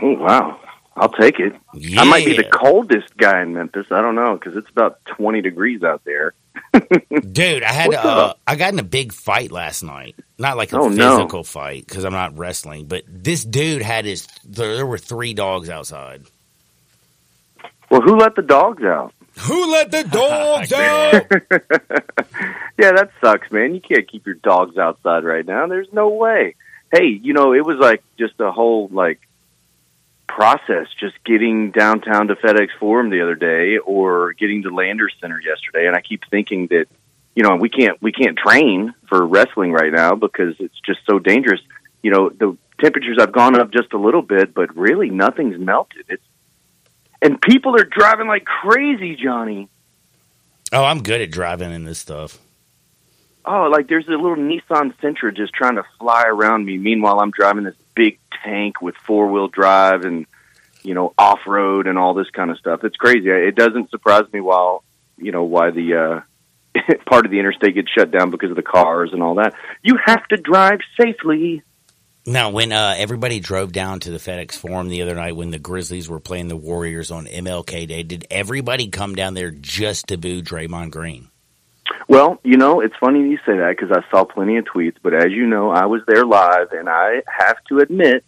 Oh 0.00 0.14
wow, 0.14 0.60
I'll 1.00 1.08
take 1.10 1.38
it. 1.40 1.54
I 1.98 2.04
might 2.04 2.24
be 2.24 2.36
the 2.36 2.44
coldest 2.44 3.16
guy 3.16 3.42
in 3.42 3.54
Memphis. 3.54 3.86
I 3.90 4.00
don't 4.02 4.14
know 4.14 4.34
because 4.34 4.56
it's 4.56 4.70
about 4.70 5.04
twenty 5.06 5.40
degrees 5.40 5.82
out 5.82 6.02
there. 6.04 6.34
Dude, 7.32 7.62
I 7.62 7.72
had 7.72 7.94
uh. 7.94 8.34
I 8.46 8.56
got 8.56 8.72
in 8.72 8.78
a 8.78 8.82
big 8.84 9.12
fight 9.12 9.50
last 9.52 9.82
night. 9.82 10.16
Not 10.38 10.56
like 10.56 10.72
a 10.72 10.78
Oh, 10.78 10.88
no. 10.88 11.16
physical 11.18 11.44
fight 11.44 11.86
because 11.86 12.04
I'm 12.04 12.12
not 12.12 12.36
wrestling, 12.36 12.86
but 12.86 13.02
this 13.06 13.44
dude 13.44 13.82
had 13.82 14.04
his. 14.04 14.26
There, 14.44 14.76
there 14.76 14.86
were 14.86 14.98
three 14.98 15.34
dogs 15.34 15.68
outside. 15.70 16.22
Well, 17.90 18.00
who 18.02 18.16
let 18.16 18.34
the 18.36 18.42
dogs 18.42 18.82
out? 18.82 19.14
Who 19.40 19.72
let 19.72 19.90
the 19.90 20.02
dogs 20.10 20.72
out? 20.72 21.24
Yeah, 22.80 22.92
that 22.92 23.10
sucks, 23.20 23.50
man. 23.50 23.74
You 23.74 23.80
can't 23.80 24.06
keep 24.08 24.24
your 24.24 24.36
dogs 24.36 24.78
outside 24.78 25.24
right 25.24 25.44
now. 25.44 25.66
There's 25.66 25.92
no 25.92 26.10
way. 26.10 26.54
Hey, 26.92 27.06
you 27.06 27.32
know, 27.32 27.52
it 27.52 27.66
was 27.66 27.76
like 27.78 28.04
just 28.20 28.34
a 28.38 28.52
whole 28.52 28.88
like 28.92 29.18
process 30.28 30.86
just 31.00 31.16
getting 31.24 31.70
downtown 31.72 32.28
to 32.28 32.36
FedEx 32.36 32.68
Forum 32.78 33.10
the 33.10 33.22
other 33.22 33.34
day 33.34 33.78
or 33.78 34.34
getting 34.34 34.62
to 34.62 34.70
Landers 34.70 35.14
Center 35.20 35.40
yesterday 35.40 35.86
and 35.86 35.96
I 35.96 36.00
keep 36.00 36.22
thinking 36.30 36.68
that 36.68 36.86
you 37.38 37.44
know, 37.44 37.54
we 37.54 37.68
can't 37.68 38.02
we 38.02 38.10
can't 38.10 38.36
train 38.36 38.94
for 39.08 39.24
wrestling 39.24 39.70
right 39.70 39.92
now 39.92 40.16
because 40.16 40.56
it's 40.58 40.74
just 40.84 40.98
so 41.08 41.20
dangerous. 41.20 41.60
You 42.02 42.10
know, 42.10 42.30
the 42.30 42.56
temperatures 42.80 43.18
have 43.20 43.30
gone 43.30 43.56
up 43.56 43.70
just 43.70 43.92
a 43.92 43.96
little 43.96 44.22
bit, 44.22 44.52
but 44.54 44.76
really 44.76 45.08
nothing's 45.08 45.56
melted. 45.56 46.04
It's 46.08 46.22
and 47.22 47.40
people 47.40 47.76
are 47.76 47.84
driving 47.84 48.26
like 48.26 48.44
crazy, 48.44 49.14
Johnny. 49.14 49.68
Oh, 50.72 50.82
I'm 50.82 51.00
good 51.00 51.20
at 51.20 51.30
driving 51.30 51.70
in 51.70 51.84
this 51.84 52.00
stuff. 52.00 52.40
Oh, 53.44 53.68
like 53.70 53.88
there's 53.88 54.08
a 54.08 54.12
little 54.12 54.36
Nissan 54.36 54.94
Sentra 54.98 55.34
just 55.34 55.52
trying 55.52 55.76
to 55.76 55.84
fly 55.98 56.24
around 56.26 56.64
me. 56.64 56.78
Meanwhile, 56.78 57.20
I'm 57.20 57.30
driving 57.30 57.64
this 57.64 57.76
big 57.94 58.18
tank 58.44 58.80
with 58.80 58.94
four 58.96 59.28
wheel 59.28 59.48
drive 59.48 60.04
and 60.04 60.26
you 60.82 60.94
know 60.94 61.12
off 61.18 61.40
road 61.46 61.86
and 61.86 61.98
all 61.98 62.14
this 62.14 62.30
kind 62.30 62.50
of 62.50 62.58
stuff. 62.58 62.84
It's 62.84 62.96
crazy. 62.96 63.28
It 63.28 63.56
doesn't 63.56 63.90
surprise 63.90 64.24
me 64.32 64.40
while 64.40 64.84
you 65.16 65.32
know 65.32 65.44
why 65.44 65.70
the 65.70 65.94
uh, 65.94 66.20
part 67.06 67.24
of 67.24 67.30
the 67.30 67.38
interstate 67.38 67.74
gets 67.74 67.90
shut 67.90 68.10
down 68.10 68.30
because 68.30 68.50
of 68.50 68.56
the 68.56 68.62
cars 68.62 69.12
and 69.12 69.22
all 69.22 69.36
that. 69.36 69.54
You 69.82 69.98
have 70.04 70.26
to 70.28 70.36
drive 70.36 70.80
safely. 71.00 71.62
Now, 72.26 72.50
when 72.50 72.72
uh, 72.72 72.94
everybody 72.98 73.40
drove 73.40 73.72
down 73.72 74.00
to 74.00 74.10
the 74.10 74.18
FedEx 74.18 74.52
Forum 74.52 74.90
the 74.90 75.00
other 75.00 75.14
night 75.14 75.34
when 75.34 75.50
the 75.50 75.58
Grizzlies 75.58 76.10
were 76.10 76.20
playing 76.20 76.48
the 76.48 76.56
Warriors 76.56 77.10
on 77.10 77.24
MLK 77.24 77.88
Day, 77.88 78.02
did 78.02 78.26
everybody 78.30 78.88
come 78.88 79.14
down 79.14 79.32
there 79.32 79.50
just 79.50 80.08
to 80.08 80.18
boo 80.18 80.42
Draymond 80.42 80.90
Green? 80.90 81.30
Well, 82.06 82.40
you 82.42 82.56
know, 82.56 82.80
it's 82.80 82.96
funny 82.96 83.20
you 83.20 83.38
say 83.38 83.58
that 83.58 83.76
because 83.76 83.90
I 83.92 84.08
saw 84.10 84.24
plenty 84.24 84.56
of 84.56 84.64
tweets, 84.64 84.96
but 85.02 85.14
as 85.14 85.30
you 85.30 85.46
know, 85.46 85.70
I 85.70 85.86
was 85.86 86.02
there 86.06 86.24
live, 86.24 86.72
and 86.72 86.88
I 86.88 87.22
have 87.26 87.56
to 87.68 87.78
admit, 87.78 88.24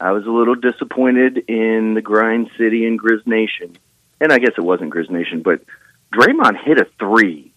I 0.00 0.12
was 0.12 0.26
a 0.26 0.30
little 0.30 0.54
disappointed 0.54 1.44
in 1.48 1.94
the 1.94 2.02
Grind 2.02 2.50
City 2.58 2.86
and 2.86 3.00
Grizz 3.00 3.26
Nation. 3.26 3.76
And 4.20 4.32
I 4.32 4.38
guess 4.38 4.52
it 4.56 4.62
wasn't 4.62 4.92
Grizz 4.92 5.10
Nation, 5.10 5.42
but 5.42 5.62
Draymond 6.12 6.62
hit 6.62 6.78
a 6.78 6.86
three, 6.98 7.52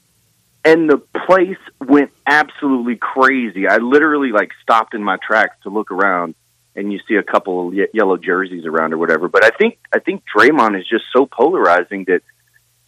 and 0.64 0.90
the 0.90 0.98
place 0.98 1.58
went 1.80 2.12
absolutely 2.26 2.96
crazy. 2.96 3.68
I 3.68 3.78
literally 3.78 4.32
like 4.32 4.52
stopped 4.64 4.96
in 4.96 5.04
my 5.04 5.18
tracks 5.18 5.58
to 5.64 5.70
look 5.70 5.92
around, 5.92 6.34
and 6.76 6.92
you 6.92 7.00
see 7.08 7.16
a 7.16 7.24
couple 7.24 7.68
of 7.68 7.74
ye- 7.76 7.88
yellow 7.94 8.18
jerseys 8.18 8.66
around 8.66 8.94
or 8.94 8.98
whatever. 8.98 9.28
But 9.28 9.44
I 9.44 9.50
think 9.52 9.78
I 9.94 10.00
think 10.00 10.24
Draymond 10.36 10.80
is 10.80 10.88
just 10.88 11.06
so 11.14 11.28
polarizing 11.28 12.06
that 12.06 12.22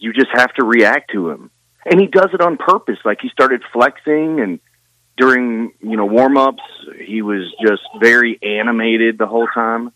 you 0.00 0.12
just 0.12 0.30
have 0.32 0.52
to 0.54 0.64
react 0.64 1.12
to 1.12 1.30
him 1.30 1.50
and 1.90 2.00
he 2.00 2.06
does 2.06 2.30
it 2.32 2.40
on 2.40 2.56
purpose. 2.56 2.98
Like 3.04 3.18
he 3.20 3.28
started 3.28 3.62
flexing, 3.72 4.40
and 4.40 4.60
during 5.16 5.72
you 5.80 5.96
know 5.96 6.06
warm 6.06 6.36
ups, 6.36 6.62
he 7.04 7.22
was 7.22 7.52
just 7.66 7.82
very 8.00 8.38
animated 8.42 9.18
the 9.18 9.26
whole 9.26 9.48
time. 9.48 9.92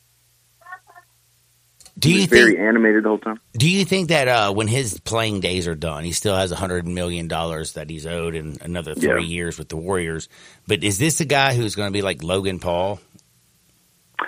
Do 1.98 2.08
He 2.08 2.14
you 2.16 2.20
was 2.22 2.30
very 2.30 2.58
animated 2.58 3.04
the 3.04 3.08
whole 3.10 3.18
time. 3.18 3.38
Do 3.52 3.68
you 3.70 3.84
think 3.84 4.08
that 4.08 4.26
uh, 4.26 4.52
when 4.52 4.66
his 4.66 4.98
playing 5.00 5.40
days 5.40 5.68
are 5.68 5.74
done, 5.74 6.04
he 6.04 6.12
still 6.12 6.34
has 6.34 6.50
a 6.50 6.56
hundred 6.56 6.86
million 6.88 7.28
dollars 7.28 7.74
that 7.74 7.90
he's 7.90 8.06
owed 8.06 8.34
in 8.34 8.56
another 8.62 8.94
three 8.94 9.22
Yeah. 9.24 9.28
years 9.28 9.58
with 9.58 9.68
the 9.68 9.76
Warriors? 9.76 10.28
But 10.66 10.82
is 10.82 10.98
this 10.98 11.20
a 11.20 11.24
guy 11.26 11.54
who's 11.54 11.74
going 11.74 11.88
to 11.88 11.92
be 11.92 12.02
like 12.02 12.22
Logan 12.22 12.58
Paul? 12.58 12.98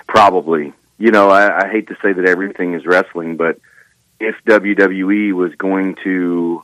Probably, 0.07 0.73
you 0.97 1.11
know, 1.11 1.29
I, 1.29 1.65
I 1.65 1.69
hate 1.71 1.87
to 1.87 1.95
say 2.01 2.13
that 2.13 2.25
everything 2.27 2.73
is 2.75 2.85
wrestling, 2.85 3.35
but 3.35 3.59
if 4.19 4.35
WWE 4.47 5.33
was 5.33 5.53
going 5.55 5.95
to 6.03 6.63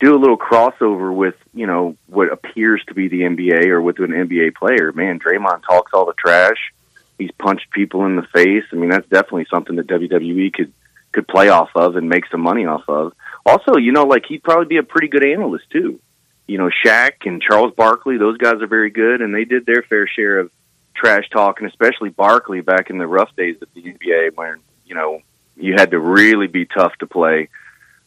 do 0.00 0.14
a 0.14 0.18
little 0.18 0.38
crossover 0.38 1.14
with 1.14 1.34
you 1.54 1.66
know 1.66 1.96
what 2.06 2.32
appears 2.32 2.82
to 2.88 2.94
be 2.94 3.08
the 3.08 3.22
NBA 3.22 3.66
or 3.66 3.82
with 3.82 3.98
an 3.98 4.10
NBA 4.10 4.54
player, 4.54 4.92
man, 4.92 5.18
Draymond 5.18 5.64
talks 5.64 5.92
all 5.92 6.06
the 6.06 6.14
trash. 6.14 6.72
He's 7.18 7.32
punched 7.32 7.70
people 7.72 8.06
in 8.06 8.14
the 8.14 8.22
face. 8.22 8.64
I 8.72 8.76
mean, 8.76 8.90
that's 8.90 9.08
definitely 9.08 9.46
something 9.50 9.76
that 9.76 9.88
WWE 9.88 10.52
could 10.52 10.72
could 11.12 11.26
play 11.26 11.48
off 11.48 11.70
of 11.74 11.96
and 11.96 12.08
make 12.08 12.26
some 12.30 12.40
money 12.40 12.66
off 12.66 12.84
of. 12.88 13.12
Also, 13.44 13.76
you 13.76 13.92
know, 13.92 14.04
like 14.04 14.26
he'd 14.26 14.42
probably 14.42 14.66
be 14.66 14.76
a 14.76 14.82
pretty 14.82 15.08
good 15.08 15.24
analyst 15.24 15.64
too. 15.70 15.98
You 16.46 16.58
know, 16.58 16.70
Shaq 16.84 17.26
and 17.26 17.42
Charles 17.42 17.74
Barkley, 17.74 18.18
those 18.18 18.38
guys 18.38 18.62
are 18.62 18.66
very 18.66 18.90
good, 18.90 19.20
and 19.20 19.34
they 19.34 19.44
did 19.44 19.66
their 19.66 19.82
fair 19.82 20.06
share 20.06 20.38
of 20.38 20.50
trash 20.94 21.28
talk, 21.30 21.60
and 21.60 21.68
especially 21.68 22.10
Barkley 22.10 22.60
back 22.60 22.90
in 22.90 22.98
the 22.98 23.06
rough 23.06 23.34
days 23.36 23.56
of 23.62 23.68
the 23.74 23.82
NBA 23.82 24.36
when 24.36 24.58
you 24.86 24.94
know 24.94 25.20
you 25.56 25.74
had 25.76 25.90
to 25.90 25.98
really 25.98 26.46
be 26.46 26.66
tough 26.66 26.92
to 27.00 27.06
play. 27.06 27.48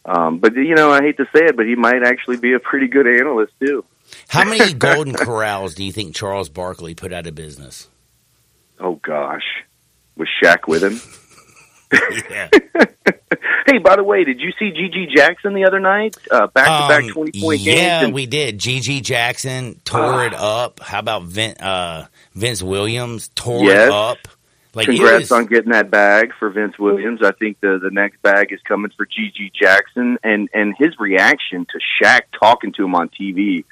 Um, 0.05 0.39
but 0.39 0.55
you 0.55 0.75
know, 0.75 0.91
I 0.91 1.01
hate 1.01 1.17
to 1.17 1.25
say 1.25 1.45
it, 1.45 1.55
but 1.55 1.65
he 1.65 1.75
might 1.75 2.03
actually 2.03 2.37
be 2.37 2.53
a 2.53 2.59
pretty 2.59 2.87
good 2.87 3.07
analyst 3.07 3.53
too. 3.59 3.85
How 4.29 4.43
many 4.45 4.73
Golden 4.87 5.13
Corrals 5.13 5.75
do 5.75 5.83
you 5.83 5.91
think 5.91 6.15
Charles 6.15 6.49
Barkley 6.49 6.95
put 6.95 7.13
out 7.13 7.27
of 7.27 7.35
business? 7.35 7.87
Oh 8.79 8.95
gosh, 8.95 9.43
was 10.17 10.27
Shaq 10.43 10.67
with 10.67 10.83
him? 10.83 10.99
Yeah. 12.29 12.49
Hey, 13.67 13.77
by 13.77 13.95
the 13.95 14.03
way, 14.03 14.23
did 14.25 14.41
you 14.41 14.51
see 14.59 14.71
GG 14.71 15.15
Jackson 15.15 15.53
the 15.53 15.63
other 15.65 15.79
night? 15.79 16.15
Uh, 16.29 16.47
back 16.47 16.65
to 16.65 16.87
back 16.89 17.03
Um, 17.03 17.09
twenty 17.11 17.39
point 17.39 17.61
yeah, 17.61 17.73
games. 17.73 18.03
and- 18.05 18.13
we 18.13 18.25
did. 18.25 18.57
GG 18.59 19.01
Jackson 19.03 19.79
tore 19.85 20.25
it 20.25 20.33
up. 20.33 20.79
How 20.81 20.99
about 20.99 21.23
Vin, 21.23 21.55
uh, 21.57 22.07
Vince 22.33 22.61
Williams 22.61 23.29
tore 23.35 23.63
Yes. 23.65 23.87
it 23.87 23.93
up? 23.93 24.17
Like 24.73 24.85
Congrats 24.85 25.31
on 25.31 25.47
getting 25.47 25.71
that 25.71 25.91
bag 25.91 26.33
for 26.39 26.49
Vince 26.49 26.79
Williams. 26.79 27.21
I 27.21 27.31
think 27.31 27.59
the 27.59 27.77
the 27.81 27.91
next 27.91 28.21
bag 28.21 28.53
is 28.53 28.61
coming 28.61 28.91
for 28.95 29.05
GG 29.05 29.53
Jackson, 29.53 30.17
and 30.23 30.49
and 30.53 30.73
his 30.77 30.97
reaction 30.97 31.65
to 31.71 31.79
Shaq 32.01 32.21
talking 32.39 32.71
to 32.73 32.85
him 32.85 32.95
on 32.95 33.09
TV 33.09 33.65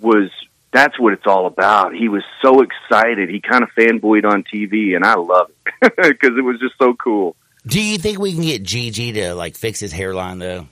was 0.00 0.30
that's 0.70 0.98
what 0.98 1.14
it's 1.14 1.26
all 1.26 1.46
about. 1.46 1.94
He 1.94 2.08
was 2.08 2.24
so 2.42 2.60
excited. 2.60 3.30
He 3.30 3.40
kind 3.40 3.62
of 3.62 3.70
fanboyed 3.70 4.26
on 4.26 4.44
TV, 4.44 4.94
and 4.94 5.04
I 5.04 5.14
love 5.14 5.50
it 5.80 5.96
because 5.96 6.36
it 6.36 6.44
was 6.44 6.60
just 6.60 6.74
so 6.78 6.92
cool. 6.92 7.36
Do 7.66 7.80
you 7.80 7.96
think 7.96 8.18
we 8.18 8.34
can 8.34 8.42
get 8.42 8.62
GG 8.62 9.14
to 9.14 9.34
like 9.34 9.56
fix 9.56 9.80
his 9.80 9.92
hairline 9.92 10.40
though? 10.40 10.68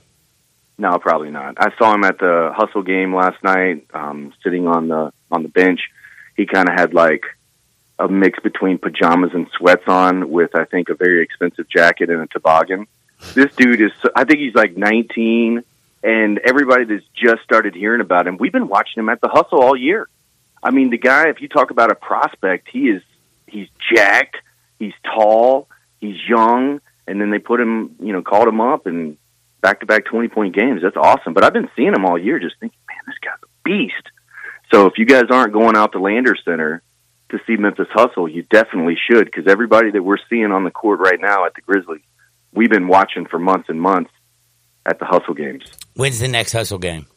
No, 0.77 0.99
probably 0.99 1.31
not. 1.31 1.55
I 1.57 1.75
saw 1.77 1.93
him 1.93 2.03
at 2.03 2.19
the 2.19 2.51
Hustle 2.55 2.83
game 2.83 3.15
last 3.15 3.41
night, 3.43 3.87
um, 3.93 4.33
sitting 4.43 4.67
on 4.67 4.87
the 4.87 5.11
on 5.31 5.41
the 5.41 5.49
bench, 5.49 5.79
he 6.35 6.45
kind 6.45 6.69
of 6.69 6.75
had 6.75 6.93
like 6.93 7.25
a 8.03 8.07
mix 8.09 8.37
between 8.39 8.77
pajamas 8.77 9.31
and 9.33 9.47
sweats 9.57 9.87
on 9.87 10.29
with 10.29 10.55
I 10.55 10.65
think 10.65 10.89
a 10.89 10.93
very 10.93 11.23
expensive 11.23 11.69
jacket 11.69 12.09
and 12.09 12.21
a 12.21 12.27
toboggan. 12.27 12.85
This 13.33 13.55
dude 13.55 13.79
is 13.79 13.91
so- 14.01 14.11
I 14.15 14.25
think 14.25 14.39
he's 14.39 14.53
like 14.55 14.75
19 14.75 15.63
and 16.03 16.39
everybody 16.39 16.83
that's 16.83 17.05
just 17.15 17.43
started 17.43 17.75
hearing 17.75 18.01
about 18.01 18.27
him, 18.27 18.35
we've 18.37 18.51
been 18.51 18.67
watching 18.67 18.99
him 19.01 19.07
at 19.07 19.21
the 19.21 19.29
hustle 19.29 19.61
all 19.61 19.75
year. 19.75 20.09
I 20.61 20.71
mean, 20.71 20.89
the 20.89 20.97
guy 20.97 21.29
if 21.29 21.41
you 21.41 21.47
talk 21.47 21.71
about 21.71 21.91
a 21.91 21.95
prospect, 21.95 22.67
he 22.71 22.89
is 22.89 23.01
he's 23.47 23.69
jacked, 23.93 24.35
he's 24.79 24.93
tall, 25.05 25.69
he's 26.01 26.17
young, 26.27 26.81
and 27.07 27.21
then 27.21 27.31
they 27.31 27.39
put 27.39 27.61
him, 27.61 27.95
you 28.01 28.11
know, 28.11 28.21
called 28.21 28.49
him 28.49 28.59
up 28.59 28.85
and 28.85 29.17
back 29.61 29.79
to 29.79 29.85
back 29.85 30.03
20 30.03 30.27
point 30.27 30.53
games. 30.53 30.81
That's 30.81 30.97
awesome. 30.97 31.33
But 31.33 31.45
I've 31.45 31.53
been 31.53 31.69
seeing 31.77 31.93
him 31.93 32.05
all 32.05 32.17
year 32.17 32.37
just 32.37 32.59
thinking, 32.59 32.79
man, 32.89 32.99
this 33.07 33.15
guy's 33.23 33.41
a 33.41 33.47
beast. 33.63 34.09
So 34.73 34.87
if 34.87 34.97
you 34.97 35.05
guys 35.05 35.25
aren't 35.29 35.53
going 35.53 35.77
out 35.77 35.93
to 35.93 35.99
Lander 35.99 36.35
Center 36.43 36.81
to 37.33 37.39
see 37.45 37.57
Memphis 37.57 37.87
Hustle, 37.91 38.29
you 38.29 38.43
definitely 38.43 38.95
should 39.09 39.25
because 39.25 39.47
everybody 39.47 39.91
that 39.91 40.03
we're 40.03 40.17
seeing 40.29 40.51
on 40.51 40.63
the 40.63 40.71
court 40.71 40.99
right 40.99 41.19
now 41.19 41.45
at 41.45 41.53
the 41.55 41.61
Grizzlies, 41.61 42.01
we've 42.53 42.69
been 42.69 42.87
watching 42.87 43.25
for 43.25 43.39
months 43.39 43.69
and 43.69 43.81
months 43.81 44.11
at 44.85 44.99
the 44.99 45.05
Hustle 45.05 45.33
games. 45.33 45.63
When's 45.95 46.19
the 46.19 46.27
next 46.27 46.51
hustle 46.51 46.77
game? 46.77 47.07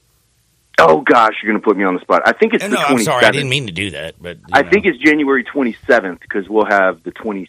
Oh 0.79 1.01
gosh, 1.01 1.33
you're 1.43 1.53
going 1.53 1.61
to 1.61 1.65
put 1.67 1.77
me 1.77 1.85
on 1.85 1.95
the 1.95 2.01
spot. 2.01 2.23
I 2.27 2.33
think 2.33 2.55
it's 2.55 2.63
No, 2.65 2.71
the 2.71 2.75
no, 2.77 2.81
27th. 2.83 2.91
I'm 2.91 2.99
sorry. 3.05 3.25
I 3.27 3.31
didn't 3.31 3.49
mean 3.49 3.67
to 3.67 3.73
do 3.73 3.91
that, 3.93 4.15
but 4.21 4.39
I 4.53 4.63
know. 4.63 4.71
think 4.71 4.87
it's 4.87 4.99
January 4.99 5.45
27th 5.45 6.21
because 6.21 6.49
we'll 6.49 6.67
have 6.67 7.03
the 7.03 7.13
26th 7.13 7.49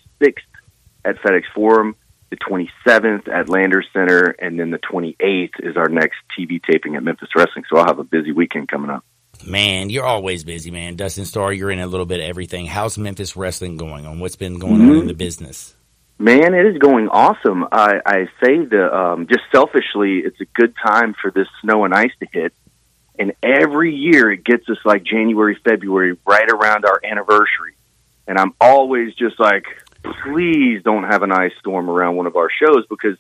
at 1.04 1.18
FedEx 1.22 1.44
Forum, 1.54 1.96
the 2.30 2.38
27th 2.38 3.28
at 3.28 3.50
Lander 3.50 3.84
Center, 3.94 4.36
and 4.40 4.60
then 4.60 4.72
the 4.72 4.80
28th 4.80 5.52
is 5.60 5.76
our 5.78 5.90
next 5.90 6.18
TV 6.38 6.62
taping 6.64 6.96
at 6.96 7.04
Memphis 7.04 7.30
Wrestling. 7.36 7.66
So 7.70 7.78
I'll 7.78 7.86
have 7.86 8.00
a 8.00 8.04
busy 8.06 8.32
weekend 8.32 8.70
coming 8.70 8.90
up. 8.92 9.04
Man, 9.46 9.90
you're 9.90 10.06
always 10.06 10.44
busy, 10.44 10.72
man. 10.72 10.96
Dustin 10.96 11.26
Starr, 11.26 11.54
you're 11.54 11.72
in 11.72 11.80
a 11.80 11.88
little 11.88 12.06
bit 12.06 12.20
of 12.20 12.26
everything. 12.26 12.66
How's 12.66 12.98
Memphis 12.98 13.36
wrestling 13.36 13.78
going 13.78 14.06
on? 14.06 14.20
What's 14.20 14.36
been 14.36 14.60
going 14.60 14.78
Mm-hmm. 14.78 14.90
on 14.92 14.98
in 15.00 15.08
the 15.08 15.14
business? 15.14 15.74
Man, 16.20 16.54
it 16.56 16.66
is 16.66 16.78
going 16.80 17.10
awesome. 17.10 17.66
I, 17.72 18.02
I 18.06 18.26
say 18.44 18.66
the 18.66 18.92
um, 18.92 19.28
just 19.28 19.44
selfishly, 19.52 20.20
it's 20.20 20.42
a 20.42 20.46
good 20.56 20.74
time 20.84 21.14
for 21.22 21.30
this 21.30 21.48
snow 21.62 21.86
and 21.86 21.94
ice 21.94 22.12
to 22.20 22.28
hit. 22.32 22.54
And 23.20 23.34
every 23.44 23.96
year 23.96 24.32
it 24.32 24.44
gets 24.44 24.68
us 24.70 24.78
like 24.84 25.04
January, 25.04 25.60
February, 25.64 26.18
right 26.26 26.50
around 26.50 26.86
our 26.86 27.00
anniversary. 27.04 27.76
And 28.28 28.38
I'm 28.38 28.54
always 28.60 29.14
just 29.16 29.40
like, 29.40 29.66
please 30.24 30.82
don't 30.84 31.04
have 31.04 31.22
an 31.24 31.32
ice 31.32 31.54
storm 31.60 31.90
around 31.90 32.16
one 32.16 32.26
of 32.28 32.36
our 32.36 32.50
shows 32.50 32.86
because, 32.90 33.18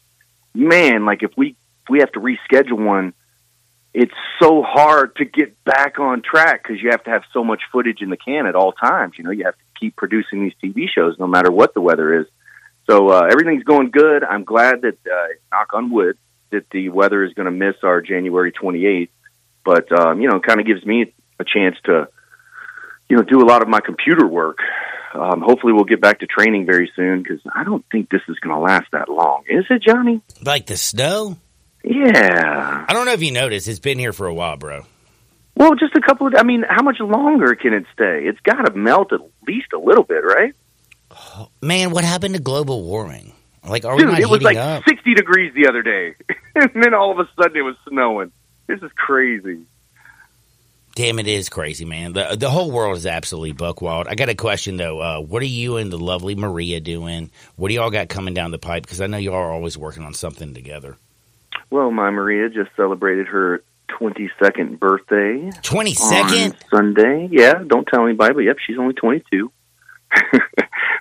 man, 0.55 1.05
like 1.05 1.21
if 1.23 1.31
we 1.37 1.49
if 1.49 1.89
we 1.89 1.99
have 1.99 2.11
to 2.13 2.19
reschedule 2.19 2.83
one, 2.83 3.13
it's 3.99 4.13
so 4.39 4.61
hard 4.61 5.15
to 5.15 5.25
get 5.25 5.63
back 5.63 5.97
on 5.97 6.21
track 6.21 6.61
because 6.61 6.79
you 6.79 6.91
have 6.91 7.03
to 7.05 7.09
have 7.09 7.23
so 7.33 7.43
much 7.43 7.63
footage 7.71 7.99
in 7.99 8.11
the 8.11 8.17
can 8.17 8.45
at 8.45 8.53
all 8.53 8.71
times. 8.71 9.15
You 9.17 9.23
know, 9.23 9.31
you 9.31 9.45
have 9.45 9.55
to 9.55 9.63
keep 9.79 9.95
producing 9.95 10.43
these 10.43 10.53
TV 10.63 10.85
shows 10.87 11.15
no 11.17 11.25
matter 11.25 11.51
what 11.51 11.73
the 11.73 11.81
weather 11.81 12.21
is. 12.21 12.27
So 12.87 13.09
uh, 13.09 13.23
everything's 13.23 13.63
going 13.63 13.89
good. 13.89 14.23
I'm 14.23 14.43
glad 14.43 14.81
that, 14.83 14.99
uh, 15.11 15.27
knock 15.51 15.73
on 15.73 15.89
wood, 15.89 16.15
that 16.51 16.69
the 16.69 16.89
weather 16.89 17.23
is 17.23 17.33
going 17.33 17.47
to 17.47 17.51
miss 17.51 17.73
our 17.81 18.01
January 18.01 18.51
28th. 18.51 19.09
But 19.65 19.91
um, 19.91 20.21
you 20.21 20.29
know, 20.29 20.39
kind 20.41 20.59
of 20.59 20.67
gives 20.67 20.85
me 20.85 21.11
a 21.39 21.43
chance 21.43 21.75
to, 21.85 22.07
you 23.09 23.17
know, 23.17 23.23
do 23.23 23.41
a 23.41 23.47
lot 23.49 23.63
of 23.63 23.67
my 23.67 23.79
computer 23.79 24.27
work. 24.27 24.59
Um, 25.15 25.41
hopefully, 25.41 25.73
we'll 25.73 25.85
get 25.85 26.01
back 26.01 26.19
to 26.19 26.27
training 26.27 26.67
very 26.67 26.91
soon 26.95 27.23
because 27.23 27.39
I 27.51 27.63
don't 27.63 27.83
think 27.91 28.11
this 28.11 28.21
is 28.29 28.37
going 28.41 28.55
to 28.55 28.61
last 28.61 28.91
that 28.91 29.09
long. 29.09 29.43
Is 29.49 29.65
it, 29.71 29.81
Johnny? 29.81 30.21
Like 30.43 30.67
the 30.67 30.77
snow? 30.77 31.37
Yeah. 31.89 32.85
I 32.87 32.93
don't 32.93 33.05
know 33.05 33.13
if 33.13 33.23
you 33.23 33.31
noticed. 33.31 33.67
It's 33.67 33.79
been 33.79 33.97
here 33.99 34.13
for 34.13 34.27
a 34.27 34.33
while, 34.33 34.57
bro. 34.57 34.85
Well, 35.55 35.75
just 35.75 35.95
a 35.95 36.01
couple 36.01 36.27
of. 36.27 36.35
I 36.37 36.43
mean, 36.43 36.63
how 36.67 36.83
much 36.83 36.99
longer 36.99 37.55
can 37.55 37.73
it 37.73 37.85
stay? 37.93 38.25
It's 38.25 38.39
got 38.41 38.63
to 38.63 38.73
melt 38.73 39.13
at 39.13 39.21
least 39.47 39.73
a 39.73 39.79
little 39.79 40.03
bit, 40.03 40.23
right? 40.23 40.53
Man, 41.61 41.91
what 41.91 42.03
happened 42.03 42.35
to 42.35 42.41
global 42.41 42.83
warming? 42.83 43.33
Like, 43.67 43.85
are 43.85 43.95
we 43.95 44.03
Dude, 44.03 44.11
not 44.11 44.19
it 44.19 44.29
was 44.29 44.41
like 44.41 44.57
up? 44.57 44.83
60 44.87 45.13
degrees 45.13 45.53
the 45.53 45.67
other 45.67 45.81
day, 45.81 46.15
and 46.55 46.71
then 46.75 46.93
all 46.93 47.11
of 47.11 47.19
a 47.19 47.29
sudden 47.35 47.57
it 47.57 47.61
was 47.61 47.75
snowing. 47.87 48.31
This 48.67 48.81
is 48.81 48.91
crazy. 48.95 49.65
Damn, 50.95 51.19
it 51.19 51.27
is 51.27 51.49
crazy, 51.49 51.85
man. 51.85 52.13
The 52.13 52.35
the 52.39 52.49
whole 52.49 52.71
world 52.71 52.97
is 52.97 53.05
absolutely 53.05 53.51
buck 53.51 53.81
wild. 53.81 54.07
I 54.07 54.15
got 54.15 54.29
a 54.29 54.35
question 54.35 54.77
though. 54.77 54.99
Uh, 54.99 55.19
what 55.19 55.41
are 55.41 55.45
you 55.45 55.77
and 55.77 55.91
the 55.91 55.97
lovely 55.97 56.35
Maria 56.35 56.79
doing? 56.79 57.29
What 57.55 57.69
do 57.69 57.75
y'all 57.75 57.91
got 57.91 58.09
coming 58.09 58.33
down 58.33 58.51
the 58.51 58.57
pipe? 58.57 58.83
Because 58.83 59.01
I 59.01 59.07
know 59.07 59.17
y'all 59.17 59.35
are 59.35 59.51
always 59.51 59.77
working 59.77 60.03
on 60.03 60.13
something 60.13 60.53
together. 60.53 60.97
Well, 61.69 61.91
my 61.91 62.09
Maria 62.09 62.49
just 62.49 62.69
celebrated 62.75 63.27
her 63.27 63.63
22nd 63.89 64.79
birthday 64.79 65.49
Twenty 65.61 65.93
second. 65.93 66.53
on 66.53 66.69
Sunday. 66.69 67.29
Yeah, 67.31 67.55
don't 67.65 67.87
tell 67.87 68.05
anybody, 68.05 68.33
but 68.33 68.41
yep, 68.41 68.57
she's 68.65 68.77
only 68.77 68.93
22. 68.93 69.51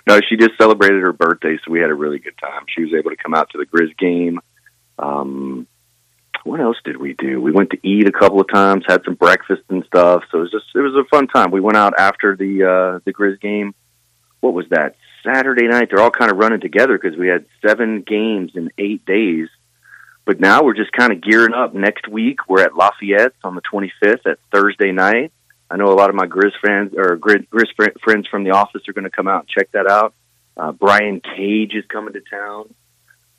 no, 0.07 0.19
she 0.27 0.35
just 0.37 0.57
celebrated 0.57 1.01
her 1.01 1.13
birthday, 1.13 1.57
so 1.63 1.71
we 1.71 1.79
had 1.79 1.89
a 1.89 1.95
really 1.95 2.19
good 2.19 2.37
time. 2.39 2.63
She 2.67 2.83
was 2.83 2.93
able 2.93 3.11
to 3.11 3.17
come 3.17 3.33
out 3.33 3.49
to 3.51 3.57
the 3.57 3.65
Grizz 3.65 3.97
game. 3.97 4.39
Um, 4.99 5.67
what 6.43 6.59
else 6.59 6.77
did 6.83 6.97
we 6.97 7.13
do? 7.13 7.41
We 7.41 7.51
went 7.51 7.71
to 7.71 7.87
eat 7.87 8.07
a 8.07 8.11
couple 8.11 8.39
of 8.39 8.47
times, 8.51 8.85
had 8.87 9.03
some 9.03 9.15
breakfast 9.15 9.63
and 9.69 9.83
stuff. 9.85 10.23
So 10.31 10.39
it 10.39 10.41
was 10.41 10.51
just 10.51 10.65
it 10.75 10.79
was 10.79 10.95
a 10.95 11.07
fun 11.09 11.27
time. 11.27 11.51
We 11.51 11.61
went 11.61 11.77
out 11.77 11.93
after 11.97 12.35
the 12.35 12.63
uh, 12.63 12.99
the 13.05 13.13
Grizz 13.13 13.39
game. 13.41 13.75
What 14.39 14.53
was 14.53 14.65
that? 14.69 14.95
Saturday 15.23 15.67
night. 15.67 15.89
They're 15.89 16.01
all 16.01 16.11
kind 16.11 16.31
of 16.31 16.37
running 16.37 16.61
together 16.61 16.97
because 16.97 17.17
we 17.17 17.27
had 17.27 17.45
seven 17.65 18.01
games 18.01 18.51
in 18.55 18.71
eight 18.77 19.05
days. 19.05 19.49
But 20.27 20.41
now 20.41 20.61
we're 20.61 20.73
just 20.73 20.91
kind 20.91 21.13
of 21.13 21.21
gearing 21.21 21.53
up. 21.53 21.73
Next 21.73 22.05
week 22.05 22.49
we're 22.49 22.61
at 22.61 22.75
Lafayette 22.75 23.31
on 23.45 23.55
the 23.55 23.61
25th 23.61 24.25
at 24.25 24.39
Thursday 24.51 24.91
night. 24.91 25.31
I 25.71 25.77
know 25.77 25.85
a 25.85 25.95
lot 25.95 26.09
of 26.09 26.17
my 26.17 26.27
Grizz 26.27 26.51
fans 26.61 26.93
or 26.97 27.15
Grizz 27.15 27.47
friends 28.03 28.27
from 28.27 28.43
the 28.43 28.51
office 28.51 28.81
are 28.89 28.93
going 28.93 29.05
to 29.05 29.09
come 29.09 29.29
out 29.29 29.43
and 29.43 29.49
check 29.49 29.71
that 29.71 29.89
out. 29.89 30.13
Uh, 30.57 30.73
Brian 30.73 31.21
Cage 31.21 31.75
is 31.75 31.85
coming 31.87 32.11
to 32.11 32.19
town. 32.29 32.73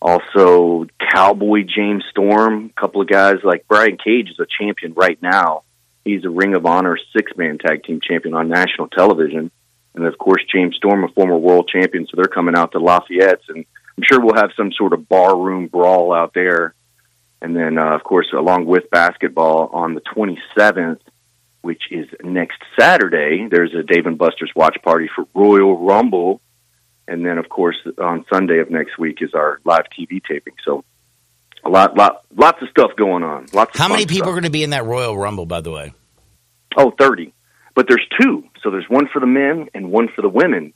Also, 0.01 0.87
Cowboy 1.13 1.65
James 1.65 2.05
Storm. 2.11 2.73
A 2.75 2.81
couple 2.81 3.03
of 3.03 3.09
guys 3.09 3.37
like 3.45 3.69
Brian 3.69 3.99
Cage 4.03 4.31
is 4.31 4.39
a 4.39 4.47
champion 4.47 4.95
right 4.95 5.21
now. 5.21 5.65
He's 6.07 6.25
a 6.25 6.31
Ring 6.31 6.55
of 6.55 6.65
Honor 6.65 6.97
six 7.15 7.33
man 7.37 7.59
tag 7.59 7.85
team 7.85 8.01
champion 8.03 8.35
on 8.35 8.49
national 8.49 8.89
television. 8.89 9.51
And 9.95 10.07
of 10.07 10.17
course, 10.17 10.43
James 10.51 10.77
Storm, 10.77 11.05
a 11.05 11.09
former 11.09 11.37
world 11.37 11.69
champion. 11.71 12.07
So 12.07 12.13
they're 12.17 12.33
coming 12.33 12.57
out 12.57 12.73
to 12.73 12.79
Lafayette's. 12.79 13.45
And 13.51 13.67
I'm 13.99 14.05
sure 14.11 14.21
we'll 14.21 14.37
have 14.37 14.53
some 14.57 14.73
sort 14.73 14.95
of 14.95 15.07
barroom 15.07 15.67
brawl 15.67 16.15
out 16.15 16.33
there. 16.33 16.75
And 17.41 17.55
then, 17.55 17.79
uh, 17.79 17.95
of 17.95 18.03
course, 18.03 18.29
along 18.37 18.67
with 18.67 18.91
basketball 18.91 19.71
on 19.73 19.95
the 19.95 20.01
27th, 20.01 21.01
which 21.63 21.83
is 21.91 22.07
next 22.23 22.59
Saturday, 22.79 23.47
there's 23.51 23.75
a 23.75 23.83
Dave 23.83 24.07
and 24.07 24.19
Buster's 24.19 24.53
watch 24.57 24.77
party 24.83 25.09
for 25.15 25.25
Royal 25.35 25.79
Rumble. 25.85 26.41
And 27.07 27.25
then, 27.25 27.39
of 27.39 27.49
course, 27.49 27.77
on 27.99 28.25
Sunday 28.33 28.59
of 28.59 28.71
next 28.71 28.99
week 28.99 29.19
is 29.23 29.35
our 29.35 29.61
live 29.65 29.85
TV 29.99 30.21
taping. 30.23 30.55
So, 30.65 30.85
a 31.65 31.69
lot, 31.69 31.97
lot, 31.97 32.23
lots 32.37 32.61
of 32.63 32.69
stuff 32.71 32.91
going 32.97 33.23
on. 33.23 33.47
Lots. 33.53 33.75
Of 33.75 33.81
How 33.81 33.89
many 33.89 34.05
people 34.07 34.17
stuff. 34.19 34.29
are 34.29 34.33
going 34.33 34.43
to 34.45 34.51
be 34.51 34.63
in 34.63 34.71
that 34.71 34.85
Royal 34.85 35.17
Rumble? 35.17 35.47
By 35.47 35.61
the 35.61 35.71
way, 35.71 35.93
Oh, 36.77 36.93
30. 36.99 37.33
But 37.75 37.87
there's 37.89 38.07
two. 38.21 38.45
So 38.63 38.71
there's 38.71 38.89
one 38.89 39.09
for 39.13 39.21
the 39.21 39.27
men 39.27 39.69
and 39.75 39.91
one 39.91 40.09
for 40.15 40.23
the 40.23 40.29
women. 40.29 40.73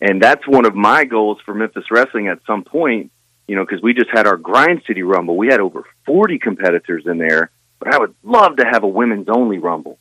And 0.00 0.22
that's 0.22 0.46
one 0.46 0.66
of 0.66 0.74
my 0.74 1.04
goals 1.04 1.38
for 1.44 1.54
Memphis 1.54 1.84
Wrestling 1.90 2.28
at 2.28 2.38
some 2.46 2.62
point, 2.64 3.10
you 3.48 3.56
know, 3.56 3.64
because 3.64 3.82
we 3.82 3.94
just 3.94 4.10
had 4.12 4.26
our 4.26 4.36
Grind 4.36 4.82
City 4.86 5.02
Rumble. 5.02 5.36
We 5.36 5.48
had 5.48 5.60
over 5.60 5.84
40 6.06 6.38
competitors 6.38 7.04
in 7.06 7.18
there. 7.18 7.50
But 7.78 7.94
I 7.94 7.98
would 7.98 8.14
love 8.22 8.56
to 8.56 8.64
have 8.70 8.82
a 8.84 8.88
women's 8.88 9.28
only 9.28 9.58
Rumble. 9.58 9.98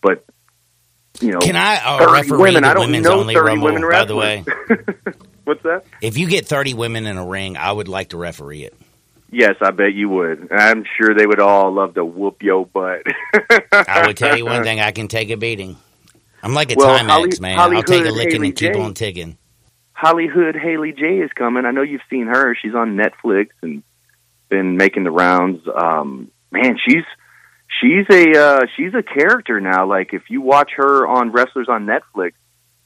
But, 0.00 0.24
you 1.20 1.32
know, 1.32 1.40
can 1.40 1.56
I 1.56 1.98
30 1.98 2.12
referee 2.12 2.38
women. 2.38 2.64
I 2.64 2.74
don't 2.74 2.86
women's 2.86 3.04
know 3.04 3.20
only 3.20 3.34
30 3.34 3.46
Rumble? 3.46 3.64
women 3.66 3.90
By 3.90 4.04
the 4.04 4.16
way. 4.16 4.44
What's 5.44 5.62
that? 5.64 5.84
if 6.00 6.16
you 6.16 6.28
get 6.28 6.46
thirty 6.46 6.72
women 6.72 7.04
in 7.06 7.18
a 7.18 7.26
ring, 7.26 7.56
I 7.56 7.72
would 7.72 7.88
like 7.88 8.10
to 8.10 8.16
referee 8.16 8.62
it. 8.62 8.74
Yes, 9.32 9.54
I 9.60 9.72
bet 9.72 9.92
you 9.92 10.08
would. 10.08 10.52
I'm 10.52 10.84
sure 10.96 11.14
they 11.16 11.26
would 11.26 11.40
all 11.40 11.72
love 11.72 11.94
to 11.94 12.04
whoop 12.04 12.42
your 12.42 12.64
butt. 12.64 13.02
I 13.72 14.04
would 14.06 14.16
tell 14.16 14.38
you 14.38 14.44
one 14.44 14.62
thing: 14.64 14.78
I 14.78 14.92
can 14.92 15.08
take 15.08 15.30
a 15.30 15.36
beating. 15.36 15.76
I'm 16.44 16.54
like 16.54 16.70
a 16.70 16.76
Well, 16.76 16.96
Timex 16.96 17.08
Holly- 17.08 17.30
man. 17.40 17.58
I'll 17.58 17.82
take 17.82 18.04
a 18.06 18.10
licking 18.10 18.34
Haley 18.36 18.46
and 18.48 18.56
keep 18.56 18.76
on 18.76 18.94
ticking. 18.94 19.36
Hollywood 20.02 20.56
Haley 20.56 20.90
J 20.92 21.18
is 21.20 21.30
coming. 21.32 21.64
I 21.64 21.70
know 21.70 21.82
you've 21.82 22.00
seen 22.10 22.26
her. 22.26 22.56
She's 22.60 22.74
on 22.74 22.96
Netflix 22.96 23.50
and 23.62 23.84
been 24.48 24.76
making 24.76 25.04
the 25.04 25.12
rounds. 25.12 25.60
Um, 25.72 26.32
man, 26.50 26.76
she's 26.84 27.04
she's 27.80 28.04
a 28.10 28.36
uh, 28.36 28.60
she's 28.76 28.92
a 28.94 29.02
character 29.04 29.60
now. 29.60 29.86
Like 29.86 30.12
if 30.12 30.22
you 30.28 30.40
watch 30.40 30.72
her 30.76 31.06
on 31.06 31.30
Wrestlers 31.30 31.68
on 31.68 31.86
Netflix, 31.86 32.32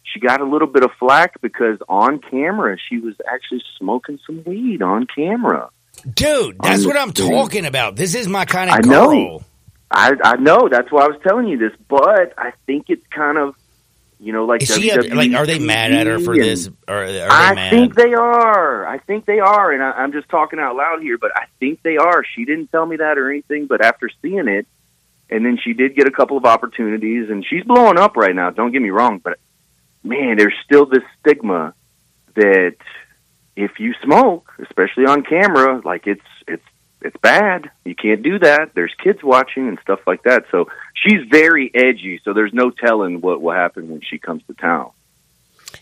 she 0.02 0.20
got 0.20 0.42
a 0.42 0.44
little 0.44 0.68
bit 0.68 0.85
of 0.85 0.90
flack 0.98 1.40
because 1.40 1.79
on 1.88 2.18
camera 2.18 2.76
she 2.87 2.98
was 2.98 3.14
actually 3.26 3.62
smoking 3.79 4.18
some 4.26 4.44
weed 4.44 4.83
on 4.83 5.07
camera. 5.07 5.70
Dude, 6.14 6.59
that's 6.62 6.83
On 6.83 6.88
what 6.88 6.98
I'm 6.98 7.14
screen. 7.14 7.31
talking 7.31 7.64
about. 7.64 7.96
This 7.96 8.14
is 8.14 8.29
my 8.29 8.44
kind 8.44 8.68
of 8.68 8.76
I 8.76 8.81
girl. 8.83 9.11
know. 9.14 9.42
I 9.90 10.12
I 10.22 10.37
know 10.37 10.68
that's 10.70 10.92
why 10.92 11.05
I 11.05 11.09
was 11.09 11.18
telling 11.26 11.48
you 11.48 11.57
this, 11.57 11.72
but 11.88 12.35
I 12.37 12.52
think 12.66 12.87
it's 12.90 13.07
kind 13.09 13.38
of 13.38 13.55
you 14.18 14.33
know 14.33 14.44
like 14.44 14.62
up, 14.62 15.11
like? 15.14 15.33
Are 15.33 15.46
they 15.46 15.59
mad 15.59 15.92
at 15.92 16.07
her 16.07 16.18
for 16.18 16.35
this? 16.35 16.68
Or 16.88 17.05
are 17.05 17.12
they 17.12 17.22
I 17.22 17.55
mad? 17.55 17.70
think 17.70 17.94
they 17.94 18.14
are. 18.14 18.87
I 18.87 18.98
think 18.98 19.26
they 19.26 19.40
are, 19.40 19.72
and 19.72 19.83
I, 19.83 19.92
I'm 19.92 20.12
just 20.12 20.29
talking 20.29 20.59
out 20.59 20.76
loud 20.76 21.02
here, 21.02 21.18
but 21.18 21.33
I 21.37 21.46
think 21.61 21.83
they 21.83 21.96
are. 21.96 22.24
She 22.24 22.44
didn't 22.44 22.70
tell 22.72 22.87
me 22.87 22.96
that 22.96 23.18
or 23.18 23.31
anything, 23.31 23.66
but 23.66 23.85
after 23.85 24.09
seeing 24.22 24.48
it, 24.48 24.66
and 25.29 25.44
then 25.44 25.59
she 25.62 25.72
did 25.72 25.94
get 25.96 26.07
a 26.07 26.11
couple 26.11 26.37
of 26.37 26.44
opportunities, 26.44 27.29
and 27.31 27.44
she's 27.44 27.64
blowing 27.64 27.98
up 27.98 28.16
right 28.16 28.35
now. 28.35 28.50
Don't 28.50 28.72
get 28.72 28.83
me 28.83 28.90
wrong, 28.90 29.18
but 29.18 29.38
man, 30.02 30.37
there's 30.37 30.55
still 30.64 30.87
this 30.87 31.02
stigma 31.20 31.74
that 32.35 32.76
if 33.57 33.81
you 33.81 33.94
smoke, 34.02 34.52
especially 34.62 35.07
on 35.07 35.22
camera, 35.24 35.81
like 35.85 36.07
it's 36.07 36.20
it's 37.07 37.16
bad. 37.19 37.71
You 37.85 37.95
can't 37.95 38.23
do 38.23 38.38
that. 38.40 38.75
There's 38.75 38.95
kids 39.03 39.21
watching 39.23 39.69
and 39.69 39.79
stuff 39.81 40.01
like 40.07 40.25
that. 40.25 40.45
So 40.51 40.69
she's 40.95 41.27
very 41.31 41.71
edgy. 41.75 42.21
So 42.25 42.33
there's 42.33 42.53
no 42.53 42.71
telling 42.71 43.21
what 43.21 43.40
will 43.40 43.53
happen 43.55 43.88
when 43.88 44.01
she 44.03 44.19
comes 44.19 44.42
to 44.49 44.55
town. 44.55 44.90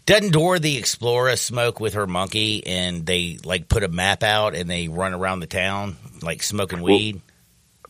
Doesn't 0.07 0.33
Dora 0.33 0.59
the 0.59 0.77
Explorer 0.77 1.37
smoke 1.37 1.81
with 1.81 1.95
her 1.95 2.07
monkey 2.07 2.67
and 2.67 3.07
they 3.07 3.39
like 3.45 3.69
put 3.69 3.83
a 3.83 3.89
map 3.89 4.23
out 4.23 4.55
and 4.55 4.69
they 4.69 4.89
run 4.89 5.15
around 5.15 5.41
the 5.41 5.47
town 5.47 5.97
like 6.23 6.43
smoking 6.43 6.81
Well, 6.83 6.95
weed? 6.97 7.21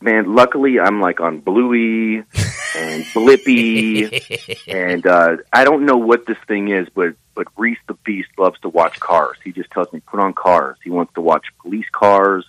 Man, 0.01 0.33
luckily 0.35 0.79
I'm 0.79 1.01
like 1.01 1.19
on 1.19 1.39
Bluey 1.39 2.17
and 2.17 2.25
Blippi, 3.13 4.59
and 4.67 5.05
uh, 5.07 5.37
I 5.51 5.63
don't 5.63 5.85
know 5.85 5.97
what 5.97 6.25
this 6.25 6.37
thing 6.47 6.69
is, 6.69 6.87
but 6.93 7.15
but 7.33 7.47
Reese 7.57 7.79
the 7.87 7.95
Beast 8.05 8.29
loves 8.37 8.59
to 8.61 8.69
watch 8.69 8.99
cars. 8.99 9.37
He 9.43 9.51
just 9.51 9.71
tells 9.71 9.91
me 9.91 10.01
put 10.01 10.19
on 10.19 10.33
cars. 10.33 10.77
He 10.83 10.89
wants 10.89 11.13
to 11.15 11.21
watch 11.21 11.45
police 11.61 11.87
cars 11.91 12.45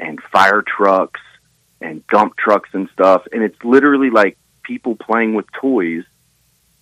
and 0.00 0.20
fire 0.32 0.62
trucks 0.62 1.20
and 1.80 2.06
dump 2.08 2.36
trucks 2.36 2.70
and 2.72 2.88
stuff, 2.92 3.22
and 3.32 3.42
it's 3.42 3.62
literally 3.62 4.10
like 4.10 4.36
people 4.62 4.96
playing 4.96 5.34
with 5.34 5.46
toys 5.60 6.04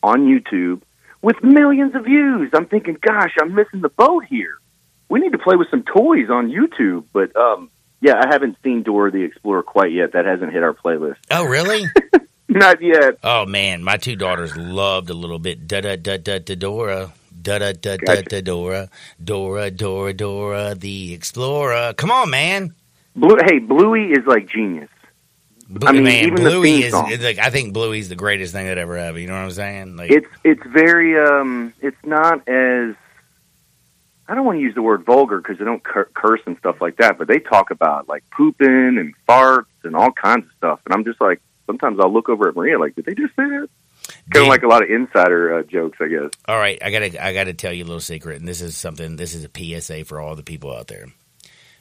on 0.03 0.27
YouTube 0.27 0.83
with 1.23 1.43
millions 1.43 1.95
of 1.95 2.05
views. 2.05 2.51
I'm 2.55 2.67
thinking, 2.67 2.97
gosh, 3.01 3.33
I'm 3.41 3.55
missing 3.55 3.81
the 3.81 3.89
boat 3.89 4.25
here. 4.25 4.59
We 5.09 5.21
need 5.21 5.33
to 5.33 5.39
play 5.39 5.57
with 5.57 5.69
some 5.71 5.83
toys 5.83 6.31
on 6.31 6.51
YouTube, 6.51 7.05
but 7.13 7.35
um, 7.37 7.71
yeah, 8.01 8.15
I 8.17 8.29
haven't 8.31 8.57
seen 8.63 8.83
Dora 8.83 9.11
the 9.11 9.23
Explorer 9.23 9.63
quite 9.63 9.93
yet. 9.93 10.13
That 10.13 10.25
hasn't 10.27 10.53
hit 10.53 10.63
our 10.63 10.75
playlist. 10.75 11.17
Oh, 11.31 11.45
really? 11.45 11.85
Not 12.51 12.81
yet. 12.81 13.19
oh 13.23 13.45
man, 13.45 13.85
my 13.85 13.99
two 13.99 14.17
daughters 14.17 14.57
loved 14.57 15.11
a 15.11 15.15
little 15.15 15.39
bit 15.39 15.69
da 15.69 15.83
da 15.83 15.97
da 15.97 16.17
da 16.17 16.39
da 16.39 16.55
Dora. 16.55 17.13
Da 17.41 17.59
da 17.59 17.73
da 17.73 17.97
da 17.99 18.23
da 18.23 18.41
Dora, 18.41 18.91
Dora, 19.23 19.71
Dora, 19.71 20.13
Dora, 20.13 20.75
the 20.75 21.13
Explorer. 21.15 21.95
Come 21.95 22.11
on, 22.11 22.31
man! 22.31 22.75
Blue, 23.19 23.37
hey, 23.45 23.59
Bluey 23.59 24.13
is 24.13 24.27
like 24.27 24.49
genius. 24.49 24.89
Bl- 25.69 25.89
I 25.89 25.93
mean, 25.93 26.05
man, 26.05 26.25
even 26.25 26.43
the 26.43 26.51
Bluey 26.51 26.73
theme 26.73 26.83
is 26.85 26.93
song. 26.93 27.11
is 27.11 27.21
like 27.21 27.39
I 27.39 27.51
think 27.51 27.75
Bluey's 27.75 28.09
the 28.09 28.17
greatest 28.17 28.53
thing 28.53 28.67
that 28.67 28.79
ever 28.79 28.97
happened. 28.97 29.21
You 29.21 29.27
know 29.27 29.35
what 29.35 29.45
I'm 29.45 29.51
saying? 29.51 29.97
Like, 29.97 30.11
It's 30.11 30.27
it's 30.45 30.63
very 30.67 31.19
um, 31.19 31.75
it's 31.81 31.97
not 32.05 32.49
as 32.49 32.95
I 34.29 34.35
don't 34.35 34.45
want 34.45 34.59
to 34.59 34.63
use 34.63 34.75
the 34.75 34.83
word 34.83 35.05
vulgar 35.05 35.39
because 35.39 35.59
they 35.59 35.65
don't 35.65 35.83
cur- 35.83 36.09
curse 36.15 36.41
and 36.47 36.57
stuff 36.59 36.81
like 36.81 36.97
that, 36.99 37.19
but 37.19 37.29
they 37.29 37.39
talk 37.39 37.71
about 37.71 38.09
like 38.09 38.25
pooping 38.31 38.99
and 38.99 39.15
farts 39.29 39.67
and 39.85 39.97
all 39.97 40.13
kinds 40.13 40.47
of 40.47 40.53
stuff, 40.57 40.81
and 40.87 40.95
I'm 40.95 41.05
just 41.05 41.21
like 41.21 41.41
sometimes 41.67 41.99
I'll 42.01 42.13
look 42.13 42.29
over 42.29 42.49
at 42.49 42.57
Maria 42.57 42.79
like, 42.79 42.95
did 42.95 43.05
they 43.05 43.15
just 43.15 43.35
say 43.37 43.45
that? 43.45 43.69
Kind 44.31 44.45
of 44.45 44.49
like 44.49 44.63
a 44.63 44.69
lot 44.69 44.83
of 44.83 44.91
insider 44.91 45.59
uh, 45.59 45.63
jokes, 45.65 45.99
I 46.01 46.09
guess. 46.09 46.31
All 46.47 46.59
right, 46.59 46.79
I 46.83 46.91
gotta 46.91 47.25
I 47.25 47.35
gotta 47.35 47.53
tell 47.53 47.73
you 47.73 47.85
a 47.85 47.87
little 47.87 48.01
secret, 48.01 48.39
and 48.39 48.49
this 48.49 48.63
is 48.63 48.77
something. 48.77 49.17
This 49.17 49.35
is 49.35 49.45
a 49.45 49.81
PSA 49.81 50.05
for 50.05 50.21
all 50.21 50.35
the 50.35 50.43
people 50.43 50.73
out 50.75 50.87
there. 50.87 51.09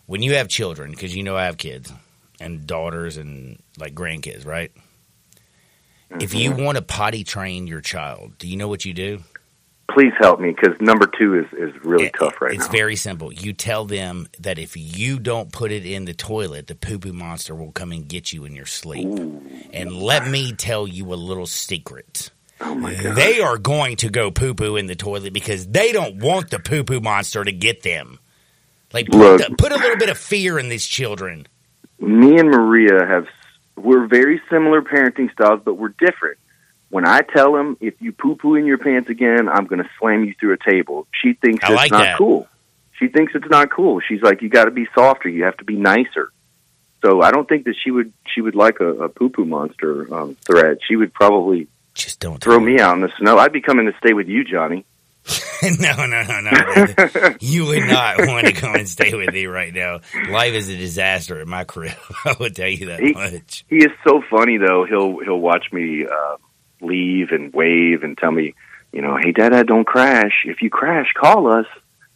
When 0.07 0.23
you 0.23 0.35
have 0.35 0.47
children, 0.47 0.91
because 0.91 1.15
you 1.15 1.21
know 1.23 1.35
I 1.37 1.45
have 1.45 1.57
kids 1.57 1.91
and 2.39 2.65
daughters 2.65 3.17
and 3.17 3.61
like 3.77 3.93
grandkids, 3.93 4.45
right? 4.45 4.71
If 6.19 6.33
you 6.33 6.51
mm-hmm. 6.51 6.63
want 6.63 6.77
to 6.77 6.81
potty 6.81 7.23
train 7.23 7.67
your 7.67 7.81
child, 7.81 8.37
do 8.37 8.47
you 8.47 8.55
know 8.57 8.67
what 8.69 8.85
you 8.85 8.93
do? 8.93 9.19
Please 9.91 10.13
help 10.19 10.39
me 10.39 10.51
because 10.51 10.79
number 10.79 11.07
two 11.17 11.35
is 11.39 11.45
is 11.53 11.73
really 11.83 12.05
It- 12.07 12.15
tough 12.19 12.41
right 12.41 12.53
it's 12.53 12.65
now. 12.65 12.71
very 12.71 12.95
simple. 12.95 13.33
You 13.33 13.53
tell 13.53 13.85
them 13.85 14.27
that 14.39 14.59
if 14.59 14.75
you 14.77 15.19
don't 15.19 15.51
put 15.51 15.71
it 15.71 15.85
in 15.85 16.05
the 16.05 16.13
toilet, 16.13 16.67
the 16.67 16.75
poo 16.75 16.99
poo 16.99 17.13
monster 17.13 17.55
will 17.55 17.71
come 17.71 17.91
and 17.91 18.07
get 18.07 18.31
you 18.31 18.45
in 18.45 18.55
your 18.55 18.65
sleep. 18.65 19.07
And 19.73 19.91
let 19.91 20.27
me 20.27 20.53
tell 20.53 20.87
you 20.87 21.13
a 21.13 21.15
little 21.15 21.45
secret. 21.47 22.31
oh 22.61 22.75
my 22.75 22.93
god! 22.93 23.15
They 23.15 23.39
are 23.39 23.57
going 23.57 23.95
to 23.97 24.09
go 24.09 24.29
poo 24.29 24.53
poo 24.53 24.75
in 24.75 24.87
the 24.87 24.95
toilet 24.95 25.33
because 25.33 25.67
they 25.67 25.91
don't 25.91 26.17
want 26.17 26.49
the 26.49 26.59
poo 26.59 26.83
poo 26.83 26.99
monster 26.99 27.43
to 27.43 27.51
get 27.51 27.83
them. 27.83 28.19
Like 28.93 29.07
put, 29.07 29.17
Look. 29.17 29.47
the- 29.47 29.55
put 29.57 29.71
a 29.71 29.75
little 29.77 29.97
bit 29.97 30.09
of 30.09 30.17
fear 30.17 30.57
in 30.59 30.69
these 30.69 30.85
children. 30.87 31.47
me 31.99 32.37
and 32.39 32.49
Maria 32.49 33.05
have 33.05 33.27
we're 33.75 34.07
very 34.07 34.41
similar 34.49 34.81
parenting 34.81 35.31
styles, 35.31 35.61
but 35.63 35.75
we're 35.75 35.93
different. 35.99 36.37
When 36.89 37.05
I 37.05 37.21
tell 37.21 37.55
him 37.55 37.77
if 37.81 38.01
you 38.01 38.11
poo 38.11 38.35
poo 38.35 38.55
in 38.55 38.65
your 38.65 38.77
pants 38.77 39.09
again, 39.09 39.47
I'm 39.49 39.65
going 39.65 39.83
to 39.83 39.89
slam 39.99 40.23
you 40.23 40.33
through 40.39 40.53
a 40.53 40.57
table. 40.71 41.05
She 41.21 41.33
thinks 41.33 41.63
I 41.63 41.67
it's 41.67 41.75
like 41.75 41.91
not 41.91 42.03
that. 42.03 42.17
cool. 42.17 42.47
She 42.97 43.07
thinks 43.07 43.33
it's 43.35 43.49
not 43.49 43.69
cool. 43.69 43.99
She's 43.99 44.21
like, 44.23 44.41
you 44.41 44.49
got 44.49 44.65
to 44.65 44.71
be 44.71 44.87
softer. 44.95 45.29
You 45.29 45.43
have 45.43 45.57
to 45.57 45.63
be 45.65 45.75
nicer. 45.75 46.31
So 47.03 47.21
I 47.21 47.29
don't 47.29 47.47
think 47.47 47.65
that 47.65 47.75
she 47.83 47.91
would 47.91 48.11
she 48.33 48.41
would 48.41 48.55
like 48.55 48.79
a, 48.79 48.87
a 49.03 49.09
poo 49.09 49.29
poo 49.29 49.45
monster 49.45 50.11
um, 50.13 50.35
threat. 50.45 50.79
She 50.87 50.95
would 50.95 51.13
probably 51.13 51.67
Just 51.93 52.19
don't 52.19 52.41
throw 52.41 52.59
me 52.59 52.79
out 52.79 52.95
in 52.95 53.01
the 53.01 53.11
snow. 53.19 53.37
I'd 53.37 53.51
be 53.53 53.61
coming 53.61 53.85
to 53.85 53.93
stay 53.99 54.13
with 54.13 54.27
you, 54.27 54.43
Johnny. 54.43 54.83
no, 55.79 56.05
no, 56.05 56.23
no, 56.23 56.39
no. 56.39 57.35
you 57.39 57.65
would 57.65 57.87
not 57.87 58.19
want 58.19 58.47
to 58.47 58.53
come 58.53 58.75
and 58.75 58.87
stay 58.87 59.13
with 59.13 59.33
me 59.33 59.45
right 59.45 59.73
now. 59.73 59.99
Life 60.29 60.53
is 60.53 60.69
a 60.69 60.77
disaster 60.77 61.39
at 61.39 61.47
my 61.47 61.63
crib. 61.63 61.95
I 62.25 62.35
would 62.39 62.55
tell 62.55 62.69
you 62.69 62.87
that 62.87 62.99
He- 62.99 63.13
much. 63.13 63.65
He 63.69 63.77
is 63.77 63.91
so 64.05 64.21
funny 64.29 64.57
though. 64.57 64.85
He'll 64.85 65.19
he'll 65.19 65.39
watch 65.39 65.71
me 65.71 66.05
uh, 66.05 66.37
leave 66.81 67.31
and 67.31 67.53
wave 67.53 68.03
and 68.03 68.17
tell 68.17 68.31
me, 68.31 68.53
you 68.91 69.01
know, 69.01 69.17
hey, 69.17 69.31
Dada, 69.31 69.63
don't 69.63 69.85
crash. 69.85 70.43
If 70.45 70.61
you 70.61 70.69
crash, 70.69 71.13
call 71.13 71.51
us. 71.51 71.67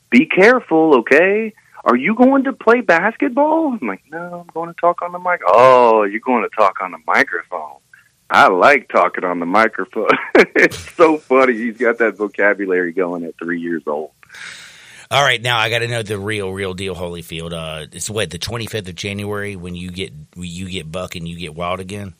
Be 0.10 0.26
careful, 0.26 1.00
okay? 1.00 1.54
Are 1.84 1.96
you 1.96 2.16
going 2.16 2.44
to 2.44 2.54
play 2.54 2.82
basketball? 2.82 3.78
I'm 3.82 3.88
like, 3.88 4.04
no, 4.12 4.42
I'm 4.42 4.50
going 4.54 4.70
to 4.74 4.80
talk 4.80 5.02
on 5.02 5.14
the 5.14 5.20
mic. 5.20 5.42
Oh, 5.48 6.04
you're 6.04 6.20
going 6.20 6.44
to 6.44 6.56
talk 6.56 6.82
on 6.82 6.92
the 6.92 7.00
microphone. 7.08 7.78
I 8.32 8.48
like 8.48 8.88
talking 8.88 9.26
on 9.26 9.40
the 9.40 9.46
microphone. 9.46 10.08
it's 10.36 10.80
so 10.96 11.18
funny. 11.18 11.54
He's 11.54 11.78
got 11.78 11.98
that 11.98 12.16
vocabulary 12.16 12.94
going 12.94 13.26
at 13.26 13.38
three 13.38 13.60
years 13.60 13.84
old. 13.86 14.12
All 15.12 15.22
right, 15.22 15.42
now 15.42 15.58
I 15.58 15.70
got 15.70 15.80
to 15.80 15.90
know 15.90 16.02
the 16.02 16.18
real, 16.18 16.54
real 16.54 16.74
deal, 16.74 16.96
Holyfield. 16.96 17.52
Uh, 17.52 17.88
it's 17.92 18.10
what 18.10 18.30
the 18.30 18.38
twenty 18.38 18.68
fifth 18.68 18.88
of 18.88 18.96
January 18.96 19.58
when 19.58 19.76
you 19.76 19.92
get 19.92 20.14
when 20.36 20.48
you 20.48 20.70
get 20.70 20.90
buck 20.90 21.16
and 21.16 21.28
you 21.28 21.38
get 21.38 21.54
wild 21.54 21.82
again. 21.82 22.14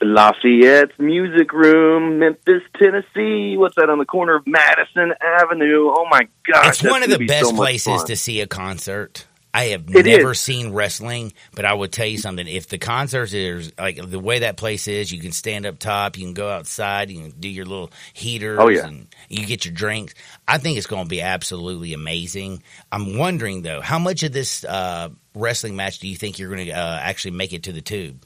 Lafayette's 0.00 0.96
Music 1.00 1.52
Room, 1.52 2.20
Memphis, 2.20 2.62
Tennessee. 2.78 3.56
What's 3.56 3.74
that 3.74 3.90
on 3.90 3.98
the 3.98 4.04
corner 4.04 4.36
of 4.36 4.46
Madison 4.46 5.12
Avenue? 5.20 5.90
Oh 5.90 6.06
my 6.08 6.28
gosh! 6.46 6.80
it's 6.80 6.88
one 6.88 7.02
of 7.02 7.10
the 7.10 7.18
be 7.18 7.26
best 7.26 7.50
so 7.50 7.56
places 7.56 7.96
fun. 7.96 8.06
to 8.06 8.14
see 8.14 8.40
a 8.40 8.46
concert. 8.46 9.26
I 9.58 9.64
have 9.68 9.84
It 9.88 10.06
never 10.06 10.32
is. 10.32 10.40
seen 10.40 10.72
wrestling, 10.72 11.32
but 11.54 11.64
I 11.64 11.74
would 11.74 11.90
tell 11.90 12.06
you 12.06 12.18
something. 12.18 12.46
If 12.46 12.68
the 12.68 12.78
concerts 12.78 13.32
is 13.32 13.72
like 13.78 13.96
the 13.96 14.20
way 14.20 14.40
that 14.40 14.56
place 14.56 14.86
is, 14.86 15.10
you 15.10 15.20
can 15.20 15.32
stand 15.32 15.66
up 15.66 15.78
top, 15.78 16.16
you 16.16 16.24
can 16.24 16.34
go 16.34 16.48
outside, 16.48 17.10
you 17.10 17.22
can 17.22 17.30
do 17.40 17.48
your 17.48 17.64
little 17.64 17.90
heaters, 18.12 18.58
Oh, 18.60 18.68
yeah. 18.68 18.86
and 18.86 19.08
you 19.28 19.46
get 19.46 19.64
your 19.64 19.74
drinks. 19.74 20.14
I 20.46 20.58
think 20.58 20.78
it's 20.78 20.86
going 20.86 21.04
to 21.04 21.08
be 21.08 21.22
absolutely 21.22 21.92
amazing. 21.92 22.62
I'm 22.92 23.16
wondering 23.18 23.62
though, 23.62 23.80
how 23.80 23.98
much 23.98 24.22
of 24.22 24.32
this 24.32 24.64
uh, 24.64 25.08
wrestling 25.34 25.74
match 25.74 25.98
do 25.98 26.06
you 26.08 26.16
think 26.16 26.38
you're 26.38 26.54
going 26.54 26.66
to 26.66 26.72
uh, 26.72 26.98
actually 27.02 27.32
make 27.32 27.52
it 27.52 27.64
to 27.64 27.72
the 27.72 27.82
tube? 27.82 28.24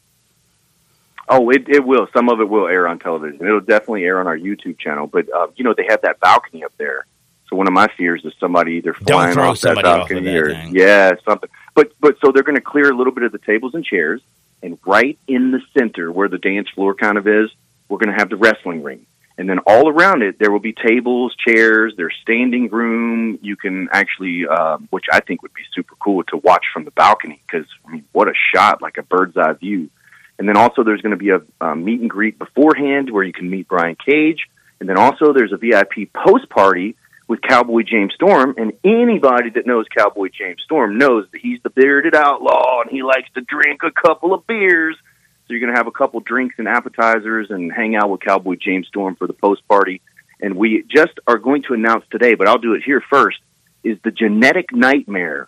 Oh, 1.29 1.49
it 1.51 1.68
it 1.68 1.85
will. 1.87 2.09
Some 2.14 2.29
of 2.29 2.40
it 2.40 2.49
will 2.49 2.66
air 2.66 2.87
on 2.88 2.99
television. 2.99 3.47
It'll 3.47 3.61
definitely 3.61 4.05
air 4.05 4.21
on 4.21 4.27
our 4.27 4.37
YouTube 4.37 4.79
channel. 4.79 5.07
But 5.07 5.33
uh, 5.33 5.47
you 5.57 5.64
know, 5.64 5.73
they 5.75 5.87
have 5.88 6.03
that 6.03 6.21
balcony 6.21 6.64
up 6.64 6.73
there. 6.79 7.07
So 7.53 7.57
one 7.57 7.67
of 7.67 7.75
my 7.75 7.87
fears 7.99 8.23
is 8.25 8.33
somebody 8.41 8.77
either 8.77 8.95
flying 8.95 9.37
off 9.37 9.61
that 9.61 9.77
somebody 9.77 9.87
off 9.87 10.05
of 10.05 10.09
balcony 10.09 10.25
that 10.25 10.37
or 10.38 10.51
yeah, 10.71 11.12
something. 11.23 11.51
But 11.75 11.93
but 12.01 12.17
so 12.25 12.33
they're 12.33 12.43
going 12.43 12.57
to 12.57 12.62
clear 12.62 12.91
a 12.91 12.97
little 12.97 13.12
bit 13.12 13.25
of 13.25 13.33
the 13.33 13.38
tables 13.38 13.75
and 13.75 13.85
chairs, 13.85 14.23
and 14.62 14.79
right 14.87 15.19
in 15.29 15.51
the 15.51 15.61
center 15.79 16.11
where 16.11 16.29
the 16.29 16.38
dance 16.38 16.71
floor 16.71 16.95
kind 16.95 17.19
of 17.19 17.29
is, 17.29 17.51
we're 17.91 17.99
going 17.99 18.09
to 18.09 18.19
have 18.19 18.31
the 18.31 18.37
wrestling 18.37 18.83
ring. 18.83 19.05
And 19.37 19.51
then 19.51 19.59
all 19.67 19.91
around 19.91 20.23
it, 20.23 20.38
there 20.38 20.51
will 20.51 20.61
be 20.61 20.73
tables, 20.73 21.37
chairs. 21.37 21.93
There's 21.95 22.14
standing 22.22 22.70
room. 22.70 23.39
You 23.43 23.57
can 23.57 23.91
actually, 23.93 24.47
uh, 24.51 24.79
which 24.89 25.05
I 25.12 25.20
think 25.20 25.43
would 25.43 25.53
be 25.53 25.64
super 25.74 25.95
cool 25.97 26.22
to 26.29 26.39
watch 26.39 26.64
from 26.72 26.87
the 26.87 26.91
balcony 26.93 27.43
because 27.47 27.66
I 27.87 27.91
mean, 27.91 28.05
what 28.12 28.29
a 28.29 28.35
shot! 28.55 28.81
Like 28.81 28.97
a 28.97 29.03
bird's 29.03 29.37
eye 29.37 29.53
view. 29.53 29.91
And 30.39 30.49
then 30.49 30.57
also 30.57 30.85
there's 30.85 31.03
going 31.03 31.18
to 31.18 31.18
be 31.18 31.33
a 31.61 31.76
meet 31.76 32.01
and 32.01 32.09
greet 32.09 32.39
beforehand 32.39 33.11
where 33.11 33.24
you 33.24 33.35
can 33.35 33.51
meet 33.51 33.68
Brian 33.68 33.97
Cage. 33.97 34.49
And 34.81 34.89
then 34.89 34.97
also 34.97 35.35
there's 35.35 35.53
a 35.53 35.59
VIP 35.59 36.11
post 36.14 36.49
party 36.49 36.97
with 37.33 37.41
Cowboy 37.41 37.80
James 37.83 38.12
Storm. 38.12 38.55
And 38.59 38.74
anybody 38.85 39.49
that 39.55 39.66
knows 39.66 39.87
Cowboy 39.97 40.28
James 40.28 40.61
Storm 40.64 40.99
knows 40.99 41.26
that 41.33 41.41
he's 41.41 41.62
the 41.62 41.70
bearded 41.70 42.14
outlaw 42.14 42.83
and 42.83 42.91
he 42.91 43.03
likes 43.03 43.30
to 43.37 43.41
drink 43.41 43.80
a 43.83 43.91
couple 43.91 44.35
of 44.35 44.47
beers. 44.47 44.99
So 45.01 45.55
you're 45.55 45.61
going 45.61 45.72
to 45.72 45.78
have 45.78 45.87
a 45.87 45.93
couple 45.93 46.20
drinks 46.20 46.57
and 46.59 46.68
appetizers 46.68 47.51
and 47.51 47.72
hang 47.72 47.97
out 47.97 48.11
with 48.11 48.20
Cowboy 48.20 48.57
James 48.57 48.87
Storm 48.89 49.16
for 49.16 49.26
the 49.26 49.33
post 49.33 49.66
party. 49.66 50.03
And 50.43 50.57
we 50.57 50.85
just 50.95 51.18
are 51.26 51.39
going 51.39 51.62
to 51.68 51.72
announce 51.72 52.05
today, 52.11 52.35
but 52.35 52.49
I'll 52.49 52.59
do 52.59 52.74
it 52.74 52.83
here 52.85 53.03
first, 53.09 53.39
is 53.83 53.97
the 54.05 54.11
genetic 54.11 54.70
nightmare 54.70 55.47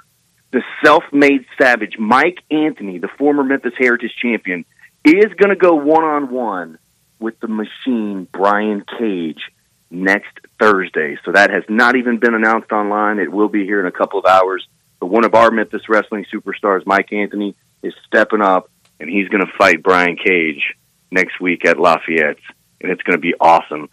the 0.53 0.63
self-made 0.83 1.45
savage 1.61 1.99
Mike 1.99 2.39
Anthony, 2.51 2.99
the 2.99 3.09
former 3.19 3.43
Memphis 3.43 3.75
Heritage 3.77 4.15
champion, 4.23 4.65
is 5.05 5.27
going 5.37 5.51
to 5.51 5.57
go 5.57 5.75
one-on-one 5.75 6.79
with 7.19 7.39
the 7.41 7.49
machine 7.49 8.27
Brian 8.33 8.85
Cage 8.99 9.51
next 9.91 10.39
Thursday. 10.65 11.19
So 11.25 11.33
that 11.33 11.51
has 11.51 11.65
not 11.69 11.97
even 11.97 12.19
been 12.19 12.35
announced 12.35 12.73
online. 12.73 13.19
It 13.19 13.31
will 13.31 13.49
be 13.49 13.65
here 13.65 13.81
in 13.81 13.87
a 13.87 13.93
couple 13.93 14.19
of 14.19 14.25
hours. 14.25 14.67
But 14.99 15.07
one 15.07 15.25
of 15.25 15.35
our 15.35 15.51
Memphis 15.51 15.89
wrestling 15.89 16.25
superstars, 16.33 16.87
Mike 16.87 17.13
Anthony, 17.13 17.55
is 17.83 17.93
stepping 18.07 18.41
up 18.41 18.71
and 18.99 19.11
he's 19.11 19.29
going 19.29 19.45
to 19.45 19.53
fight 19.59 19.83
Brian 19.83 20.17
Cage 20.17 20.75
next 21.11 21.41
week 21.41 21.67
at 21.67 21.79
Lafayette, 21.79 22.39
and 22.81 22.91
it's 22.91 23.03
going 23.03 23.17
to 23.17 23.21
be 23.21 23.35
awesome. 23.39 23.89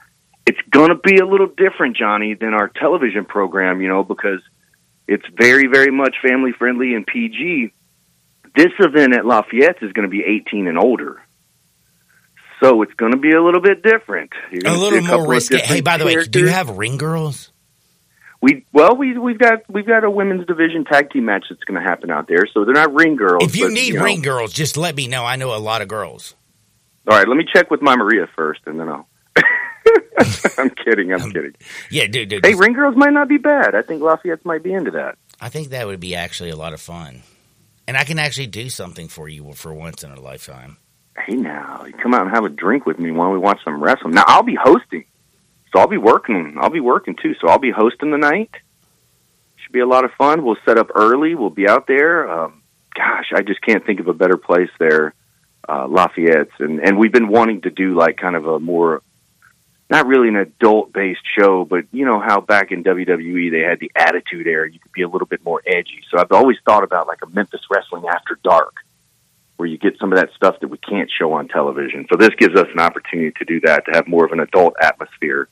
It's 0.46 0.60
going 0.70 0.90
to 0.90 0.96
be 0.96 1.18
a 1.18 1.26
little 1.26 1.48
different, 1.48 1.98
Johnny, 1.98 2.36
than 2.36 2.54
our 2.54 2.70
television 2.70 3.26
program, 3.26 3.82
you 3.82 3.90
know, 3.90 4.04
because 4.04 4.40
it's 5.08 5.26
very, 5.36 5.68
very 5.68 5.92
much 5.92 6.16
family 6.26 6.52
friendly 6.52 6.94
and 6.94 7.06
PG. 7.06 7.74
This 8.56 8.72
event 8.80 9.14
at 9.14 9.26
Lafayette 9.26 9.82
is 9.82 9.92
going 9.92 10.10
to 10.10 10.12
be 10.12 10.24
18 10.24 10.68
and 10.68 10.78
older. 10.78 11.22
So 12.62 12.82
it's 12.84 12.94
going 12.94 13.12
to 13.12 13.18
be 13.18 13.32
a 13.32 13.44
little 13.44 13.62
bit 13.62 13.82
different. 13.82 14.32
A 14.54 14.72
little 14.72 15.02
couple 15.02 15.18
more 15.18 15.28
risky. 15.28 15.58
Hey, 15.58 15.82
by 15.82 15.98
the 15.98 16.06
way, 16.06 16.24
do 16.26 16.40
you 16.40 16.48
have 16.48 16.70
ring 16.70 16.98
girls? 16.98 17.52
We 18.42 18.66
well, 18.72 18.96
we 18.96 19.18
we've 19.18 19.38
got 19.38 19.70
we've 19.70 19.86
got 19.86 20.04
a 20.04 20.10
women's 20.10 20.48
division 20.48 20.84
tag 20.86 21.12
team 21.12 21.26
match 21.26 21.46
that's 21.50 21.64
going 21.64 21.82
to 21.82 21.88
happen 21.88 22.10
out 22.10 22.28
there. 22.28 22.48
So 22.54 22.66
they're 22.66 22.74
not 22.74 22.94
ring 22.94 23.16
girls. 23.16 23.44
If 23.44 23.56
you 23.56 23.66
but, 23.66 23.74
need 23.74 23.96
know. 23.96 24.04
ring 24.04 24.22
girls, 24.22 24.52
just 24.54 24.78
let 24.78 24.96
me 24.96 25.08
know. 25.08 25.24
I 25.24 25.36
know 25.36 25.56
a 25.56 25.60
lot 25.60 25.82
of 25.82 25.88
girls. 25.88 26.36
all 27.08 27.18
right, 27.18 27.28
let 27.28 27.38
me 27.38 27.46
check 27.52 27.70
with 27.70 27.82
my 27.82 27.96
Maria 27.96 28.28
first, 28.36 28.62
and 28.66 28.80
then 28.80 28.90
I'll. 28.90 29.08
I'm 30.58 30.70
kidding. 30.72 31.14
I'm 31.14 31.22
um, 31.22 31.32
kidding. 31.32 31.54
Yeah, 31.90 32.08
dude, 32.08 32.30
dude. 32.30 32.46
Hey, 32.46 32.56
ring 32.56 32.74
girls 32.74 32.96
might 32.96 33.14
not 33.14 33.28
be 33.28 33.38
bad. 33.38 33.76
I 33.76 33.82
think 33.82 34.02
Lafayette 34.02 34.46
might 34.46 34.64
be 34.64 34.74
into 34.74 34.92
that. 34.92 35.18
I 35.40 35.50
think 35.50 35.70
that 35.70 35.88
would 35.88 36.00
be 36.00 36.16
actually 36.16 36.52
a 36.52 36.56
lot 36.56 36.74
of 36.74 36.82
fun. 36.82 37.24
And 37.88 37.98
I 37.98 38.04
can 38.04 38.20
actually 38.20 38.48
do 38.48 38.70
something 38.70 39.08
for 39.08 39.28
you 39.28 39.54
for 39.54 39.74
once 39.74 40.04
in 40.04 40.12
a 40.12 40.20
lifetime. 40.20 40.78
Hey, 41.26 41.36
now 41.36 41.86
you 41.86 41.94
come 41.94 42.14
out 42.14 42.24
and 42.26 42.32
have 42.32 42.46
a 42.46 42.50
drink 42.50 42.86
with 42.86 42.98
me 42.98 43.12
while 43.12 43.32
we 43.32 43.38
watch 43.38 43.60
some 43.64 43.82
wrestling. 43.84 44.14
Now 44.14 44.24
I'll 44.28 44.44
be 44.44 44.56
hosting, 44.56 45.06
so 45.72 45.80
I'll 45.80 45.88
be 45.88 45.98
working. 45.98 46.58
I'll 46.60 46.70
be 46.70 46.80
working 46.80 47.16
too. 47.16 47.36
So 47.40 47.48
I'll 47.48 47.60
be 47.60 47.72
hosting 47.72 48.12
the 48.12 48.18
night. 48.18 48.52
Should 49.58 49.72
be 49.72 49.80
a 49.80 49.86
lot 49.86 50.04
of 50.04 50.12
fun. 50.14 50.44
We'll 50.44 50.58
set 50.66 50.78
up 50.78 50.90
early. 50.96 51.36
We'll 51.36 51.52
be 51.52 51.68
out 51.68 51.86
there. 51.86 52.30
Um, 52.30 52.64
gosh, 52.96 53.32
I 53.36 53.42
just 53.42 53.62
can't 53.62 53.86
think 53.86 54.00
of 54.00 54.08
a 54.08 54.14
better 54.14 54.38
place 54.38 54.72
there, 54.80 55.14
uh, 55.70 55.88
Lafayette's, 55.88 56.54
and 56.60 56.80
and 56.80 56.98
we've 56.98 57.12
been 57.12 57.28
wanting 57.28 57.62
to 57.62 57.70
do 57.70 57.94
like 57.94 58.18
kind 58.18 58.36
of 58.36 58.48
a 58.48 58.60
more, 58.60 59.04
not 59.90 60.08
really 60.08 60.28
an 60.28 60.38
adult 60.38 60.92
based 60.92 61.22
show, 61.38 61.66
but 61.66 61.86
you 61.92 62.06
know 62.06 62.20
how 62.20 62.42
back 62.42 62.72
in 62.72 62.84
WWE 62.84 63.52
they 63.52 63.62
had 63.62 63.80
the 63.80 63.92
Attitude 63.96 64.48
Era. 64.48 64.72
You 64.72 64.80
could 64.80 64.92
be 64.92 65.04
a 65.04 65.10
little 65.10 65.28
bit 65.28 65.44
more 65.46 65.62
edgy. 65.68 66.02
So 66.10 66.18
I've 66.18 66.32
always 66.32 66.58
thought 66.66 66.84
about 66.84 67.08
like 67.08 67.20
a 67.22 67.28
Memphis 67.28 67.62
Wrestling 67.70 68.06
After 68.08 68.40
Dark 68.44 68.74
where 69.62 69.68
you 69.68 69.78
get 69.78 69.94
some 70.00 70.12
of 70.12 70.18
that 70.18 70.30
stuff 70.36 70.56
that 70.60 70.70
we 70.70 70.78
can't 70.80 71.08
show 71.20 71.34
on 71.34 71.48
television. 71.48 72.08
So 72.12 72.18
this 72.18 72.32
gives 72.40 72.56
us 72.56 72.66
an 72.74 72.80
opportunity 72.80 73.32
to 73.38 73.46
do 73.46 73.60
that, 73.60 73.86
to 73.86 73.92
have 73.94 74.08
more 74.08 74.26
of 74.26 74.32
an 74.32 74.40
adult 74.40 74.74
atmosphere 74.82 75.50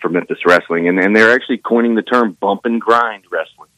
for 0.00 0.08
Memphis 0.08 0.38
wrestling. 0.46 0.86
And, 0.86 0.96
and 1.00 1.16
they're 1.16 1.34
actually 1.34 1.58
coining 1.58 1.96
the 1.96 2.02
term 2.02 2.36
bump 2.40 2.60
and 2.66 2.80
grind 2.80 3.24
wrestling 3.32 3.68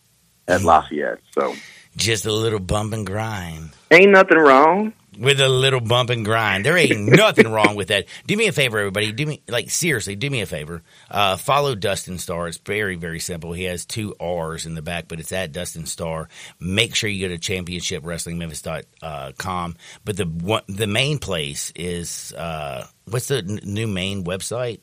at 0.47 0.61
mm. 0.61 0.65
Lafayette. 0.65 1.21
So 1.33 1.55
Just 1.97 2.27
a 2.27 2.33
little 2.33 2.59
bump 2.59 2.93
and 2.93 3.07
grind. 3.07 3.71
ain't 3.91 4.11
nothing 4.11 4.37
wrong. 4.37 4.93
With 5.19 5.41
a 5.41 5.49
little 5.49 5.81
bump 5.81 6.11
and 6.11 6.25
grind. 6.25 6.65
There 6.65 6.77
ain't 6.79 7.01
nothing 7.17 7.51
wrong 7.51 7.75
with 7.75 7.89
that. 7.89 8.07
Do 8.27 8.37
me 8.37 8.47
a 8.47 8.53
favor, 8.53 8.79
everybody. 8.79 9.11
Do 9.13 9.27
me, 9.27 9.43
like, 9.49 9.69
seriously, 9.71 10.15
do 10.17 10.31
me 10.31 10.41
a 10.41 10.47
favor. 10.47 10.83
Uh, 11.11 11.37
follow 11.37 11.75
Dustin 11.75 12.19
Starr. 12.19 12.49
It's 12.49 12.59
very, 12.59 12.95
very 12.97 13.19
simple. 13.19 13.53
He 13.53 13.65
has 13.65 13.85
two 13.85 14.15
R's 14.21 14.67
in 14.67 14.75
the 14.75 14.83
back, 14.83 15.09
but 15.09 15.19
it's 15.21 15.33
at 15.33 15.53
Dustin 15.53 15.87
Starr. 15.87 16.29
Make 16.61 16.95
sure 16.95 17.11
you 17.11 17.29
go 17.29 17.35
to 17.37 17.41
championshipwrestlingmemphis.com. 17.41 19.77
But 20.05 20.17
the 20.17 20.25
one, 20.25 20.63
the 20.69 20.87
main 20.87 21.19
place 21.19 21.73
is, 21.75 22.33
uh, 22.35 22.87
what's 23.07 23.29
the 23.29 23.39
n- 23.39 23.61
new 23.65 23.87
main 23.87 24.25
website? 24.25 24.81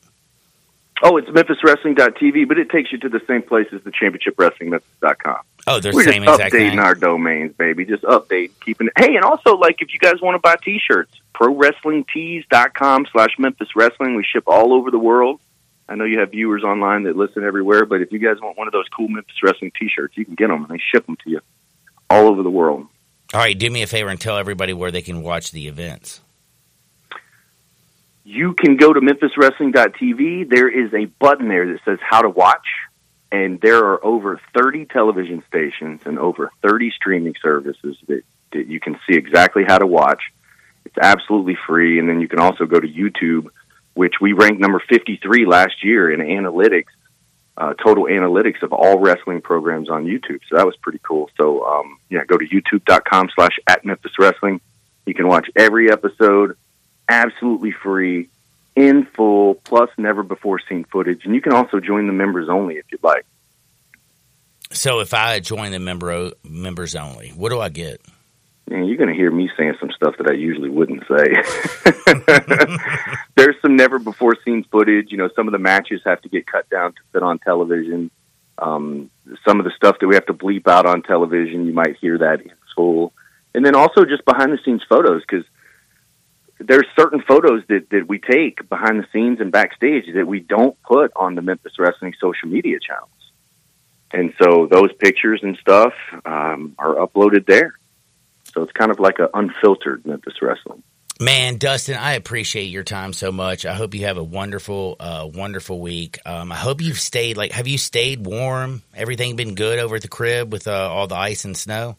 Oh, 1.02 1.16
it's 1.16 1.28
MemphisWrestling.tv, 1.28 2.48
but 2.48 2.58
it 2.58 2.70
takes 2.70 2.90
you 2.90 2.98
to 2.98 3.08
the 3.08 3.20
same 3.28 3.42
place 3.42 3.68
as 3.72 3.82
the 3.84 3.92
Championship 3.92 4.34
Wrestling 4.36 4.70
Memphis.com. 4.70 5.38
Oh, 5.68 5.80
they're 5.80 5.92
We're 5.92 6.04
same 6.04 6.24
just 6.24 6.40
exact 6.40 6.54
updating 6.54 6.70
thing. 6.70 6.78
our 6.78 6.94
domains, 6.94 7.54
baby. 7.56 7.84
Just 7.84 8.02
update, 8.04 8.50
keeping 8.64 8.86
it. 8.88 8.92
Hey, 8.98 9.14
and 9.16 9.24
also, 9.24 9.56
like, 9.56 9.82
if 9.82 9.92
you 9.92 9.98
guys 9.98 10.20
want 10.20 10.34
to 10.34 10.38
buy 10.38 10.56
T-shirts, 10.64 11.12
ProWrestlingTees.com 11.34 13.06
slash 13.12 13.30
Memphis 13.38 13.68
Wrestling. 13.76 14.16
We 14.16 14.24
ship 14.24 14.44
all 14.46 14.72
over 14.72 14.90
the 14.90 14.98
world. 14.98 15.40
I 15.88 15.94
know 15.94 16.04
you 16.04 16.18
have 16.20 16.30
viewers 16.32 16.64
online 16.64 17.04
that 17.04 17.16
listen 17.16 17.44
everywhere, 17.44 17.86
but 17.86 18.00
if 18.02 18.12
you 18.12 18.18
guys 18.18 18.40
want 18.40 18.58
one 18.58 18.66
of 18.66 18.72
those 18.72 18.86
cool 18.94 19.08
Memphis 19.08 19.42
Wrestling 19.42 19.72
T-shirts, 19.78 20.16
you 20.16 20.24
can 20.24 20.34
get 20.34 20.48
them, 20.48 20.64
and 20.64 20.68
they 20.68 20.82
ship 20.92 21.06
them 21.06 21.16
to 21.24 21.30
you 21.30 21.40
all 22.10 22.28
over 22.28 22.42
the 22.42 22.50
world. 22.50 22.86
All 23.34 23.40
right, 23.40 23.58
do 23.58 23.70
me 23.70 23.82
a 23.82 23.86
favor 23.86 24.08
and 24.10 24.20
tell 24.20 24.36
everybody 24.38 24.72
where 24.72 24.90
they 24.90 25.02
can 25.02 25.22
watch 25.22 25.50
the 25.52 25.68
events. 25.68 26.20
you 28.24 28.54
can 28.54 28.76
go 28.76 28.92
to 28.92 29.00
memphiswrestling.tv. 29.00 30.48
There 30.50 30.68
is 30.68 30.92
a 30.92 31.06
button 31.18 31.48
there 31.48 31.66
that 31.72 31.80
says 31.84 31.98
how 32.02 32.20
to 32.22 32.28
watch, 32.28 32.66
and 33.30 33.60
there 33.60 33.84
are 33.84 34.04
over 34.04 34.40
30 34.58 34.86
television 34.86 35.42
stations 35.48 36.00
and 36.04 36.18
over 36.18 36.50
30 36.62 36.90
streaming 36.92 37.34
services 37.42 37.96
that, 38.06 38.22
that 38.52 38.66
you 38.66 38.80
can 38.80 38.98
see 39.06 39.16
exactly 39.16 39.64
how 39.66 39.78
to 39.78 39.86
watch. 39.86 40.22
It's 40.84 40.96
absolutely 41.00 41.56
free, 41.66 41.98
and 41.98 42.08
then 42.08 42.20
you 42.20 42.28
can 42.28 42.38
also 42.38 42.64
go 42.64 42.80
to 42.80 42.88
YouTube, 42.88 43.48
which 43.94 44.14
we 44.20 44.32
ranked 44.32 44.60
number 44.60 44.82
53 44.88 45.44
last 45.44 45.84
year 45.84 46.10
in 46.10 46.20
analytics, 46.20 46.86
uh, 47.58 47.74
total 47.74 48.04
analytics 48.04 48.62
of 48.62 48.72
all 48.72 48.98
wrestling 48.98 49.42
programs 49.42 49.90
on 49.90 50.06
YouTube. 50.06 50.40
So 50.48 50.56
that 50.56 50.64
was 50.64 50.76
pretty 50.76 51.00
cool. 51.02 51.28
So 51.36 51.66
um, 51.66 51.98
yeah, 52.08 52.24
go 52.24 52.38
to 52.38 52.46
youtube.com 52.46 53.28
slash 53.34 53.58
at 53.66 53.84
Memphis 53.84 54.12
Wrestling. 54.18 54.60
You 55.04 55.14
can 55.14 55.28
watch 55.28 55.50
every 55.56 55.90
episode 55.90 56.56
absolutely 57.08 57.72
free, 57.72 58.28
in 58.78 59.06
full, 59.16 59.54
plus 59.54 59.90
never 59.98 60.22
before 60.22 60.60
seen 60.68 60.84
footage. 60.84 61.22
And 61.24 61.34
you 61.34 61.40
can 61.40 61.52
also 61.52 61.80
join 61.80 62.06
the 62.06 62.12
members 62.12 62.48
only 62.48 62.76
if 62.76 62.84
you'd 62.92 63.02
like. 63.02 63.26
So 64.70 65.00
if 65.00 65.14
I 65.14 65.40
join 65.40 65.72
the 65.72 65.80
member 65.80 66.30
members 66.44 66.94
only, 66.94 67.30
what 67.30 67.50
do 67.50 67.60
I 67.60 67.70
get? 67.70 68.00
And 68.70 68.86
you're 68.86 68.98
going 68.98 69.08
to 69.08 69.14
hear 69.14 69.30
me 69.30 69.50
saying 69.56 69.74
some 69.80 69.90
stuff 69.90 70.14
that 70.18 70.30
I 70.30 70.34
usually 70.34 70.68
wouldn't 70.68 71.02
say. 71.08 71.24
There's 73.36 73.56
some 73.62 73.76
never 73.76 73.98
before 73.98 74.36
seen 74.44 74.62
footage. 74.70 75.10
You 75.10 75.16
know, 75.16 75.30
some 75.34 75.48
of 75.48 75.52
the 75.52 75.58
matches 75.58 76.02
have 76.04 76.20
to 76.22 76.28
get 76.28 76.46
cut 76.46 76.68
down 76.68 76.92
to 76.92 76.98
fit 77.12 77.22
on 77.22 77.38
television. 77.38 78.10
Um, 78.58 79.10
some 79.46 79.58
of 79.58 79.64
the 79.64 79.72
stuff 79.74 79.96
that 80.00 80.06
we 80.06 80.14
have 80.16 80.26
to 80.26 80.34
bleep 80.34 80.68
out 80.68 80.84
on 80.84 81.02
television, 81.02 81.64
you 81.66 81.72
might 81.72 81.96
hear 82.00 82.18
that 82.18 82.42
in 82.42 82.52
full. 82.76 83.12
And 83.54 83.64
then 83.64 83.74
also 83.74 84.04
just 84.04 84.24
behind 84.24 84.52
the 84.52 84.58
scenes 84.64 84.82
photos 84.88 85.22
because 85.22 85.46
there's 86.60 86.86
certain 86.98 87.22
photos 87.26 87.62
that, 87.68 87.90
that 87.90 88.08
we 88.08 88.18
take 88.18 88.68
behind 88.68 88.98
the 88.98 89.06
scenes 89.12 89.40
and 89.40 89.52
backstage 89.52 90.04
that 90.14 90.26
we 90.26 90.40
don't 90.40 90.80
put 90.82 91.12
on 91.14 91.34
the 91.34 91.42
Memphis 91.42 91.72
Wrestling 91.78 92.14
social 92.20 92.48
media 92.48 92.78
channels. 92.80 93.10
And 94.12 94.32
so 94.42 94.66
those 94.70 94.92
pictures 94.94 95.40
and 95.42 95.56
stuff 95.58 95.92
um, 96.24 96.74
are 96.78 96.94
uploaded 96.94 97.46
there. 97.46 97.74
So 98.54 98.62
it's 98.62 98.72
kind 98.72 98.90
of 98.90 98.98
like 98.98 99.18
an 99.18 99.28
unfiltered 99.34 100.06
Memphis 100.06 100.34
Wrestling. 100.40 100.82
Man, 101.20 101.58
Dustin, 101.58 101.96
I 101.96 102.12
appreciate 102.12 102.66
your 102.66 102.84
time 102.84 103.12
so 103.12 103.32
much. 103.32 103.66
I 103.66 103.74
hope 103.74 103.94
you 103.94 104.06
have 104.06 104.18
a 104.18 104.22
wonderful, 104.22 104.96
uh, 105.00 105.28
wonderful 105.32 105.80
week. 105.80 106.18
Um, 106.24 106.52
I 106.52 106.54
hope 106.54 106.80
you've 106.80 107.00
stayed 107.00 107.36
like, 107.36 107.52
have 107.52 107.66
you 107.66 107.76
stayed 107.76 108.24
warm? 108.24 108.82
Everything 108.94 109.34
been 109.34 109.56
good 109.56 109.80
over 109.80 109.96
at 109.96 110.02
the 110.02 110.08
crib 110.08 110.52
with 110.52 110.68
uh, 110.68 110.72
all 110.72 111.08
the 111.08 111.16
ice 111.16 111.44
and 111.44 111.56
snow? 111.56 111.96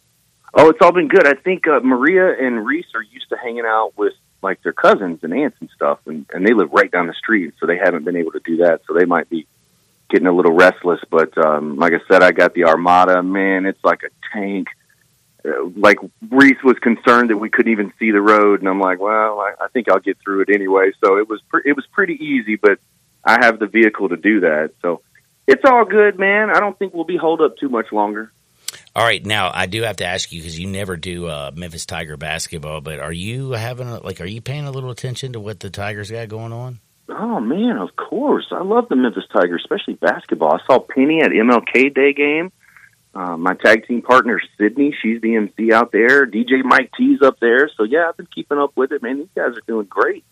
Oh, 0.53 0.69
it's 0.69 0.79
all 0.81 0.93
been 0.93 1.09
good. 1.09 1.27
I 1.27 1.33
think 1.33 1.67
uh, 1.67 1.81
Maria 1.81 2.33
and 2.39 2.65
Reese 2.65 2.87
are 2.95 3.03
used 3.03 3.29
to 3.29 3.37
hanging 3.37 3.65
out 3.65 3.91
with 3.97 4.13
like 4.41 4.61
their 4.63 4.73
cousins 4.73 5.19
and 5.23 5.33
aunts 5.33 5.57
and 5.59 5.69
stuff, 5.75 5.99
and, 6.05 6.25
and 6.33 6.45
they 6.45 6.53
live 6.53 6.71
right 6.71 6.91
down 6.91 7.07
the 7.07 7.13
street, 7.13 7.53
so 7.59 7.65
they 7.65 7.77
haven't 7.77 8.05
been 8.05 8.15
able 8.15 8.31
to 8.31 8.39
do 8.39 8.57
that. 8.57 8.81
So 8.87 8.93
they 8.93 9.05
might 9.05 9.29
be 9.29 9.47
getting 10.09 10.27
a 10.27 10.31
little 10.31 10.53
restless. 10.53 10.99
But 11.09 11.37
um, 11.37 11.77
like 11.77 11.93
I 11.93 11.99
said, 12.09 12.23
I 12.23 12.31
got 12.31 12.53
the 12.53 12.65
Armada. 12.65 13.21
Man, 13.23 13.65
it's 13.65 13.83
like 13.83 14.01
a 14.03 14.09
tank. 14.33 14.67
Uh, 15.45 15.69
like 15.75 15.97
Reese 16.29 16.61
was 16.63 16.77
concerned 16.79 17.29
that 17.29 17.37
we 17.37 17.49
couldn't 17.49 17.71
even 17.71 17.93
see 17.99 18.11
the 18.11 18.21
road, 18.21 18.59
and 18.59 18.67
I'm 18.67 18.79
like, 18.79 18.99
well, 18.99 19.39
I, 19.39 19.53
I 19.61 19.67
think 19.69 19.89
I'll 19.89 19.99
get 19.99 20.17
through 20.19 20.41
it 20.41 20.49
anyway. 20.53 20.91
So 21.03 21.17
it 21.17 21.29
was 21.29 21.41
pre- 21.49 21.63
it 21.65 21.75
was 21.75 21.85
pretty 21.91 22.15
easy, 22.15 22.55
but 22.55 22.79
I 23.23 23.45
have 23.45 23.59
the 23.59 23.67
vehicle 23.67 24.09
to 24.09 24.17
do 24.17 24.41
that, 24.41 24.71
so 24.81 25.01
it's 25.47 25.63
all 25.65 25.85
good, 25.85 26.19
man. 26.19 26.49
I 26.49 26.59
don't 26.59 26.77
think 26.77 26.93
we'll 26.93 27.05
be 27.05 27.17
holed 27.17 27.41
up 27.41 27.57
too 27.57 27.69
much 27.69 27.91
longer. 27.91 28.31
All 28.95 29.03
right, 29.03 29.23
now 29.23 29.51
I 29.53 29.67
do 29.67 29.83
have 29.83 29.97
to 29.97 30.05
ask 30.05 30.31
you 30.31 30.41
because 30.41 30.57
you 30.59 30.67
never 30.67 30.97
do 30.97 31.27
uh, 31.27 31.51
Memphis 31.53 31.85
Tiger 31.85 32.17
basketball, 32.17 32.81
but 32.81 32.99
are 32.99 33.13
you 33.13 33.51
having 33.51 33.87
a, 33.87 33.99
like, 33.99 34.19
are 34.19 34.25
you 34.25 34.41
paying 34.41 34.65
a 34.65 34.71
little 34.71 34.89
attention 34.89 35.33
to 35.33 35.39
what 35.39 35.59
the 35.59 35.69
Tigers 35.69 36.09
got 36.09 36.27
going 36.27 36.51
on? 36.51 36.79
Oh 37.07 37.39
man, 37.39 37.77
of 37.77 37.95
course. 37.95 38.47
I 38.51 38.61
love 38.63 38.87
the 38.89 38.95
Memphis 38.95 39.23
Tigers, 39.33 39.61
especially 39.63 39.95
basketball. 39.95 40.53
I 40.53 40.59
saw 40.65 40.79
Penny 40.79 41.21
at 41.21 41.31
MLK 41.31 41.93
Day 41.93 42.13
game. 42.13 42.51
Uh, 43.13 43.35
my 43.35 43.55
tag 43.55 43.87
team 43.87 44.03
partner 44.03 44.39
Sydney, 44.57 44.95
she's 45.01 45.19
the 45.21 45.35
MC 45.35 45.73
out 45.73 45.91
there. 45.91 46.27
DJ 46.27 46.63
Mike 46.63 46.91
T's 46.95 47.21
up 47.23 47.39
there. 47.39 47.69
So 47.75 47.83
yeah, 47.83 48.05
I've 48.07 48.17
been 48.17 48.27
keeping 48.33 48.59
up 48.59 48.73
with 48.75 48.91
it, 48.91 49.01
man. 49.01 49.17
These 49.17 49.27
guys 49.35 49.57
are 49.57 49.63
doing 49.67 49.87
great. 49.89 50.23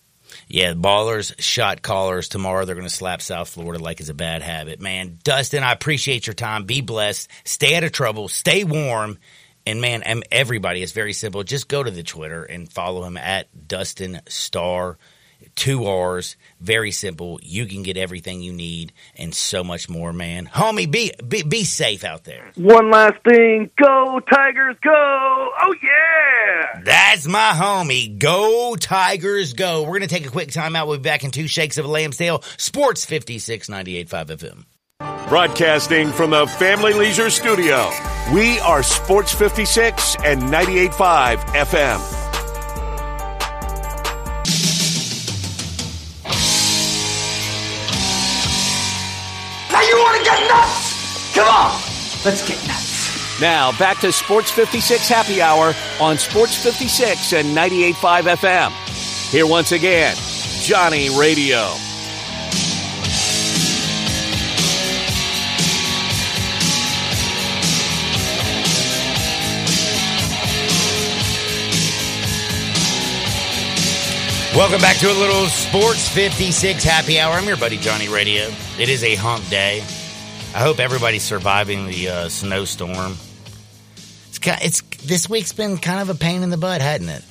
Yeah, 0.48 0.74
ballers, 0.74 1.34
shot 1.40 1.82
callers. 1.82 2.30
Tomorrow 2.30 2.66
they're 2.66 2.76
going 2.76 2.88
to 2.88 2.94
slap 2.94 3.22
South 3.22 3.50
Florida 3.50 3.84
like 3.84 4.00
it's 4.00 4.10
a 4.10 4.14
bad 4.14 4.42
habit. 4.42 4.80
Man, 4.80 5.20
Dustin, 5.24 5.64
I 5.64 5.72
appreciate 5.72 6.28
your 6.28 6.34
time. 6.34 6.66
Be 6.66 6.82
blessed. 6.82 7.30
Stay 7.44 7.76
out 7.76 7.84
of 7.84 7.92
trouble. 7.92 8.28
Stay 8.28 8.64
warm. 8.64 9.18
And 9.66 9.82
man, 9.82 10.04
everybody, 10.32 10.82
it's 10.82 10.94
very 10.94 11.12
simple. 11.12 11.44
Just 11.44 11.68
go 11.68 11.84
to 11.84 11.92
the 11.92 12.04
Twitter 12.04 12.44
and 12.44 12.72
follow 12.72 13.04
him 13.04 13.18
at 13.18 13.68
Dustin 13.68 14.22
Starr. 14.28 14.98
Two 15.58 15.86
R's. 15.86 16.38
Very 16.62 16.92
simple. 16.92 17.40
You 17.44 17.66
can 17.66 17.84
get 17.84 17.98
everything 17.98 18.42
you 18.42 18.54
need 18.54 18.94
and 19.18 19.36
so 19.36 19.64
much 19.64 19.90
more, 19.90 20.14
man. 20.14 20.46
Homie, 20.46 20.90
be 20.90 21.12
be, 21.28 21.44
be 21.44 21.66
safe 21.66 22.06
out 22.06 22.24
there. 22.24 22.52
One 22.56 22.90
last 22.90 23.22
thing. 23.24 23.70
Go 23.82 24.22
Tigers, 24.22 24.78
go! 24.82 24.92
Oh 24.94 25.76
yeah! 25.84 26.82
That's 26.84 27.28
my 27.28 27.52
homie. 27.54 28.18
Go 28.18 28.76
Tigers, 28.76 29.54
go. 29.54 29.84
We're 29.84 30.00
gonna 30.00 30.08
take 30.08 30.26
a 30.26 30.32
quick 30.32 30.52
time 30.52 30.76
out. 30.76 30.88
We'll 30.88 30.98
be 30.98 31.04
back 31.04 31.26
in 31.26 31.32
two 31.32 31.48
shakes 31.48 31.78
of 31.78 31.86
a 31.86 31.90
lamb's 31.90 32.18
tail. 32.18 32.44
Sports 32.58 33.06
56, 33.06 33.68
98.5 33.68 34.08
FM. 34.08 34.66
Broadcasting 35.28 36.10
from 36.12 36.30
the 36.30 36.48
Family 36.48 36.94
Leisure 36.94 37.30
Studio, 37.30 37.92
we 38.34 38.60
are 38.62 38.82
Sports 38.82 39.34
56 39.34 40.16
and 40.24 40.42
98.5 40.44 41.38
FM. 41.38 42.27
Let's 52.28 52.46
get 52.46 52.58
nuts. 52.68 53.40
Now 53.40 53.72
back 53.80 54.00
to 54.00 54.12
Sports 54.12 54.52
56 54.52 55.08
Happy 55.08 55.42
Hour 55.42 55.74
on 56.02 56.18
Sports 56.18 56.62
56 56.62 57.32
and 57.32 57.56
98.5 57.56 58.36
FM. 58.36 59.32
Here 59.32 59.48
once 59.48 59.72
again, 59.72 60.14
Johnny 60.62 61.10
Radio. 61.18 61.72
Welcome 74.54 74.82
back 74.82 74.98
to 74.98 75.10
a 75.10 75.14
little 75.14 75.46
Sports 75.46 76.10
56 76.10 76.84
happy 76.84 77.20
hour. 77.22 77.36
I'm 77.36 77.48
your 77.48 77.56
buddy 77.56 77.78
Johnny 77.78 78.10
Radio. 78.10 78.50
It 78.78 78.90
is 78.90 79.04
a 79.04 79.16
hump 79.16 79.48
day. 79.50 79.84
I 80.58 80.62
hope 80.62 80.80
everybody's 80.80 81.22
surviving 81.22 81.86
the 81.86 82.10
uh, 82.10 82.30
snowstorm. 82.30 83.16
It's, 84.30 84.40
ki- 84.40 84.52
it's 84.62 84.82
this 85.06 85.30
week's 85.30 85.54
been 85.54 85.78
kind 85.78 86.00
of 86.02 86.10
a 86.10 86.16
pain 86.16 86.42
in 86.42 86.50
the 86.50 86.58
butt, 86.58 86.82
hadn't 86.82 87.10
it? 87.10 87.24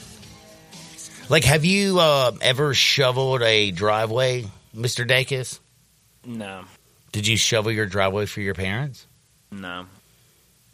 Like, 1.29 1.43
have 1.43 1.64
you 1.64 1.99
uh, 1.99 2.31
ever 2.41 2.72
shoveled 2.72 3.43
a 3.43 3.72
driveway, 3.72 4.45
Mister 4.72 5.05
Dacus? 5.05 5.59
No, 6.24 6.66
Did 7.11 7.27
you 7.27 7.37
shovel 7.37 7.72
your 7.72 7.87
driveway 7.87 8.27
for 8.27 8.41
your 8.43 8.55
parents? 8.55 9.07
no, 9.51 9.87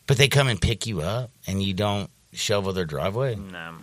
But 0.06 0.18
they 0.18 0.28
come 0.28 0.48
and 0.48 0.60
pick 0.60 0.86
you 0.86 1.00
up, 1.00 1.30
and 1.46 1.62
you 1.62 1.72
don't 1.72 2.10
shovel 2.34 2.74
their 2.74 2.84
driveway. 2.84 3.34
no, 3.36 3.76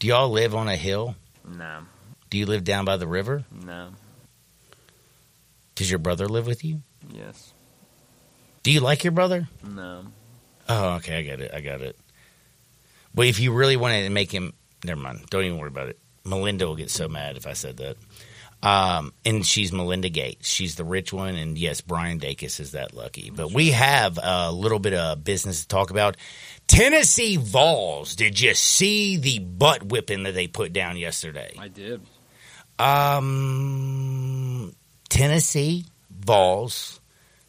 Do 0.00 0.08
y'all 0.08 0.30
live 0.30 0.56
on 0.56 0.66
a 0.68 0.74
hill? 0.76 1.14
no, 1.48 1.82
Do 2.28 2.38
you 2.38 2.46
live 2.46 2.64
down 2.64 2.84
by 2.84 2.96
the 2.96 3.06
river? 3.06 3.44
no. 3.52 3.90
Does 5.76 5.88
your 5.90 6.00
brother 6.00 6.28
live 6.28 6.46
with 6.48 6.64
you? 6.64 6.82
Yes, 7.12 7.51
Do 8.62 8.70
you 8.70 8.80
like 8.80 9.04
your 9.04 9.12
brother? 9.12 9.48
no. 9.64 10.04
Oh, 10.68 10.94
okay, 10.94 11.18
I 11.18 11.22
got 11.22 11.40
it. 11.40 11.50
I 11.52 11.60
got 11.60 11.82
it. 11.82 11.98
But 13.14 13.26
if 13.26 13.40
you 13.40 13.52
really 13.52 13.76
wanted 13.76 14.04
to 14.04 14.10
make 14.10 14.30
him, 14.30 14.52
never 14.84 15.00
mind. 15.00 15.26
Don't 15.28 15.44
even 15.44 15.58
worry 15.58 15.68
about 15.68 15.88
it. 15.88 15.98
Melinda 16.24 16.66
will 16.66 16.76
get 16.76 16.88
so 16.88 17.08
mad 17.08 17.36
if 17.36 17.46
I 17.48 17.52
said 17.54 17.78
that. 17.78 17.96
Um, 18.62 19.12
and 19.24 19.44
she's 19.44 19.72
Melinda 19.72 20.08
Gates. 20.08 20.48
She's 20.48 20.76
the 20.76 20.84
rich 20.84 21.12
one, 21.12 21.34
and 21.34 21.58
yes, 21.58 21.80
Brian 21.80 22.20
Dacus 22.20 22.60
is 22.60 22.72
that 22.72 22.94
lucky. 22.94 23.30
But 23.34 23.52
we 23.52 23.72
have 23.72 24.20
a 24.22 24.52
little 24.52 24.78
bit 24.78 24.94
of 24.94 25.24
business 25.24 25.62
to 25.62 25.68
talk 25.68 25.90
about. 25.90 26.16
Tennessee 26.68 27.36
Vols. 27.36 28.14
Did 28.14 28.40
you 28.40 28.54
see 28.54 29.16
the 29.16 29.40
butt 29.40 29.82
whipping 29.82 30.22
that 30.22 30.34
they 30.34 30.46
put 30.46 30.72
down 30.72 30.96
yesterday? 30.96 31.54
I 31.58 31.66
did. 31.66 32.02
Um, 32.78 34.72
Tennessee 35.08 35.86
Vols, 36.10 37.00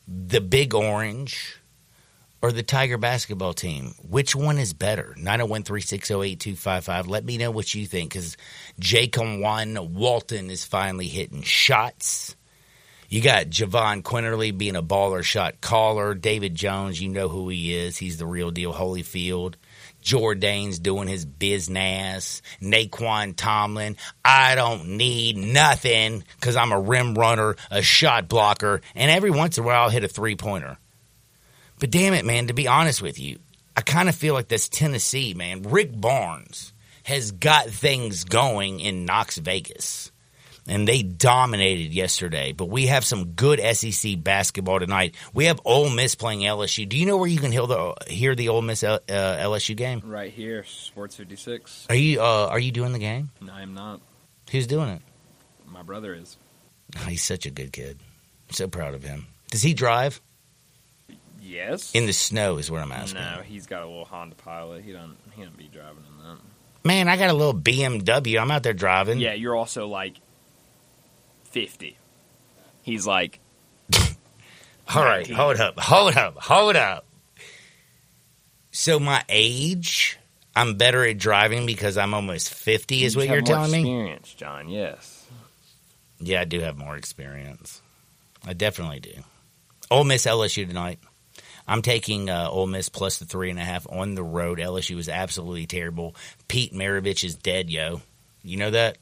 the 0.07 0.41
Big 0.41 0.73
Orange, 0.73 1.59
or 2.41 2.51
the 2.51 2.63
Tiger 2.63 2.97
basketball 2.97 3.53
team? 3.53 3.95
Which 4.07 4.35
one 4.35 4.57
is 4.57 4.73
better? 4.73 5.15
901-360-8255. 5.17 7.07
Let 7.07 7.23
me 7.23 7.37
know 7.37 7.51
what 7.51 7.73
you 7.73 7.85
think 7.85 8.11
because 8.11 8.35
Jaykwon 8.81 9.89
Walton 9.91 10.49
is 10.49 10.65
finally 10.65 11.07
hitting 11.07 11.41
shots. 11.41 12.35
You 13.07 13.21
got 13.21 13.45
Jahvon 13.45 14.01
Quinerly 14.01 14.57
being 14.57 14.75
a 14.75 14.83
baller 14.83 15.23
shot 15.23 15.61
caller. 15.61 16.15
David 16.15 16.55
Jones, 16.55 16.99
you 16.99 17.09
know 17.09 17.29
who 17.29 17.47
he 17.49 17.75
is. 17.75 17.95
He's 17.95 18.17
the 18.17 18.25
real 18.25 18.51
deal. 18.51 18.73
Holyfield. 18.73 19.55
Jordane's 20.03 20.79
doing 20.79 21.07
his 21.07 21.25
business. 21.25 22.41
Nae'Qwan 22.61 23.35
Tomlin, 23.35 23.97
I 24.23 24.55
don't 24.55 24.97
need 24.97 25.37
nothing 25.37 26.23
because 26.39 26.55
I'm 26.55 26.71
a 26.71 26.79
rim 26.79 27.15
runner, 27.15 27.55
a 27.71 27.81
shot 27.81 28.27
blocker, 28.27 28.81
and 28.95 29.09
every 29.09 29.31
once 29.31 29.57
in 29.57 29.63
a 29.63 29.67
while 29.67 29.83
I'll 29.83 29.89
hit 29.89 30.03
a 30.03 30.07
three 30.07 30.35
pointer. 30.35 30.77
But 31.79 31.91
damn 31.91 32.13
it, 32.13 32.25
man, 32.25 32.47
to 32.47 32.53
be 32.53 32.67
honest 32.67 33.01
with 33.01 33.19
you, 33.19 33.39
I 33.75 33.81
kind 33.81 34.07
of 34.07 34.15
feel 34.15 34.33
like 34.33 34.47
this 34.47 34.69
Tennessee, 34.69 35.33
man. 35.33 35.63
Rick 35.63 35.99
Barnes 35.99 36.71
has 37.03 37.31
got 37.31 37.65
things 37.65 38.23
going 38.23 38.79
in 38.79 39.05
Knox 39.05 39.37
Vegas. 39.37 40.12
And 40.65 40.87
they 40.87 41.03
dominated 41.03 41.93
yesterday, 41.93 42.53
but 42.53 42.69
we 42.69 42.87
have 42.87 43.03
some 43.03 43.31
good 43.31 43.59
SEC 43.75 44.23
basketball 44.23 44.79
tonight. 44.79 45.15
We 45.33 45.45
have 45.45 45.59
Ole 45.65 45.89
Miss 45.89 46.15
playing 46.15 46.39
LSU. 46.39 46.87
Do 46.87 46.97
you 46.97 47.05
know 47.05 47.17
where 47.17 47.27
you 47.27 47.39
can 47.39 47.51
hear 47.51 47.67
the 47.67 47.93
hear 48.07 48.33
the 48.33 48.47
Ole 48.47 48.61
Miss 48.61 48.81
uh, 48.83 48.99
LSU 49.09 49.75
game? 49.75 50.01
Right 50.05 50.31
here, 50.31 50.63
Sports 50.63 51.17
56. 51.17 51.87
Are 51.89 51.95
you 51.95 52.21
uh, 52.21 52.47
are 52.49 52.59
you 52.59 52.71
doing 52.71 52.93
the 52.93 52.99
game? 52.99 53.29
No, 53.41 53.51
I'm 53.51 53.73
not. 53.73 53.99
Who's 54.51 54.65
doing 54.67 54.87
it? 54.89 55.01
My 55.67 55.81
brother 55.83 56.13
is. 56.13 56.37
Oh, 56.97 57.05
he's 57.07 57.23
such 57.23 57.45
a 57.45 57.51
good 57.51 57.73
kid. 57.73 57.99
I'm 58.49 58.53
so 58.53 58.67
proud 58.69 58.93
of 58.93 59.03
him. 59.03 59.27
Does 59.51 59.63
he 59.63 59.73
drive 59.73 60.21
Yes. 61.41 61.91
in 61.93 62.05
the 62.05 62.13
snow? 62.13 62.57
Is 62.57 62.71
what 62.71 62.81
I'm 62.81 62.91
asking. 62.91 63.19
no, 63.19 63.41
he's 63.43 63.65
got 63.67 63.81
a 63.83 63.85
little 63.85 64.05
Honda 64.05 64.35
Pilot. 64.35 64.83
He 64.83 64.93
don't. 64.93 65.17
He 65.35 65.43
don't 65.43 65.57
be 65.57 65.67
driving 65.67 66.03
in 66.17 66.23
that. 66.25 66.37
Man, 66.85 67.07
I 67.09 67.17
got 67.17 67.29
a 67.29 67.33
little 67.33 67.53
BMW. 67.53 68.39
I'm 68.41 68.51
out 68.51 68.63
there 68.63 68.73
driving. 68.73 69.19
Yeah, 69.19 69.33
you're 69.33 69.55
also 69.55 69.87
like 69.87 70.15
50. 71.53 71.97
He's 72.81 73.07
like, 73.07 73.39
All 74.93 75.03
right, 75.03 75.29
hold 75.29 75.59
up, 75.59 75.79
hold 75.79 76.17
up, 76.17 76.37
hold 76.37 76.75
up. 76.75 77.05
So 78.71 78.99
my 78.99 79.23
age, 79.29 80.17
I'm 80.55 80.75
better 80.75 81.05
at 81.05 81.19
driving 81.19 81.65
because 81.67 81.95
I'm 81.95 82.13
almost 82.13 82.51
50. 82.51 83.03
Is 83.03 83.13
you 83.13 83.19
what 83.19 83.29
you're 83.29 83.41
telling 83.41 83.71
me? 83.71 83.79
Experience, 83.79 84.33
John. 84.33 84.67
Yes. 84.67 85.25
Yeah, 86.19 86.41
I 86.41 86.45
do 86.45 86.59
have 86.59 86.75
more 86.75 86.97
experience. 86.97 87.81
I 88.45 88.53
definitely 88.53 88.99
do. 88.99 89.13
Ole 89.91 90.05
Miss 90.05 90.25
LSU 90.25 90.67
tonight. 90.67 90.99
I'm 91.67 91.81
taking 91.83 92.29
uh, 92.29 92.49
Ole 92.49 92.67
Miss 92.67 92.89
plus 92.89 93.19
the 93.19 93.25
three 93.25 93.51
and 93.51 93.59
a 93.59 93.63
half 93.63 93.87
on 93.89 94.15
the 94.15 94.23
road. 94.23 94.57
LSU 94.57 94.97
is 94.97 95.07
absolutely 95.07 95.67
terrible. 95.67 96.15
Pete 96.47 96.73
Maravich 96.73 97.23
is 97.23 97.35
dead, 97.35 97.69
yo. 97.69 98.01
You 98.41 98.57
know 98.57 98.71
that? 98.71 98.97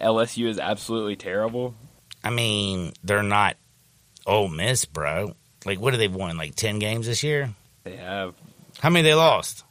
LSU 0.00 0.46
is 0.46 0.58
absolutely 0.58 1.16
terrible. 1.16 1.74
I 2.26 2.30
mean, 2.30 2.92
they're 3.04 3.22
not 3.22 3.56
Ole 4.26 4.48
Miss, 4.48 4.84
bro. 4.84 5.36
Like, 5.64 5.78
what 5.78 5.92
have 5.92 6.00
they 6.00 6.08
won? 6.08 6.36
Like 6.36 6.56
ten 6.56 6.80
games 6.80 7.06
this 7.06 7.22
year? 7.22 7.54
They 7.84 7.94
have. 7.94 8.34
How 8.80 8.90
many 8.90 9.08
they 9.08 9.14
lost? 9.14 9.62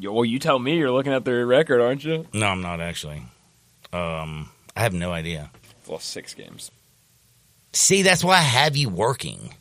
Well, 0.00 0.24
you 0.24 0.38
tell 0.38 0.58
me. 0.58 0.78
You're 0.78 0.90
looking 0.90 1.12
at 1.12 1.26
their 1.26 1.44
record, 1.46 1.82
aren't 1.82 2.02
you? 2.02 2.26
No, 2.32 2.46
I'm 2.46 2.62
not 2.62 2.80
actually. 2.80 3.22
Um, 3.92 4.48
I 4.74 4.80
have 4.80 4.94
no 4.94 5.12
idea. 5.12 5.50
They've 5.82 5.90
lost 5.90 6.08
six 6.08 6.32
games. 6.32 6.70
See, 7.74 8.00
that's 8.00 8.24
why 8.24 8.36
I 8.36 8.42
have 8.42 8.74
you 8.74 8.88
working. 8.88 9.54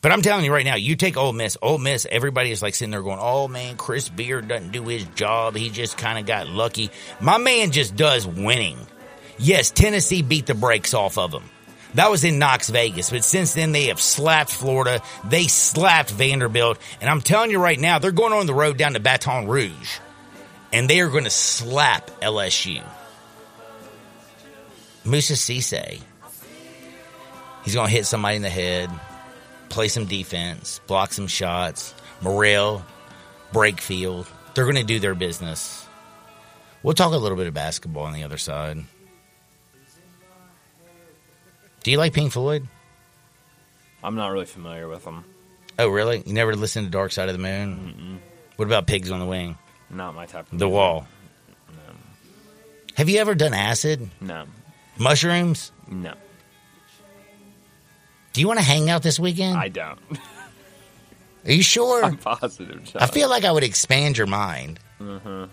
But 0.00 0.10
I'm 0.10 0.22
telling 0.22 0.44
you 0.44 0.52
right 0.52 0.64
now, 0.64 0.74
you 0.74 0.96
take 0.96 1.16
Ole 1.16 1.32
Miss. 1.32 1.56
Ole 1.62 1.78
Miss, 1.78 2.04
everybody 2.10 2.50
is 2.50 2.62
like 2.62 2.74
sitting 2.74 2.90
there 2.90 3.02
going, 3.02 3.20
"Oh 3.20 3.46
man, 3.46 3.76
Chris 3.76 4.08
Beard 4.08 4.48
doesn't 4.48 4.72
do 4.72 4.82
his 4.82 5.04
job. 5.14 5.54
He 5.54 5.70
just 5.70 5.96
kind 5.96 6.18
of 6.18 6.26
got 6.26 6.48
lucky." 6.48 6.90
My 7.20 7.38
man 7.38 7.70
just 7.70 7.94
does 7.94 8.26
winning. 8.26 8.76
Yes, 9.38 9.70
Tennessee 9.70 10.22
beat 10.22 10.46
the 10.46 10.54
brakes 10.54 10.94
off 10.94 11.18
of 11.18 11.30
them. 11.30 11.44
That 11.94 12.10
was 12.10 12.24
in 12.24 12.38
Knox 12.38 12.68
Vegas, 12.68 13.10
but 13.10 13.24
since 13.24 13.54
then 13.54 13.72
they 13.72 13.84
have 13.84 14.00
slapped 14.00 14.50
Florida. 14.50 15.00
They 15.24 15.46
slapped 15.46 16.10
Vanderbilt, 16.10 16.78
and 17.00 17.08
I'm 17.08 17.22
telling 17.22 17.50
you 17.50 17.58
right 17.58 17.78
now, 17.78 17.98
they're 17.98 18.12
going 18.12 18.32
on 18.32 18.46
the 18.46 18.54
road 18.54 18.76
down 18.76 18.92
to 18.92 19.00
Baton 19.00 19.48
Rouge, 19.48 19.98
and 20.72 20.88
they 20.88 21.00
are 21.00 21.08
going 21.08 21.24
to 21.24 21.30
slap 21.30 22.10
LSU. 22.20 22.84
Moussa 25.04 25.32
Cisse, 25.32 26.00
he's 27.64 27.74
going 27.74 27.86
to 27.86 27.92
hit 27.92 28.04
somebody 28.04 28.36
in 28.36 28.42
the 28.42 28.50
head 28.50 28.90
play 29.68 29.88
some 29.88 30.06
defense, 30.06 30.80
block 30.86 31.12
some 31.12 31.26
shots. 31.26 31.94
Murrell, 32.20 32.84
Brakefield. 33.52 34.26
They're 34.54 34.64
going 34.64 34.76
to 34.76 34.84
do 34.84 34.98
their 34.98 35.14
business. 35.14 35.86
We'll 36.82 36.94
talk 36.94 37.12
a 37.12 37.16
little 37.16 37.36
bit 37.36 37.46
of 37.46 37.54
basketball 37.54 38.04
on 38.04 38.12
the 38.12 38.24
other 38.24 38.38
side. 38.38 38.78
Do 41.88 41.92
you 41.92 41.96
like 41.96 42.12
Pink 42.12 42.32
Floyd? 42.32 42.68
I'm 44.04 44.14
not 44.14 44.28
really 44.28 44.44
familiar 44.44 44.88
with 44.88 45.04
them. 45.06 45.24
Oh, 45.78 45.88
really? 45.88 46.22
You 46.26 46.34
never 46.34 46.54
listened 46.54 46.86
to 46.86 46.90
Dark 46.90 47.12
Side 47.12 47.30
of 47.30 47.32
the 47.34 47.38
Moon? 47.42 48.20
What 48.56 48.66
about 48.66 48.86
Pigs 48.86 49.10
on 49.10 49.20
the 49.20 49.24
Wing? 49.24 49.56
Not 49.88 50.14
my 50.14 50.26
type 50.26 50.52
of 50.52 50.58
The. 50.58 50.68
Wall? 50.68 51.08
Have 52.96 53.08
you 53.08 53.18
ever 53.20 53.34
done 53.34 53.54
acid? 53.54 54.06
No, 54.20 54.44
Mushrooms? 54.98 55.72
no, 55.90 56.12
Do 58.34 58.42
you 58.42 58.46
want 58.48 58.58
to 58.58 58.66
hang 58.66 58.90
out 58.90 59.02
this 59.02 59.18
weekend? 59.18 59.56
I 59.56 59.68
don't. 59.68 59.98
Are 61.46 61.52
you 61.52 61.62
sure? 61.62 62.04
I'm 62.04 62.18
positive. 62.18 62.84
John. 62.84 63.00
I 63.02 63.06
feel 63.06 63.30
like 63.30 63.46
I 63.46 63.50
would 63.50 63.64
expand 63.64 64.18
your 64.18 64.26
mind. 64.26 64.78
Mm-hmm. 65.00 65.44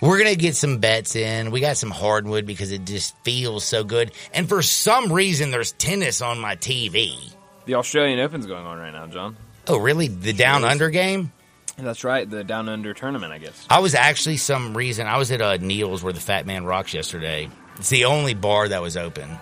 We're 0.00 0.18
gonna 0.18 0.34
get 0.34 0.56
some 0.56 0.78
bets 0.78 1.14
in. 1.14 1.50
We 1.50 1.60
got 1.60 1.76
some 1.76 1.90
hardwood 1.90 2.46
because 2.46 2.72
it 2.72 2.84
just 2.86 3.14
feels 3.22 3.64
so 3.64 3.84
good. 3.84 4.12
And 4.32 4.48
for 4.48 4.62
some 4.62 5.12
reason, 5.12 5.50
there's 5.50 5.72
tennis 5.72 6.22
on 6.22 6.38
my 6.38 6.56
TV. 6.56 7.32
the 7.66 7.74
Australian 7.74 8.18
Open's 8.20 8.46
going 8.46 8.64
on 8.64 8.78
right 8.78 8.92
now, 8.92 9.06
John. 9.06 9.36
Oh, 9.66 9.76
really? 9.76 10.08
The 10.08 10.32
down 10.32 10.64
under 10.64 10.88
game? 10.90 11.32
That's 11.76 12.04
right, 12.04 12.28
the 12.28 12.44
Down 12.44 12.68
Under 12.68 12.92
tournament, 12.92 13.32
I 13.32 13.38
guess. 13.38 13.66
I 13.70 13.78
was 13.78 13.94
actually 13.94 14.36
some 14.36 14.76
reason 14.76 15.06
I 15.06 15.16
was 15.16 15.30
at 15.32 15.40
uh, 15.40 15.56
Neil's 15.56 16.02
where 16.02 16.12
the 16.12 16.20
Fat 16.20 16.44
Man 16.44 16.66
Rocks 16.66 16.92
yesterday. 16.92 17.48
It's 17.76 17.88
the 17.88 18.04
only 18.04 18.34
bar 18.34 18.68
that 18.68 18.82
was 18.82 18.98
open, 18.98 19.38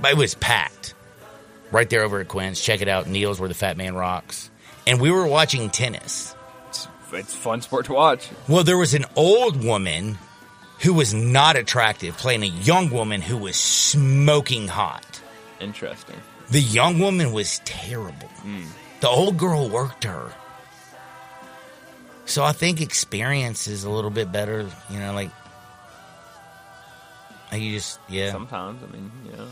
but 0.00 0.12
it 0.12 0.16
was 0.16 0.34
packed. 0.34 0.94
Right 1.72 1.90
there 1.90 2.04
over 2.04 2.20
at 2.20 2.28
Quinn's. 2.28 2.60
Check 2.60 2.82
it 2.82 2.88
out, 2.88 3.08
Neil's 3.08 3.40
where 3.40 3.48
the 3.48 3.54
Fat 3.54 3.76
Man 3.76 3.96
Rocks. 3.96 4.48
And 4.86 5.00
we 5.00 5.10
were 5.10 5.26
watching 5.26 5.70
tennis. 5.70 6.36
It's, 7.12 7.34
fun 7.34 7.60
sport 7.62 7.86
to 7.86 7.92
watch. 7.94 8.30
Well, 8.48 8.64
there 8.64 8.78
was 8.78 8.94
an 8.94 9.04
old 9.16 9.62
woman 9.62 10.18
who 10.80 10.94
was 10.94 11.14
not 11.14 11.56
attractive 11.56 12.16
playing 12.16 12.42
a 12.42 12.46
young 12.46 12.90
woman 12.90 13.20
who 13.20 13.36
was 13.36 13.56
smoking 13.56 14.68
hot. 14.68 15.20
Interesting. 15.60 16.16
The 16.50 16.60
young 16.60 16.98
woman 16.98 17.32
was 17.32 17.60
terrible. 17.64 18.28
Hmm. 18.28 18.64
The 19.00 19.08
old 19.08 19.36
girl 19.36 19.68
worked 19.68 20.04
her. 20.04 20.32
So 22.24 22.44
I 22.44 22.52
think 22.52 22.80
experience 22.80 23.66
is 23.66 23.84
a 23.84 23.90
little 23.90 24.10
bit 24.10 24.32
better, 24.32 24.68
you 24.90 24.98
know, 24.98 25.12
like 25.12 25.30
like 27.50 27.60
you 27.60 27.72
just 27.72 28.00
yeah. 28.08 28.32
Sometimes, 28.32 28.82
I 28.82 28.86
mean, 28.92 29.10
yeah. 29.30 29.44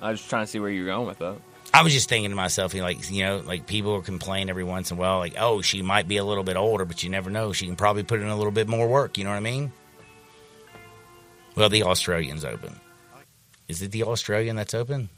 I 0.00 0.10
was 0.10 0.20
just 0.20 0.30
trying 0.30 0.44
to 0.44 0.50
see 0.50 0.60
where 0.60 0.70
you're 0.70 0.86
going 0.86 1.06
with 1.06 1.18
that. 1.18 1.36
I 1.72 1.82
was 1.82 1.92
just 1.92 2.08
thinking 2.08 2.30
to 2.30 2.36
myself, 2.36 2.74
you 2.74 2.80
know, 2.80 2.86
like 2.86 3.10
you 3.10 3.24
know, 3.24 3.38
like 3.38 3.66
people 3.66 4.00
complain 4.02 4.48
every 4.48 4.64
once 4.64 4.90
in 4.90 4.96
a 4.96 5.00
while, 5.00 5.18
like, 5.18 5.34
oh, 5.38 5.60
she 5.60 5.82
might 5.82 6.08
be 6.08 6.16
a 6.16 6.24
little 6.24 6.44
bit 6.44 6.56
older, 6.56 6.84
but 6.84 7.02
you 7.02 7.10
never 7.10 7.30
know. 7.30 7.52
She 7.52 7.66
can 7.66 7.76
probably 7.76 8.02
put 8.02 8.20
in 8.20 8.28
a 8.28 8.36
little 8.36 8.52
bit 8.52 8.68
more 8.68 8.88
work. 8.88 9.18
You 9.18 9.24
know 9.24 9.30
what 9.30 9.36
I 9.36 9.40
mean? 9.40 9.72
Well, 11.56 11.68
the 11.68 11.82
Australian's 11.82 12.44
open. 12.44 12.78
Is 13.68 13.82
it 13.82 13.90
the 13.90 14.04
Australian 14.04 14.56
that's 14.56 14.74
open? 14.74 15.10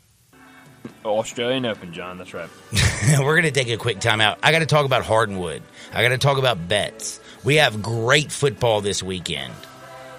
Australian 1.04 1.66
Open, 1.66 1.92
John. 1.92 2.18
That's 2.18 2.34
right. 2.34 2.48
We're 3.18 3.40
going 3.40 3.42
to 3.42 3.50
take 3.50 3.68
a 3.68 3.76
quick 3.76 3.98
timeout. 3.98 4.38
I 4.42 4.52
got 4.52 4.60
to 4.60 4.66
talk 4.66 4.86
about 4.86 5.04
Hardwood. 5.04 5.62
I 5.92 6.02
got 6.02 6.10
to 6.10 6.18
talk 6.18 6.38
about 6.38 6.68
bets. 6.68 7.20
We 7.44 7.56
have 7.56 7.82
great 7.82 8.30
football 8.30 8.80
this 8.80 9.02
weekend. 9.02 9.52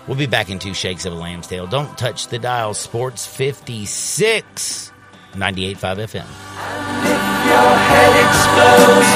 We'll 0.07 0.17
be 0.17 0.25
back 0.25 0.49
in 0.49 0.59
two 0.59 0.73
shakes 0.73 1.05
of 1.05 1.13
a 1.13 1.15
lamb's 1.15 1.47
tail. 1.47 1.67
Don't 1.67 1.97
touch 1.97 2.27
the 2.27 2.39
dial. 2.39 2.73
Sports 2.73 3.25
56, 3.27 4.90
98.5 5.33 5.97
FM. 6.07 6.27
Your 7.47 7.75
head 7.87 8.13
explodes. 8.25 9.11